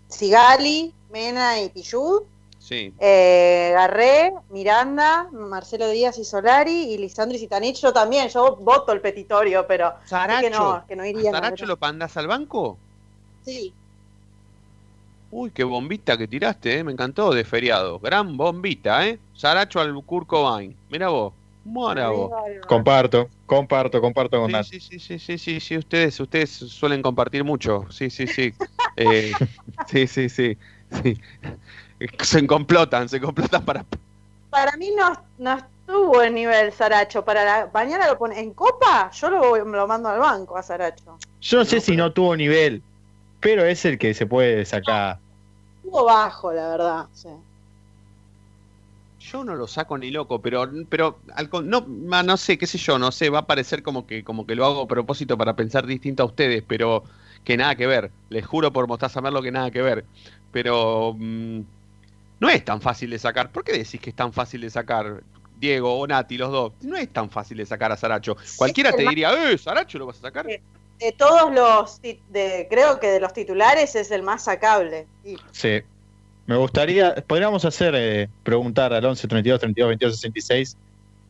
Sigali, 0.09 0.93
Mena 1.11 1.61
y 1.61 1.69
Pillud, 1.69 2.23
Sí. 2.59 2.91
eh, 2.99 3.69
Garré, 3.73 4.33
Miranda, 4.49 5.27
Marcelo 5.31 5.87
Díaz 5.89 6.17
y 6.17 6.25
Solari, 6.25 6.93
y 6.93 6.97
Lisandro 6.97 7.35
y 7.37 7.39
Zitanich. 7.39 7.79
Yo 7.79 7.93
también, 7.93 8.27
yo 8.29 8.55
voto 8.55 8.91
el 8.91 9.01
petitorio, 9.01 9.65
pero 9.67 9.93
Saracho. 10.05 10.41
que 10.41 10.49
no, 10.49 10.83
que 10.87 10.95
no 10.95 11.05
iría. 11.05 11.29
¿A 11.29 11.33
Saracho 11.33 11.65
lo 11.67 11.77
mandas 11.77 12.17
al 12.17 12.27
banco? 12.27 12.77
Sí, 13.45 13.71
Uy, 15.37 15.51
qué 15.51 15.65
bombita 15.65 16.17
que 16.17 16.29
tiraste, 16.29 16.79
¿eh? 16.79 16.83
Me 16.85 16.93
encantó 16.93 17.33
de 17.33 17.43
feriado. 17.43 17.99
Gran 17.99 18.37
bombita, 18.37 19.05
¿eh? 19.05 19.19
Saracho 19.33 19.81
al 19.81 19.93
Cobain. 20.05 20.73
Mira 20.89 21.09
vos. 21.09 21.33
Mira 21.65 22.07
vos. 22.07 22.31
Comparto, 22.65 23.27
comparto, 23.45 23.99
comparto 23.99 24.39
con 24.39 24.63
Sí, 24.63 24.79
sí, 24.79 24.97
sí, 24.97 25.19
sí, 25.19 25.19
sí, 25.19 25.37
sí, 25.37 25.59
sí, 25.59 25.77
ustedes, 25.77 26.17
ustedes 26.21 26.51
suelen 26.51 27.01
compartir 27.01 27.43
mucho, 27.43 27.85
sí, 27.89 28.09
sí, 28.09 28.27
sí, 28.27 28.53
Eh, 28.95 29.33
sí, 29.87 30.07
sí, 30.07 30.29
sí, 30.29 30.57
sí, 31.01 31.19
se 32.19 32.47
complotan, 32.47 33.09
se 33.09 33.19
complotan 33.19 33.65
para, 33.65 33.83
para 34.49 34.77
mí 34.77 34.89
no, 34.97 35.21
no 35.37 35.57
estuvo 35.57 36.23
en 36.23 36.33
nivel 36.33 36.71
Saracho. 36.71 37.25
Para 37.25 37.43
la, 37.43 37.69
mañana 37.73 38.07
lo 38.07 38.17
pone 38.17 38.39
en 38.39 38.53
Copa, 38.53 39.11
yo 39.11 39.29
lo, 39.29 39.65
lo 39.65 39.85
mando 39.85 40.07
al 40.07 40.19
banco 40.19 40.57
a 40.57 40.63
Saracho. 40.63 41.17
Yo 41.41 41.57
no 41.57 41.65
sé 41.65 41.81
si 41.81 41.97
no 41.97 42.13
tuvo 42.13 42.37
nivel, 42.37 42.81
pero 43.41 43.65
es 43.65 43.83
el 43.83 43.97
que 43.97 44.13
se 44.13 44.25
puede 44.25 44.63
sacar. 44.63 45.24
Bajo, 46.03 46.51
la 46.51 46.69
verdad. 46.69 47.05
sí. 47.13 47.29
yo 49.19 49.43
no 49.43 49.55
lo 49.55 49.67
saco 49.67 49.97
ni 49.97 50.11
loco, 50.11 50.41
pero, 50.41 50.69
pero, 50.89 51.19
al 51.33 51.49
no, 51.63 51.85
no 51.87 52.37
sé, 52.37 52.57
qué 52.57 52.67
sé 52.67 52.77
yo, 52.77 52.99
no 52.99 53.11
sé, 53.11 53.29
va 53.29 53.39
a 53.39 53.47
parecer 53.47 53.83
como 53.83 54.05
que, 54.05 54.23
como 54.23 54.45
que 54.45 54.55
lo 54.55 54.65
hago 54.65 54.81
a 54.81 54.87
propósito 54.87 55.37
para 55.37 55.55
pensar 55.55 55.85
distinto 55.85 56.23
a 56.23 56.27
ustedes, 56.27 56.63
pero 56.67 57.03
que 57.43 57.57
nada 57.57 57.75
que 57.75 57.87
ver, 57.87 58.11
les 58.29 58.45
juro 58.45 58.73
por 58.73 58.87
Mostaza 58.87 59.21
Merlo 59.21 59.41
que 59.41 59.51
nada 59.51 59.71
que 59.71 59.81
ver, 59.81 60.05
pero 60.51 61.15
mm, 61.17 61.61
no 62.39 62.49
es 62.49 62.65
tan 62.65 62.81
fácil 62.81 63.09
de 63.09 63.19
sacar, 63.19 63.51
¿por 63.51 63.63
qué 63.63 63.71
decís 63.73 64.01
que 64.01 64.09
es 64.09 64.15
tan 64.15 64.33
fácil 64.33 64.61
de 64.61 64.69
sacar? 64.69 65.23
Diego 65.59 65.97
o 65.97 66.05
Nati, 66.05 66.37
los 66.37 66.51
dos, 66.51 66.73
no 66.81 66.97
es 66.97 67.11
tan 67.11 67.29
fácil 67.29 67.57
de 67.57 67.65
sacar 67.65 67.91
a 67.91 67.97
Saracho. 67.97 68.35
Cualquiera 68.57 68.91
te 68.91 69.07
diría, 69.07 69.51
eh, 69.51 69.57
Saracho 69.57 69.97
lo 69.97 70.05
vas 70.05 70.17
a 70.17 70.21
sacar. 70.21 70.45
De 70.99 71.11
todos 71.11 71.53
los, 71.53 72.01
de, 72.01 72.67
creo 72.69 72.99
que 72.99 73.07
de 73.07 73.19
los 73.19 73.33
titulares 73.33 73.95
es 73.95 74.11
el 74.11 74.23
más 74.23 74.45
sacable. 74.45 75.07
Sí. 75.23 75.37
Sí. 75.51 75.81
Me 76.47 76.57
gustaría, 76.57 77.15
podríamos 77.15 77.65
hacer, 77.65 77.95
eh, 77.97 78.29
preguntar 78.43 78.93
al 78.93 79.03
11 79.03 79.27
32 79.27 79.59
32 79.59 79.89
22 79.89 80.15
66 80.15 80.77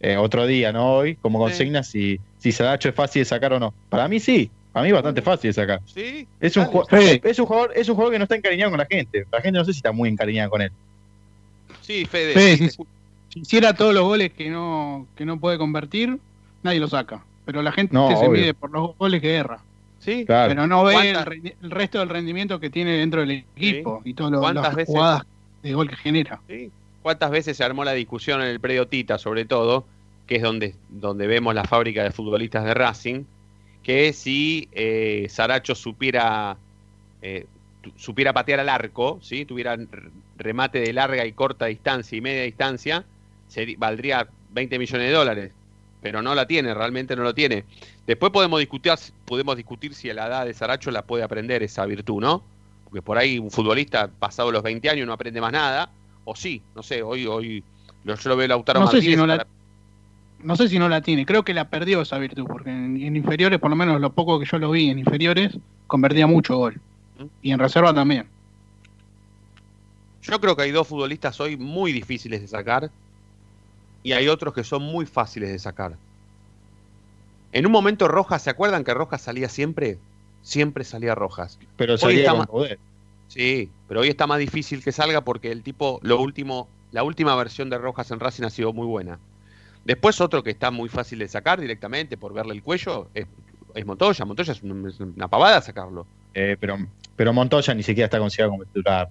eh, 0.01 0.17
otro 0.17 0.45
día, 0.45 0.73
¿no? 0.73 0.97
Hoy, 0.97 1.15
como 1.15 1.39
consigna, 1.39 1.83
si, 1.83 2.19
si 2.37 2.51
Saracho 2.51 2.89
es 2.89 2.95
fácil 2.95 3.21
de 3.21 3.25
sacar 3.25 3.53
o 3.53 3.59
no. 3.59 3.73
Para 3.89 4.07
mí 4.07 4.19
sí, 4.19 4.51
para 4.73 4.83
mí 4.83 4.89
es 4.89 4.93
bastante 4.93 5.21
fácil 5.21 5.49
de 5.49 5.53
sacar. 5.53 5.81
Sí, 5.85 6.27
Es 6.39 6.57
un, 6.57 6.63
es, 6.91 7.39
un 7.39 7.45
jugador, 7.45 7.71
es 7.75 7.87
un 7.87 7.95
jugador 7.95 8.13
que 8.13 8.19
no 8.19 8.23
está 8.23 8.35
encariñado 8.35 8.71
con 8.71 8.79
la 8.79 8.85
gente. 8.85 9.25
La 9.31 9.39
gente 9.39 9.57
no 9.57 9.65
sé 9.65 9.71
si 9.71 9.77
está 9.77 9.93
muy 9.93 10.09
encariñada 10.09 10.49
con 10.49 10.61
él. 10.61 10.71
Sí, 11.81 12.05
Fede. 12.05 12.33
Fede, 12.33 12.57
sí, 12.57 12.69
si, 12.69 12.83
si 13.29 13.39
hiciera 13.39 13.73
todos 13.73 13.93
los 13.93 14.03
goles 14.03 14.33
que 14.33 14.49
no, 14.49 15.07
que 15.15 15.25
no 15.25 15.39
puede 15.39 15.57
convertir, 15.57 16.19
nadie 16.61 16.81
lo 16.81 16.89
saca. 16.89 17.23
Pero 17.45 17.61
la 17.61 17.71
gente 17.71 17.93
No, 17.93 18.09
se 18.09 18.15
obvio. 18.15 18.31
mide 18.41 18.53
por 18.53 18.71
los 18.71 18.97
goles 18.97 19.21
que 19.21 19.35
erra. 19.35 19.59
Sí, 19.99 20.25
Claro. 20.25 20.49
Pero 20.49 20.67
no 20.67 20.83
ve 20.83 20.93
el, 20.95 21.13
¿Cuántas- 21.13 21.25
rendi- 21.33 21.55
el 21.63 21.71
resto 21.71 21.99
del 21.99 22.09
rendimiento 22.09 22.59
que 22.59 22.69
tiene 22.69 22.91
dentro 22.97 23.21
del 23.21 23.31
equipo 23.31 24.01
y 24.03 24.13
todas 24.13 24.31
lo- 24.33 24.39
¿Cuántas 24.39 24.63
las 24.65 24.75
veces? 24.75 24.93
jugadas 24.95 25.23
de 25.63 25.73
gol 25.73 25.89
que 25.89 25.95
genera. 25.95 26.39
Sí. 26.47 26.71
¿Cuántas 27.01 27.31
veces 27.31 27.57
se 27.57 27.63
armó 27.63 27.83
la 27.83 27.93
discusión 27.93 28.41
en 28.41 28.47
el 28.47 28.59
predio 28.59 28.87
Tita, 28.87 29.17
sobre 29.17 29.45
todo, 29.45 29.85
que 30.27 30.35
es 30.37 30.41
donde, 30.43 30.75
donde 30.89 31.27
vemos 31.27 31.53
la 31.55 31.63
fábrica 31.63 32.03
de 32.03 32.11
futbolistas 32.11 32.65
de 32.65 32.73
Racing, 32.73 33.23
que 33.83 34.11
si 34.13 34.67
eh, 34.71 35.27
Saracho 35.29 35.75
supiera, 35.75 36.57
eh, 37.21 37.45
supiera 37.95 38.33
patear 38.33 38.59
al 38.59 38.69
arco, 38.69 39.19
¿sí? 39.21 39.45
tuviera 39.45 39.77
remate 40.37 40.79
de 40.79 40.93
larga 40.93 41.25
y 41.25 41.31
corta 41.31 41.67
distancia 41.67 42.17
y 42.17 42.21
media 42.21 42.41
distancia, 42.43 43.05
seri- 43.49 43.77
valdría 43.77 44.27
20 44.51 44.77
millones 44.79 45.07
de 45.07 45.13
dólares. 45.13 45.51
Pero 46.05 46.21
no 46.21 46.35
la 46.35 46.45
tiene, 46.45 46.71
realmente 46.75 47.15
no 47.15 47.23
lo 47.23 47.33
tiene. 47.33 47.65
Después 48.05 48.31
podemos 48.31 48.59
discutir, 48.59 48.93
podemos 49.25 49.57
discutir 49.57 49.95
si 49.95 50.07
a 50.07 50.13
la 50.13 50.27
edad 50.27 50.45
de 50.45 50.53
Saracho 50.53 50.91
la 50.91 51.01
puede 51.01 51.23
aprender 51.23 51.63
esa 51.63 51.83
virtud, 51.87 52.21
¿no? 52.21 52.43
Porque 52.83 53.01
por 53.01 53.17
ahí 53.17 53.39
un 53.39 53.49
futbolista 53.49 54.07
pasado 54.07 54.51
los 54.51 54.61
20 54.61 54.87
años 54.87 55.07
no 55.07 55.13
aprende 55.13 55.41
más 55.41 55.51
nada, 55.51 55.89
o 56.23 56.35
sí, 56.35 56.61
no 56.75 56.83
sé, 56.83 57.01
hoy, 57.01 57.25
hoy 57.25 57.63
yo 58.03 58.13
lo 58.25 58.35
veo 58.37 58.47
Lautaro 58.47 58.81
No 58.81 58.85
sé, 58.85 58.97
Martínez. 58.97 59.13
si 59.15 59.17
no, 59.17 59.25
la, 59.25 59.37
para- 59.37 59.49
no 60.43 60.55
sé 60.55 60.69
si 60.69 60.77
no 60.77 60.87
la 60.89 61.01
tiene, 61.01 61.25
creo 61.25 61.43
que 61.43 61.55
la 61.55 61.69
perdió 61.71 62.01
esa 62.01 62.19
virtud, 62.19 62.45
porque 62.45 62.69
en, 62.69 63.01
en 63.01 63.15
inferiores, 63.15 63.57
por 63.57 63.71
lo 63.71 63.75
menos 63.75 63.99
lo 63.99 64.11
poco 64.13 64.39
que 64.39 64.45
yo 64.45 64.59
lo 64.59 64.69
vi 64.69 64.91
en 64.91 64.99
inferiores, 64.99 65.57
convertía 65.87 66.27
mucho 66.27 66.55
gol. 66.57 66.79
Y 67.41 67.49
en 67.49 67.57
reserva 67.57 67.95
también. 67.95 68.27
Yo 70.21 70.39
creo 70.39 70.55
que 70.55 70.61
hay 70.61 70.71
dos 70.71 70.87
futbolistas 70.87 71.39
hoy 71.39 71.57
muy 71.57 71.91
difíciles 71.91 72.41
de 72.41 72.47
sacar 72.47 72.91
y 74.05 74.13
hay 74.13 74.27
otros 74.27 74.53
que 74.53 74.63
son 74.63 74.83
muy 74.83 75.05
fáciles 75.07 75.49
de 75.49 75.57
sacar. 75.59 75.97
En 77.51 77.65
un 77.65 77.71
momento 77.71 78.07
Rojas, 78.07 78.41
¿se 78.43 78.49
acuerdan 78.49 78.83
que 78.83 78.93
Rojas 78.93 79.21
salía 79.21 79.49
siempre? 79.49 79.97
Siempre 80.41 80.83
salía 80.83 81.15
Rojas. 81.15 81.57
Pero 81.77 81.93
Hoy 81.93 81.99
salía 81.99 82.33
más- 82.33 82.47
poder. 82.47 82.77
Sí, 83.27 83.71
pero 83.87 84.01
hoy 84.01 84.09
está 84.09 84.27
más 84.27 84.37
difícil 84.37 84.83
que 84.83 84.91
salga 84.91 85.21
porque 85.21 85.51
el 85.51 85.63
tipo, 85.63 85.99
lo 86.03 86.19
último, 86.21 86.67
la 86.91 87.01
última 87.03 87.35
versión 87.35 87.69
de 87.71 87.77
Rojas 87.79 88.11
en 88.11 88.19
Racing 88.19 88.43
ha 88.43 88.49
sido 88.51 88.71
muy 88.73 88.85
buena. 88.85 89.17
Después 89.85 90.21
otro 90.21 90.43
que 90.43 90.51
está 90.51 90.69
muy 90.69 90.89
fácil 90.89 91.19
de 91.19 91.27
sacar 91.27 91.59
directamente 91.59 92.17
por 92.17 92.33
verle 92.33 92.53
el 92.53 92.61
cuello 92.61 93.07
es, 93.15 93.25
es 93.73 93.85
Montoya. 93.85 94.23
Montoya 94.25 94.51
es 94.53 94.61
una, 94.61 94.89
es 94.89 94.99
una 94.99 95.27
pavada 95.27 95.61
sacarlo. 95.61 96.05
Eh, 96.35 96.57
pero, 96.59 96.77
pero 97.15 97.33
Montoya 97.33 97.73
ni 97.73 97.81
siquiera 97.81 98.05
está 98.05 98.19
considerado 98.19 98.51
como 98.51 98.65
titular. 98.65 99.09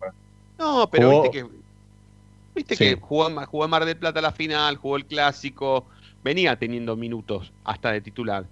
No, 0.58 0.88
pero 0.90 1.10
Jugó- 1.10 1.22
viste 1.22 1.38
que 1.42 1.63
viste 2.54 2.76
Sí. 2.76 2.84
que 2.84 2.94
jugó, 3.00 3.30
jugó 3.46 3.68
Mar 3.68 3.84
del 3.84 3.96
Plata 3.96 4.20
la 4.20 4.32
final, 4.32 4.76
jugó 4.76 4.96
el 4.96 5.06
clásico, 5.06 5.86
venía 6.22 6.56
teniendo 6.56 6.96
minutos 6.96 7.52
hasta 7.64 7.92
de 7.92 8.00
titular. 8.00 8.44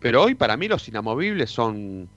Pero 0.00 0.22
hoy 0.22 0.34
para 0.34 0.56
mí 0.56 0.68
los 0.68 0.86
inamovibles 0.88 1.50
son 1.50 2.08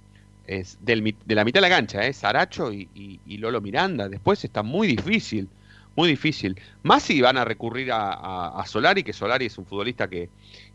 es 0.47 0.77
del 0.82 1.15
de 1.25 1.36
la 1.36 1.45
mitad 1.45 1.61
de 1.61 1.69
la 1.69 1.75
cancha, 1.75 2.05
¿eh? 2.05 2.11
Saracho 2.13 2.71
y, 2.73 2.89
y- 2.95 3.19
y 3.25 3.38
Lolo 3.38 3.61
Miranda. 3.61 4.09
Después 4.09 4.43
está 4.43 4.63
muy 4.63 4.88
difícil, 4.88 5.47
muy 5.95 6.09
difícil. 6.09 6.59
Más 6.82 7.03
si 7.03 7.21
van 7.21 7.38
a 7.38 7.45
recurrir 7.45 7.91
a, 7.91 8.13
a- 8.13 8.59
a 8.59 8.65
Solari, 8.65 9.03
que 9.03 9.13
Solari 9.13 9.45
es 9.45 9.57
un 9.59 9.65
futbolista 9.67 10.07
que, 10.09 10.30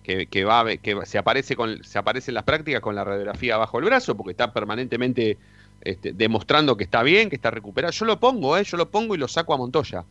que, 0.05 0.27
que 0.27 0.45
va 0.45 0.77
que 0.77 0.97
se 1.07 1.19
aparece 1.19 1.57
con 1.57 1.83
se 1.83 1.99
aparece 1.99 2.31
en 2.31 2.37
las 2.37 2.45
prácticas 2.45 2.81
con 2.81 2.95
la 2.95 3.03
radiografía 3.05 3.57
bajo 3.57 3.79
el 3.81 3.85
brazo, 3.87 4.17
porque 4.17 4.31
está 4.31 4.53
permanentemente 4.53 5.37
este, 5.81 6.13
demostrando 6.13 6.77
que 6.77 6.85
está 6.85 7.03
bien, 7.03 7.29
que 7.29 7.37
está 7.37 7.51
recuperado. 7.51 7.93
Yo 7.93 8.05
lo 8.07 8.21
pongo, 8.21 8.57
¿eh? 8.57 8.63
yo 8.65 8.77
lo 8.77 8.89
pongo 8.91 9.15
y 9.17 9.19
lo 9.19 9.27
saco 9.29 9.53
a 9.55 9.57
Montoya. 9.59 10.05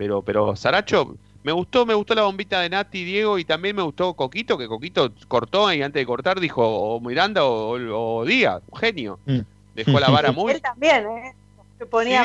Pero, 0.00 0.22
pero 0.22 0.56
Saracho, 0.56 1.14
Me 1.42 1.52
gustó, 1.52 1.84
me 1.84 1.92
gustó 1.92 2.14
la 2.14 2.22
bombita 2.22 2.62
de 2.62 2.70
Nati, 2.70 3.04
Diego, 3.04 3.38
y 3.38 3.44
también 3.44 3.76
me 3.76 3.82
gustó 3.82 4.14
Coquito, 4.14 4.56
que 4.56 4.66
Coquito 4.66 5.12
cortó 5.28 5.70
y 5.70 5.82
antes 5.82 6.00
de 6.00 6.06
cortar 6.06 6.40
dijo 6.40 6.66
o 6.66 7.00
Miranda 7.00 7.44
o, 7.44 7.72
o 7.74 8.24
Díaz, 8.24 8.62
un 8.70 8.78
genio. 8.78 9.18
Mm. 9.26 9.40
Dejó 9.74 10.00
la 10.00 10.08
vara 10.08 10.32
muy. 10.32 10.52
Él 10.54 10.62
también, 10.62 11.06
¿eh? 11.06 11.34
Se 11.76 11.84
ponía 11.84 12.24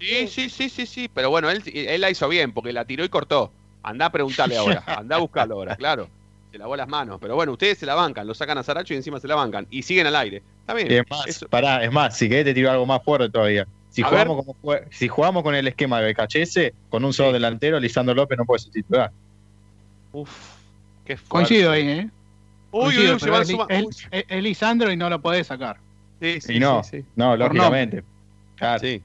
Sí. 0.00 0.26
Sí, 0.26 0.26
sí, 0.26 0.50
sí, 0.50 0.68
sí, 0.68 0.86
sí. 0.86 1.10
Pero 1.14 1.30
bueno, 1.30 1.48
él, 1.48 1.62
él 1.64 2.00
la 2.00 2.10
hizo 2.10 2.28
bien, 2.28 2.52
porque 2.52 2.72
la 2.72 2.84
tiró 2.84 3.04
y 3.04 3.08
cortó. 3.08 3.52
Andá 3.84 4.06
a 4.06 4.10
preguntarle 4.10 4.56
ahora, 4.56 4.82
andá 4.86 5.14
a 5.14 5.20
buscarlo 5.20 5.54
ahora, 5.54 5.76
claro. 5.76 6.08
Se 6.50 6.58
lavó 6.58 6.74
las 6.74 6.88
manos. 6.88 7.18
Pero 7.20 7.36
bueno, 7.36 7.52
ustedes 7.52 7.78
se 7.78 7.86
la 7.86 7.94
bancan, 7.94 8.26
lo 8.26 8.34
sacan 8.34 8.58
a 8.58 8.64
Saracho 8.64 8.94
y 8.94 8.96
encima 8.96 9.20
se 9.20 9.28
la 9.28 9.36
bancan. 9.36 9.68
Y 9.70 9.82
siguen 9.82 10.08
al 10.08 10.16
aire. 10.16 10.42
Está 10.60 10.74
bien. 10.74 10.90
Y 10.90 10.94
es 10.96 11.04
más, 11.08 11.44
pará, 11.48 11.84
es 11.84 11.92
más, 11.92 12.18
si 12.18 12.28
querés 12.28 12.44
te 12.44 12.54
tiro 12.54 12.68
algo 12.68 12.84
más 12.84 13.00
fuerte 13.04 13.30
todavía. 13.30 13.64
Si 13.94 14.02
A 14.02 14.06
jugamos, 14.08 14.44
como 14.44 14.56
si 14.90 15.06
jugamos 15.06 15.42
con 15.44 15.54
el 15.54 15.68
esquema 15.68 16.00
de 16.00 16.12
BKHS, 16.12 16.72
con 16.90 17.04
un 17.04 17.12
solo 17.12 17.30
delantero, 17.32 17.78
Lisandro 17.78 18.12
López 18.12 18.36
no 18.36 18.44
puede 18.44 18.58
ser 18.58 18.72
titular. 18.72 19.12
Uf, 20.12 20.30
qué 21.04 21.16
fuerte. 21.16 21.28
Coincido 21.28 21.70
ahí, 21.70 21.88
¿eh? 21.88 22.10
Uy, 22.72 22.80
Coincido, 22.82 23.02
uy, 23.04 23.12
uy, 23.12 23.18
se 23.20 23.24
pero 23.26 23.32
van 23.32 23.42
es, 23.42 23.48
suma- 23.48 23.66
es- 23.68 23.84
uy. 23.84 23.92
es- 24.10 24.24
es 24.28 24.42
Lisandro 24.42 24.90
y 24.90 24.96
no 24.96 25.08
lo 25.08 25.20
podés 25.20 25.46
sacar. 25.46 25.76
Sí, 26.20 26.40
sí, 26.40 26.54
y 26.56 26.58
no, 26.60 26.82
sí, 26.82 27.02
sí. 27.02 27.04
no, 27.14 27.36
lógicamente. 27.36 28.02
Claro. 28.56 28.80
Sí. 28.80 29.00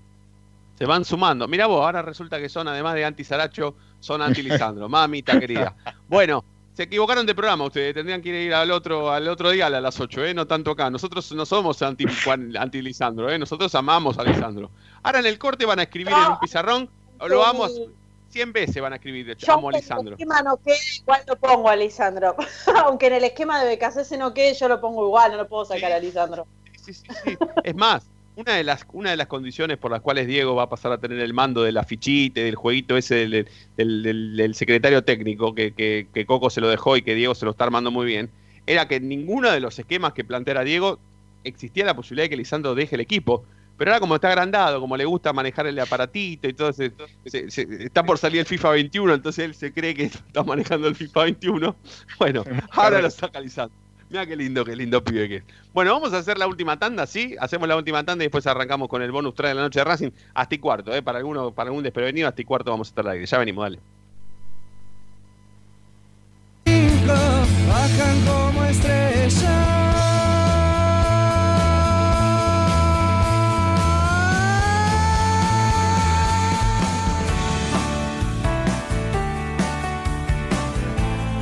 Se 0.79 0.85
van 0.85 1.05
sumando. 1.05 1.47
Mira 1.47 1.67
vos, 1.67 1.83
ahora 1.85 2.01
resulta 2.01 2.39
que 2.39 2.49
son, 2.49 2.67
además 2.67 2.95
de 2.95 3.05
anti-Saracho, 3.05 3.75
son 3.99 4.21
anti-Lisandro. 4.23 4.89
Mamita 4.89 5.39
querida. 5.39 5.75
Bueno, 6.07 6.43
se 6.79 6.83
equivocaron 6.83 7.25
de 7.25 7.35
programa 7.35 7.65
ustedes. 7.65 7.93
Tendrían 7.93 8.21
que 8.21 8.29
ir 8.41 8.53
al 8.53 8.71
otro, 8.71 9.11
al 9.11 9.27
otro 9.27 9.49
día 9.49 9.65
a 9.65 9.69
las 9.69 9.99
8, 9.99 10.23
¿eh? 10.27 10.33
No 10.33 10.47
tanto 10.47 10.71
acá. 10.71 10.89
Nosotros 10.89 11.29
no 11.33 11.45
somos 11.45 11.81
anti- 11.81 12.05
Juan- 12.23 12.55
anti-Lisandro, 12.55 13.29
¿eh? 13.29 13.37
Nosotros 13.37 13.75
amamos 13.75 14.17
a 14.17 14.23
Lisandro. 14.23 14.71
Ahora 15.03 15.19
en 15.19 15.25
el 15.25 15.37
corte 15.37 15.65
van 15.65 15.79
a 15.79 15.83
escribir 15.83 16.13
en 16.13 16.31
un 16.31 16.39
pizarrón. 16.39 16.89
Lo 17.27 17.43
amo. 17.43 17.67
100 18.29 18.53
veces 18.53 18.81
van 18.81 18.93
a 18.93 18.95
escribir. 18.95 19.35
Yo 19.35 19.53
Amo 19.55 19.67
a 19.67 19.71
en 19.71 19.75
el 19.75 19.81
Lisandro. 19.81 20.13
esquema 20.13 20.41
no 20.41 20.55
quede, 20.55 20.77
igual 21.01 21.21
lo 21.27 21.35
pongo 21.35 21.67
a 21.67 21.75
Lisandro. 21.75 22.37
aunque 22.85 23.07
en 23.07 23.13
el 23.15 23.23
esquema 23.25 23.61
de 23.61 23.75
BKC 23.75 24.17
no 24.17 24.33
quede, 24.33 24.53
yo 24.53 24.69
lo 24.69 24.79
pongo 24.79 25.05
igual, 25.05 25.31
no 25.33 25.37
lo 25.39 25.49
puedo 25.49 25.65
sacar 25.65 25.91
a 25.91 25.99
Lisandro. 25.99 26.47
Es 27.65 27.75
más, 27.75 28.03
una 28.39 28.55
de 28.55 28.63
las 28.63 28.85
una 28.93 29.11
de 29.11 29.17
las 29.17 29.27
condiciones 29.27 29.77
por 29.77 29.91
las 29.91 30.01
cuales 30.01 30.27
Diego 30.27 30.55
va 30.55 30.63
a 30.63 30.69
pasar 30.69 30.91
a 30.91 30.97
tener 30.97 31.19
el 31.19 31.33
mando 31.33 31.61
del 31.63 31.77
afichite, 31.77 32.41
del 32.43 32.55
jueguito 32.55 32.95
ese 32.97 33.15
del, 33.15 33.47
del- 33.77 34.03
del- 34.03 34.37
del 34.37 34.55
secretario 34.55 35.03
técnico 35.03 35.53
que, 35.53 35.73
que- 35.73 36.07
que 36.13 36.25
Coco 36.25 36.49
se 36.49 36.61
lo 36.61 36.69
dejó 36.69 36.95
y 36.97 37.01
que 37.01 37.15
Diego 37.15 37.35
se 37.35 37.45
lo 37.45 37.51
está 37.51 37.65
armando 37.65 37.91
muy 37.91 38.05
bien, 38.05 38.29
era 38.65 38.87
que 38.87 38.95
en 38.95 39.09
ninguno 39.09 39.51
de 39.51 39.59
los 39.59 39.77
esquemas 39.77 40.13
que 40.13 40.23
planteara 40.23 40.63
Diego 40.63 40.99
existía 41.43 41.85
la 41.85 41.95
posibilidad 41.95 42.25
de 42.25 42.29
que 42.29 42.37
Lisandro 42.37 42.75
deje 42.75 42.95
el 42.95 43.01
equipo. 43.01 43.45
Pero 43.77 43.91
ahora 43.91 44.01
como 44.01 44.15
está 44.15 44.27
agrandado, 44.27 44.81
como 44.81 44.97
le 44.97 45.05
gusta 45.05 45.31
manejar 45.31 45.65
el 45.65 45.79
aparatito 45.79 46.49
y 46.49 46.53
todo, 46.53 46.73
se- 46.73 46.91
se- 47.25 47.49
se- 47.49 47.67
está 47.85 48.03
por 48.03 48.17
salir 48.17 48.41
el 48.41 48.45
FIFA 48.45 48.71
21, 48.71 49.13
entonces 49.13 49.45
él 49.45 49.55
se 49.55 49.71
cree 49.71 49.95
que 49.95 50.03
está 50.27 50.43
manejando 50.43 50.87
el 50.89 50.95
FIFA 50.95 51.23
21. 51.23 51.75
Bueno, 52.19 52.43
ahora 52.71 53.01
lo 53.01 53.09
saca 53.09 53.39
Lisandro. 53.39 53.75
Mira 54.09 54.25
qué 54.25 54.35
lindo, 54.35 54.65
qué 54.65 54.75
lindo 54.75 55.03
pibe 55.03 55.29
que 55.29 55.35
es. 55.37 55.43
Bueno, 55.71 55.93
vamos 55.93 56.13
a 56.13 56.17
hacer 56.17 56.37
la 56.37 56.47
última 56.47 56.79
tanda, 56.79 57.05
¿sí? 57.05 57.35
Hacemos 57.39 57.67
la 57.67 57.75
última 57.75 58.03
tanda 58.03 58.23
y 58.23 58.27
después 58.27 58.47
arrancamos 58.47 58.89
con 58.89 59.03
el 59.03 59.11
bonus 59.11 59.35
track 59.35 59.49
de 59.49 59.55
la 59.55 59.61
noche 59.61 59.79
de 59.79 59.83
Racing 59.83 60.09
hasta 60.33 60.55
y 60.55 60.57
cuarto, 60.57 60.95
¿eh? 60.95 61.03
Para, 61.03 61.19
alguno, 61.19 61.51
para 61.51 61.69
algún 61.69 61.83
desprevenido, 61.83 62.27
hasta 62.27 62.41
y 62.41 62.45
cuarto 62.45 62.71
vamos 62.71 62.87
a 62.87 62.89
estar 62.89 63.05
al 63.05 63.11
aire. 63.13 63.25
Ya 63.27 63.37
venimos, 63.37 63.63
dale. 63.63 63.79
bajan 67.67 68.25
como 68.25 68.65
estrellas. 68.65 69.78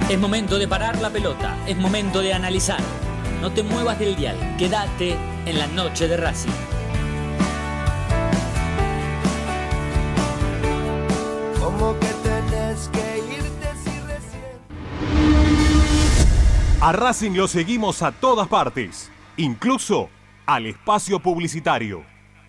Es 0.09 0.17
momento 0.17 0.57
de 0.57 0.69
parar 0.69 1.01
la 1.01 1.09
pelota, 1.09 1.57
es 1.67 1.75
momento 1.75 2.21
de 2.21 2.33
analizar. 2.33 2.79
No 3.41 3.51
te 3.51 3.61
muevas 3.61 3.99
del 3.99 4.15
dial, 4.15 4.37
quédate 4.57 5.17
en 5.45 5.59
la 5.59 5.67
noche 5.67 6.07
de 6.07 6.15
Racing. 6.15 6.49
Como 11.59 11.99
que 11.99 12.07
tenés 12.23 12.87
que 12.87 13.17
irte 13.35 13.67
si 13.83 13.99
recién. 13.99 14.41
A 16.79 16.93
Racing 16.93 17.31
lo 17.31 17.49
seguimos 17.49 18.01
a 18.01 18.13
todas 18.13 18.47
partes, 18.47 19.11
incluso 19.35 20.09
al 20.45 20.67
espacio 20.67 21.19
publicitario. 21.19 22.16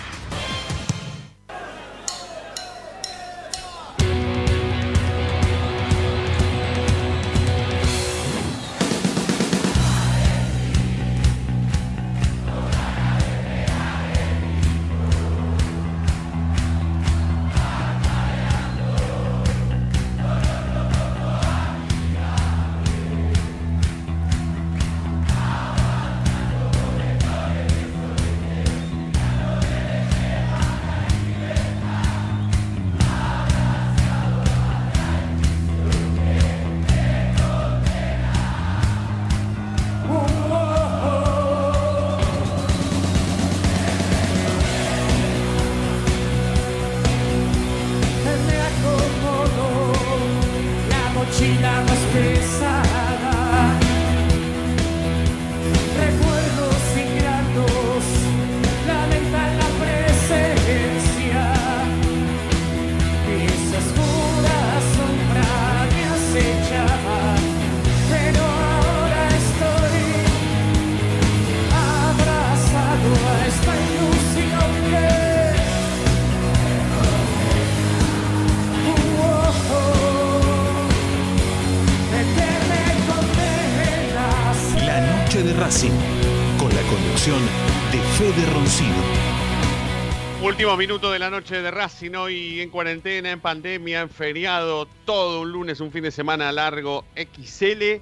Último 90.70 90.86
minuto 90.86 91.10
de 91.10 91.18
la 91.18 91.30
noche 91.30 91.60
de 91.60 91.68
Racing, 91.72 92.12
hoy 92.14 92.60
en 92.60 92.70
cuarentena, 92.70 93.32
en 93.32 93.40
pandemia, 93.40 94.02
en 94.02 94.08
feriado, 94.08 94.86
todo 95.04 95.40
un 95.40 95.50
lunes, 95.50 95.80
un 95.80 95.90
fin 95.90 96.04
de 96.04 96.12
semana 96.12 96.52
largo 96.52 97.04
XL, 97.16 98.00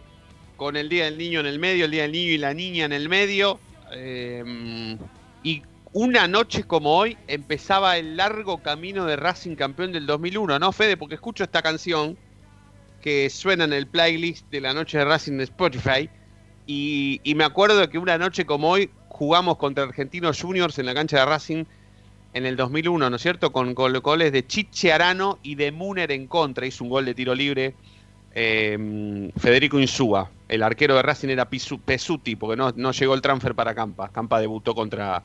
con 0.58 0.76
el 0.76 0.90
Día 0.90 1.06
del 1.06 1.16
Niño 1.16 1.40
en 1.40 1.46
el 1.46 1.58
medio, 1.58 1.86
el 1.86 1.92
Día 1.92 2.02
del 2.02 2.12
Niño 2.12 2.32
y 2.32 2.36
la 2.36 2.52
Niña 2.52 2.84
en 2.84 2.92
el 2.92 3.08
medio. 3.08 3.58
eh, 3.92 4.98
y 5.42 5.62
una 5.94 6.28
noche 6.28 6.64
como 6.64 6.94
hoy 6.94 7.16
empezaba 7.26 7.96
el 7.96 8.18
largo 8.18 8.62
camino 8.62 9.06
de 9.06 9.16
Racing 9.16 9.56
campeón 9.56 9.92
del 9.92 10.04
2001, 10.04 10.58
¿no, 10.58 10.70
Fede? 10.70 10.98
Porque 10.98 11.14
escucho 11.14 11.44
esta 11.44 11.62
canción 11.62 12.18
que 13.00 13.30
suena 13.30 13.64
en 13.64 13.72
el 13.72 13.86
playlist 13.86 14.46
de 14.50 14.60
la 14.60 14.74
noche 14.74 14.98
de 14.98 15.06
Racing 15.06 15.38
de 15.38 15.44
Spotify. 15.44 16.10
Y, 16.66 17.22
y 17.24 17.34
me 17.34 17.44
acuerdo 17.44 17.88
que 17.88 17.96
una 17.96 18.18
noche 18.18 18.44
como 18.44 18.68
hoy 18.68 18.90
jugamos 19.08 19.56
contra 19.56 19.84
Argentinos 19.84 20.42
Juniors 20.42 20.78
en 20.78 20.84
la 20.84 20.92
cancha 20.92 21.20
de 21.20 21.24
Racing 21.24 21.64
en 22.34 22.46
el 22.46 22.56
2001, 22.56 23.10
¿no 23.10 23.16
es 23.16 23.22
cierto? 23.22 23.52
Con, 23.52 23.74
gol- 23.74 24.00
goles 24.00 24.32
de 24.32 24.46
Chiche 24.46 24.92
Arano 24.92 25.38
y 25.42 25.54
de 25.54 25.72
Muner 25.72 26.12
en 26.12 26.26
contra. 26.26 26.66
Hizo 26.66 26.84
un 26.84 26.90
gol 26.90 27.04
de 27.04 27.14
tiro 27.14 27.34
libre 27.34 27.74
eh, 28.34 29.30
Federico 29.36 29.78
Insúa. 29.80 30.30
El 30.48 30.62
arquero 30.62 30.94
de 30.96 31.02
Racing 31.02 31.28
era 31.28 31.48
Pesuti, 31.48 32.36
porque 32.36 32.56
no, 32.56 32.72
no 32.76 32.92
llegó 32.92 33.14
el 33.14 33.22
transfer 33.22 33.54
para 33.54 33.74
Campa. 33.74 34.08
Campa 34.10 34.40
debutó 34.40 34.74
contra. 34.74 35.22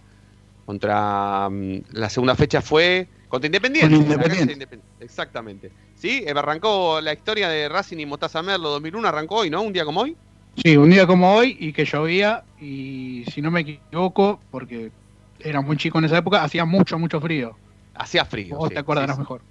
contra 0.65 1.49
mm, 1.49 1.77
La 1.91 2.09
segunda 2.09 2.35
fecha 2.35 2.61
fue. 2.61 3.07
Contra. 3.27 3.29
Con 3.29 3.45
Independiente. 3.45 3.95
Independiente. 3.95 4.79
Exactamente. 4.99 5.71
¿Sí? 5.95 6.23
Eh, 6.25 6.31
Arrancó 6.35 7.01
la 7.01 7.13
historia 7.13 7.49
de 7.49 7.67
Racing 7.69 7.97
y 7.97 8.05
Mostaza 8.05 8.41
Merlo 8.41 8.69
2001. 8.69 9.07
Arrancó 9.07 9.35
hoy, 9.37 9.49
¿no? 9.49 9.61
Un 9.61 9.73
día 9.73 9.85
como 9.85 10.01
hoy. 10.01 10.15
Sí, 10.63 10.77
un 10.77 10.91
día 10.91 11.07
como 11.07 11.33
hoy 11.35 11.57
y 11.59 11.73
que 11.73 11.83
llovía 11.83 12.43
y 12.61 13.23
si 13.33 13.41
no 13.41 13.49
me 13.49 13.61
equivoco, 13.61 14.39
porque 14.51 14.91
era 15.43 15.61
muy 15.61 15.77
chico 15.77 15.99
en 15.99 16.05
esa 16.05 16.17
época, 16.17 16.43
hacía 16.43 16.65
mucho, 16.65 16.97
mucho 16.97 17.19
frío. 17.21 17.55
Hacía 17.95 18.25
frío. 18.25 18.57
Vos 18.57 18.69
sí, 18.69 18.73
te 18.75 18.79
acordarás 18.79 19.11
sí, 19.11 19.15
sí. 19.15 19.19
mejor. 19.21 19.41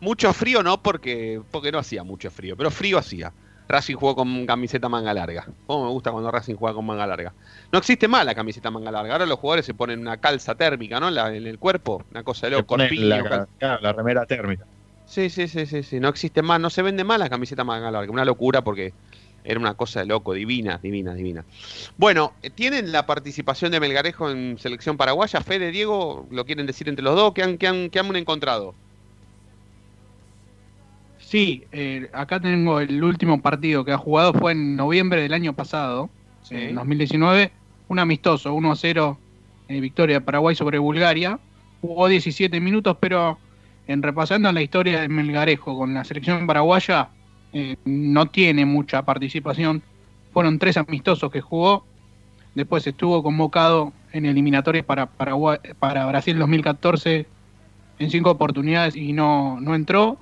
Mucho 0.00 0.32
frío 0.32 0.62
no, 0.62 0.82
porque, 0.82 1.40
porque 1.50 1.70
no 1.70 1.78
hacía 1.78 2.02
mucho 2.02 2.30
frío, 2.30 2.56
pero 2.56 2.70
frío 2.70 2.98
hacía. 2.98 3.32
Racing 3.68 3.94
jugó 3.94 4.16
con 4.16 4.44
camiseta 4.44 4.88
manga 4.88 5.14
larga. 5.14 5.46
Como 5.66 5.84
me 5.86 5.90
gusta 5.92 6.10
cuando 6.10 6.30
Racing 6.30 6.56
juega 6.56 6.74
con 6.74 6.84
manga 6.84 7.06
larga. 7.06 7.32
No 7.70 7.78
existe 7.78 8.08
más 8.08 8.26
la 8.26 8.34
camiseta 8.34 8.70
manga 8.70 8.90
larga. 8.90 9.12
Ahora 9.12 9.24
los 9.24 9.38
jugadores 9.38 9.64
se 9.64 9.72
ponen 9.72 10.00
una 10.00 10.16
calza 10.18 10.54
térmica, 10.56 10.98
¿no? 11.00 11.10
La- 11.10 11.34
en 11.34 11.46
el 11.46 11.58
cuerpo. 11.58 12.04
Una 12.10 12.22
cosa 12.22 12.48
de 12.48 12.56
loco. 12.56 12.76
la, 12.76 13.22
cal- 13.22 13.48
claro, 13.58 13.80
la 13.80 13.92
remera 13.92 14.26
térmica. 14.26 14.66
Sí, 15.06 15.30
sí, 15.30 15.46
sí, 15.48 15.64
sí, 15.66 15.82
sí. 15.84 16.00
No 16.00 16.08
existe 16.08 16.42
más, 16.42 16.60
no 16.60 16.68
se 16.70 16.82
vende 16.82 17.04
más 17.04 17.18
la 17.18 17.30
camiseta 17.30 17.64
manga 17.64 17.90
larga. 17.90 18.10
Una 18.12 18.24
locura 18.24 18.62
porque 18.62 18.92
era 19.44 19.58
una 19.58 19.74
cosa 19.74 20.00
de 20.00 20.06
loco, 20.06 20.32
divina, 20.34 20.78
divina, 20.82 21.14
divina. 21.14 21.44
Bueno, 21.96 22.32
eh, 22.42 22.50
¿tienen 22.50 22.92
la 22.92 23.06
participación 23.06 23.72
de 23.72 23.80
Melgarejo 23.80 24.30
en 24.30 24.58
selección 24.58 24.96
paraguaya? 24.96 25.40
Fede, 25.40 25.70
Diego, 25.70 26.26
¿lo 26.30 26.44
quieren 26.44 26.66
decir 26.66 26.88
entre 26.88 27.04
los 27.04 27.16
dos? 27.16 27.32
¿Qué 27.32 27.42
han, 27.42 27.58
qué 27.58 27.66
han, 27.66 27.90
qué 27.90 27.98
han 27.98 28.14
encontrado? 28.16 28.74
Sí, 31.18 31.64
eh, 31.72 32.10
acá 32.12 32.40
tengo 32.40 32.80
el 32.80 33.02
último 33.02 33.40
partido 33.40 33.84
que 33.84 33.92
ha 33.92 33.98
jugado, 33.98 34.34
fue 34.34 34.52
en 34.52 34.76
noviembre 34.76 35.22
del 35.22 35.32
año 35.32 35.54
pasado, 35.54 36.10
Sí. 36.42 36.56
en 36.56 36.74
2019, 36.74 37.52
un 37.88 37.98
amistoso, 38.00 38.52
1-0 38.54 39.16
eh, 39.68 39.80
victoria 39.80 40.16
de 40.16 40.20
Paraguay 40.20 40.54
sobre 40.56 40.78
Bulgaria. 40.78 41.38
Jugó 41.80 42.08
17 42.08 42.60
minutos, 42.60 42.96
pero 43.00 43.38
en 43.86 44.02
repasando 44.02 44.50
la 44.52 44.60
historia 44.62 45.00
de 45.00 45.08
Melgarejo 45.08 45.76
con 45.76 45.94
la 45.94 46.04
selección 46.04 46.46
paraguaya, 46.46 47.08
eh, 47.52 47.76
no 47.84 48.26
tiene 48.26 48.64
mucha 48.66 49.02
participación. 49.02 49.82
Fueron 50.32 50.58
tres 50.58 50.76
amistosos 50.76 51.30
que 51.30 51.40
jugó. 51.40 51.84
Después 52.54 52.86
estuvo 52.86 53.22
convocado 53.22 53.92
en 54.12 54.26
eliminatorias 54.26 54.84
para, 54.84 55.06
Paraguay, 55.06 55.58
para 55.78 56.06
Brasil 56.06 56.38
2014 56.38 57.26
en 57.98 58.10
cinco 58.10 58.30
oportunidades 58.30 58.96
y 58.96 59.12
no, 59.12 59.60
no 59.60 59.74
entró. 59.74 60.18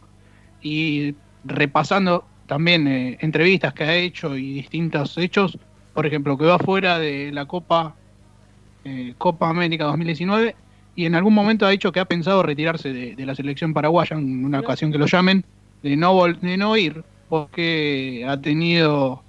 Y 0.62 1.14
repasando 1.44 2.24
también 2.46 2.86
eh, 2.86 3.18
entrevistas 3.20 3.72
que 3.74 3.84
ha 3.84 3.94
hecho 3.94 4.36
y 4.36 4.54
distintos 4.54 5.16
hechos, 5.18 5.58
por 5.94 6.06
ejemplo, 6.06 6.36
quedó 6.36 6.54
afuera 6.54 6.98
de 6.98 7.30
la 7.32 7.46
Copa, 7.46 7.94
eh, 8.84 9.14
Copa 9.18 9.48
América 9.48 9.84
2019 9.84 10.54
y 10.96 11.06
en 11.06 11.14
algún 11.14 11.34
momento 11.34 11.64
ha 11.66 11.70
dicho 11.70 11.92
que 11.92 12.00
ha 12.00 12.04
pensado 12.04 12.42
retirarse 12.42 12.92
de, 12.92 13.14
de 13.14 13.26
la 13.26 13.34
selección 13.34 13.72
paraguaya 13.72 14.16
en 14.16 14.44
una 14.44 14.60
ocasión 14.60 14.92
que 14.92 14.98
lo 14.98 15.06
llamen, 15.06 15.44
de 15.82 15.96
no, 15.96 16.14
vol- 16.14 16.38
de 16.40 16.56
no 16.56 16.76
ir, 16.76 17.02
porque 17.30 18.26
ha 18.28 18.38
tenido 18.40 19.22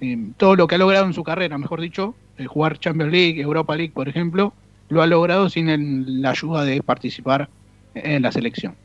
eh, 0.00 0.16
todo 0.36 0.54
lo 0.54 0.66
que 0.68 0.76
ha 0.76 0.78
logrado 0.78 1.06
en 1.06 1.12
su 1.14 1.24
carrera, 1.24 1.58
mejor 1.58 1.80
dicho, 1.80 2.14
eh, 2.38 2.44
jugar 2.46 2.78
Champions 2.78 3.10
League, 3.12 3.40
Europa 3.40 3.74
League, 3.74 3.92
por 3.92 4.08
ejemplo, 4.08 4.52
lo 4.88 5.02
ha 5.02 5.06
logrado 5.06 5.48
sin 5.50 5.68
el- 5.68 6.22
la 6.22 6.30
ayuda 6.30 6.64
de 6.64 6.82
participar 6.82 7.48
en 7.94 8.22
la 8.22 8.30
selección. 8.30 8.76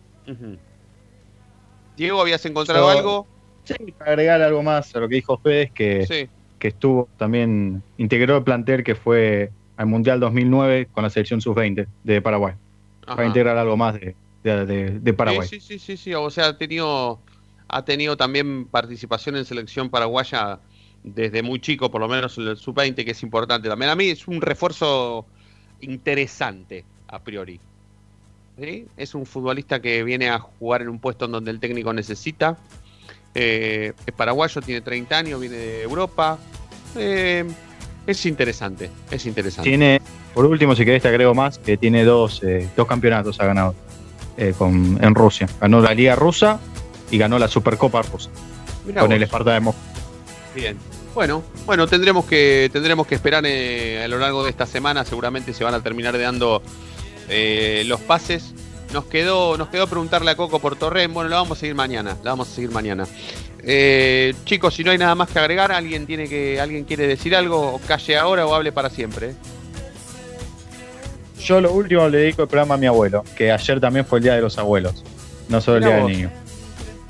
Diego, 1.98 2.22
¿habías 2.22 2.46
encontrado 2.46 2.92
Yo- 2.92 2.98
algo? 2.98 3.28
Sí, 3.64 3.94
para 3.98 4.12
agregar 4.12 4.42
algo 4.42 4.62
más 4.64 4.96
a 4.96 5.00
lo 5.00 5.08
que 5.10 5.16
dijo 5.16 5.38
Fede, 5.38 5.64
es 5.64 5.72
que, 5.72 6.06
Sí. 6.06 6.30
que 6.60 6.68
estuvo 6.70 7.08
también, 7.18 7.82
integró 7.98 8.38
el 8.38 8.44
plantel 8.44 8.84
que 8.84 8.96
fue 8.96 9.52
al 9.78 9.88
Mundial 9.88 10.20
2009 10.20 10.88
con 10.92 11.04
la 11.04 11.10
selección 11.10 11.42
sub-20 11.42 11.88
de 12.04 12.22
Paraguay. 12.22 12.54
Ajá. 13.06 13.16
Para 13.16 13.28
integrar 13.28 13.58
algo 13.58 13.76
más 13.78 13.96
de, 13.96 14.16
de- 14.44 14.66
de- 14.66 15.00
de 15.00 15.14
Paraguay. 15.14 15.48
Sí, 15.48 15.60
sí, 15.60 15.80
sí, 15.80 15.80
sí, 15.80 15.98
sí. 15.98 16.14
O 16.14 16.30
sea, 16.30 16.48
ha 16.48 16.58
tenido, 16.58 17.20
ha 17.68 17.84
tenido 17.84 18.18
también 18.18 18.66
participación 18.66 19.38
en 19.38 19.46
selección 19.46 19.90
paraguaya 19.90 20.60
desde 21.04 21.44
muy 21.44 21.60
chico, 21.60 21.92
por 21.92 22.02
lo 22.02 22.08
menos 22.08 22.38
en 22.38 22.48
el 22.48 22.58
sub-20, 22.58 23.06
que 23.06 23.12
es 23.12 23.24
importante 23.24 23.70
también. 23.70 23.92
A 23.92 23.96
mí 23.96 24.10
es 24.10 24.28
un 24.28 24.42
refuerzo 24.42 25.26
interesante, 25.82 26.84
a 27.08 27.20
priori. 27.20 27.60
Es 28.98 29.14
un 29.14 29.26
futbolista 29.26 29.82
que 29.82 30.04
viene 30.04 30.30
a 30.30 30.40
jugar 30.40 30.82
en 30.82 30.90
un 30.90 31.00
puesto 31.00 31.26
en 31.26 31.32
donde 31.32 31.52
el 31.52 31.60
técnico 31.60 31.94
necesita. 31.94 32.58
Eh, 33.36 33.94
es 34.06 34.14
paraguayo, 34.14 34.62
tiene 34.62 34.82
30 34.82 35.18
años, 35.18 35.40
viene 35.40 35.58
de 35.58 35.84
Europa. 35.84 36.40
Eh, 36.96 37.44
es 38.08 38.26
interesante, 38.26 38.90
es 39.12 39.26
interesante. 39.26 39.70
Tiene, 39.70 40.02
por 40.34 40.46
último, 40.46 40.76
si 40.76 40.86
querés 40.86 41.02
te 41.02 41.10
agrego 41.10 41.36
más, 41.36 41.60
que 41.60 41.76
tiene 41.76 42.04
dos, 42.04 42.42
eh, 42.44 42.70
dos 42.76 42.88
campeonatos 42.88 43.40
ha 43.42 43.46
ganado 43.46 43.76
con, 44.58 45.04
en 45.04 45.16
Rusia. 45.16 45.48
Ganó 45.62 45.82
la 45.82 45.94
Liga 45.94 46.16
Rusa 46.16 46.60
y 47.12 47.18
ganó 47.18 47.40
la 47.40 47.48
Supercopa 47.48 48.02
Rusa 48.02 48.30
Mirá 48.86 49.02
con 49.02 49.10
vos. 49.10 49.16
el 49.16 49.24
Esparta 49.24 49.54
de 49.54 49.60
Moscú. 49.60 49.82
Bien. 50.54 50.78
Bueno, 51.14 51.44
bueno, 51.66 51.88
tendremos 51.88 52.26
que 52.26 52.70
tendremos 52.74 53.08
que 53.08 53.16
esperar 53.16 53.44
eh, 53.46 54.04
a 54.04 54.08
lo 54.08 54.18
largo 54.20 54.44
de 54.44 54.50
esta 54.50 54.66
semana. 54.66 55.06
Seguramente 55.06 55.54
se 55.54 55.64
van 55.64 55.74
a 55.74 55.82
terminar 55.82 56.20
dando 56.20 56.62
eh, 57.30 57.84
los 57.86 58.02
pases. 58.02 58.54
Nos 58.94 59.06
quedó, 59.06 59.58
nos 59.58 59.70
quedó 59.70 59.88
preguntarle 59.88 60.32
a 60.32 60.36
Coco 60.36 60.60
por 60.60 60.76
Torren. 60.76 61.14
Bueno, 61.14 61.30
la 61.30 61.38
vamos 61.38 61.58
a 61.58 61.62
seguir 61.62 61.76
mañana. 61.76 62.18
La 62.24 62.32
vamos 62.32 62.50
a 62.50 62.56
seguir 62.56 62.72
mañana. 62.72 63.08
Eh, 63.64 64.34
chicos, 64.44 64.76
si 64.76 64.84
no 64.84 64.92
hay 64.92 64.98
nada 64.98 65.16
más 65.16 65.30
que 65.30 65.40
agregar, 65.40 65.72
alguien 65.72 66.06
tiene 66.06 66.28
que, 66.28 66.60
alguien 66.60 66.84
quiere 66.84 67.08
decir 67.08 67.36
algo, 67.36 67.76
o 67.76 67.80
calle 67.80 68.18
ahora 68.18 68.46
o 68.46 68.54
hable 68.54 68.72
para 68.72 68.90
siempre. 68.90 69.36
Yo 71.40 71.62
lo 71.62 71.72
último 71.72 72.08
le 72.10 72.20
dedico 72.20 72.44
el 72.44 72.48
programa 72.48 72.76
a 72.76 72.78
mi 72.78 72.88
abuelo, 72.88 73.24
que 73.38 73.52
ayer 73.52 73.80
también 73.80 74.06
fue 74.06 74.20
el 74.20 74.24
Día 74.24 74.36
de 74.36 74.42
los 74.42 74.58
Abuelos, 74.58 75.04
no 75.48 75.62
solo 75.62 75.78
el 75.78 75.84
Día 75.84 76.00
vos. 76.00 76.08
del 76.08 76.18
Niño. 76.18 76.45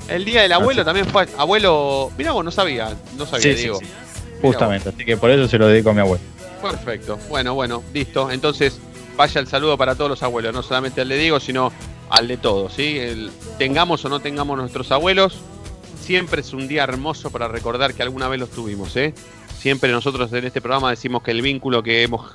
El 0.07 0.23
día 0.25 0.41
del 0.43 0.51
abuelo 0.53 0.81
Así. 0.81 0.85
también 0.85 1.05
fue 1.07 1.27
abuelo. 1.37 2.11
Mirá 2.17 2.31
vos, 2.31 2.45
no 2.45 2.51
sabía, 2.51 2.95
no 3.17 3.25
sabía, 3.25 3.41
Sí, 3.43 3.53
sí, 3.55 3.61
Diego. 3.63 3.79
sí. 3.79 3.85
Justamente, 4.41 4.89
así 4.89 5.03
que 5.05 5.17
por 5.17 5.31
eso 5.31 5.47
se 5.47 5.57
lo 5.57 5.67
dedico 5.67 5.89
a 5.89 5.93
mi 5.93 6.01
abuelo. 6.01 6.23
Perfecto. 6.61 7.17
Bueno, 7.29 7.53
bueno, 7.55 7.83
listo. 7.93 8.29
Entonces, 8.31 8.79
vaya 9.17 9.39
el 9.41 9.47
saludo 9.47 9.77
para 9.77 9.95
todos 9.95 10.09
los 10.09 10.23
abuelos, 10.23 10.53
no 10.53 10.61
solamente 10.61 11.01
al 11.01 11.09
de 11.09 11.17
Diego, 11.17 11.39
sino 11.39 11.71
al 12.09 12.27
de 12.27 12.37
todos, 12.37 12.73
¿sí? 12.73 12.97
El- 12.99 13.31
tengamos 13.57 14.03
o 14.05 14.09
no 14.09 14.19
tengamos 14.19 14.57
nuestros 14.57 14.91
abuelos, 14.91 15.39
siempre 15.99 16.41
es 16.41 16.53
un 16.53 16.67
día 16.67 16.83
hermoso 16.83 17.31
para 17.31 17.47
recordar 17.47 17.93
que 17.95 18.03
alguna 18.03 18.27
vez 18.27 18.39
los 18.39 18.51
tuvimos, 18.51 18.95
¿eh? 18.97 19.13
Siempre 19.57 19.91
nosotros 19.91 20.31
en 20.33 20.45
este 20.45 20.61
programa 20.61 20.91
decimos 20.91 21.23
que 21.23 21.31
el 21.31 21.41
vínculo 21.41 21.81
que 21.81 22.03
hemos 22.03 22.31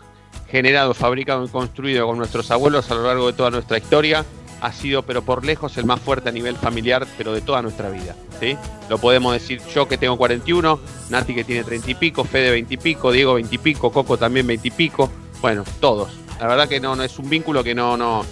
generado, 0.51 0.95
fabricado 0.95 1.45
y 1.45 1.49
construido 1.49 2.07
con 2.09 2.19
nuestros 2.19 2.51
abuelos 2.51 2.91
a 2.91 2.95
lo 2.97 3.05
largo 3.07 3.29
de 3.29 3.33
toda 3.35 3.51
nuestra 3.51 3.79
historia 3.79 4.25
ha 4.61 4.73
sido, 4.73 5.03
pero 5.03 5.23
por 5.23 5.45
lejos, 5.45 5.77
el 5.79 5.85
más 5.85 6.01
fuerte 6.01 6.29
a 6.29 6.33
nivel 6.33 6.57
familiar, 6.57 7.07
pero 7.17 7.33
de 7.33 7.41
toda 7.41 7.63
nuestra 7.63 7.91
vida, 7.91 8.15
¿sí? 8.41 8.57
Lo 8.89 8.99
podemos 8.99 9.33
decir 9.33 9.61
yo 9.75 9.89
que 9.89 9.97
tengo 9.99 10.17
41, 10.17 10.81
Nati 11.11 11.35
que 11.35 11.45
tiene 11.45 11.65
30 11.65 11.91
y 11.91 11.95
pico, 11.95 12.25
Fede 12.25 12.51
20 12.51 12.75
y 12.75 12.77
pico, 12.77 13.13
Diego 13.13 13.35
20 13.35 13.55
y 13.55 13.59
pico, 13.59 13.91
Coco 13.93 14.17
también 14.17 14.47
20 14.47 14.69
y 14.69 14.71
pico, 14.71 15.11
bueno, 15.41 15.65
todos. 15.81 16.11
La 16.39 16.47
verdad 16.47 16.69
que 16.69 16.81
no, 16.81 16.97
no 16.97 17.03
es 17.03 17.19
un 17.19 17.29
vínculo 17.29 17.63
que 17.63 17.75
no, 17.75 17.97
no 17.97 18.25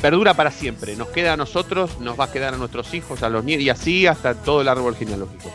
perdura 0.00 0.34
para 0.34 0.50
siempre. 0.50 0.96
Nos 0.96 1.08
queda 1.08 1.34
a 1.34 1.36
nosotros, 1.36 2.00
nos 2.00 2.18
va 2.18 2.24
a 2.24 2.32
quedar 2.32 2.54
a 2.54 2.56
nuestros 2.56 2.94
hijos, 2.94 3.22
a 3.22 3.28
los 3.28 3.44
nietos 3.44 3.64
y 3.64 3.70
así 3.70 4.06
hasta 4.06 4.34
todo 4.34 4.60
el 4.60 4.68
árbol 4.68 4.96
genealógico. 4.96 5.50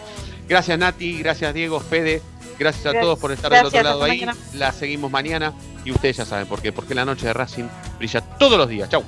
Gracias 0.47 0.77
Nati, 0.77 1.19
gracias 1.19 1.53
Diego, 1.53 1.79
Fede, 1.79 2.21
gracias 2.59 2.85
a 2.85 2.89
Gracias. 2.89 3.01
todos 3.03 3.19
por 3.19 3.31
estar 3.31 3.51
del 3.51 3.65
otro 3.65 3.81
lado 3.81 4.03
ahí. 4.03 4.19
mañana. 4.19 4.35
La 4.53 4.71
seguimos 4.71 5.09
mañana 5.11 5.53
y 5.85 5.91
ustedes 5.91 6.17
ya 6.17 6.25
saben 6.25 6.47
por 6.47 6.61
qué, 6.61 6.71
porque 6.71 6.93
la 6.93 7.05
noche 7.05 7.27
de 7.27 7.33
Racing 7.33 7.65
brilla 7.97 8.21
todos 8.21 8.57
los 8.57 8.69
días. 8.69 8.89
Chau. 8.89 9.03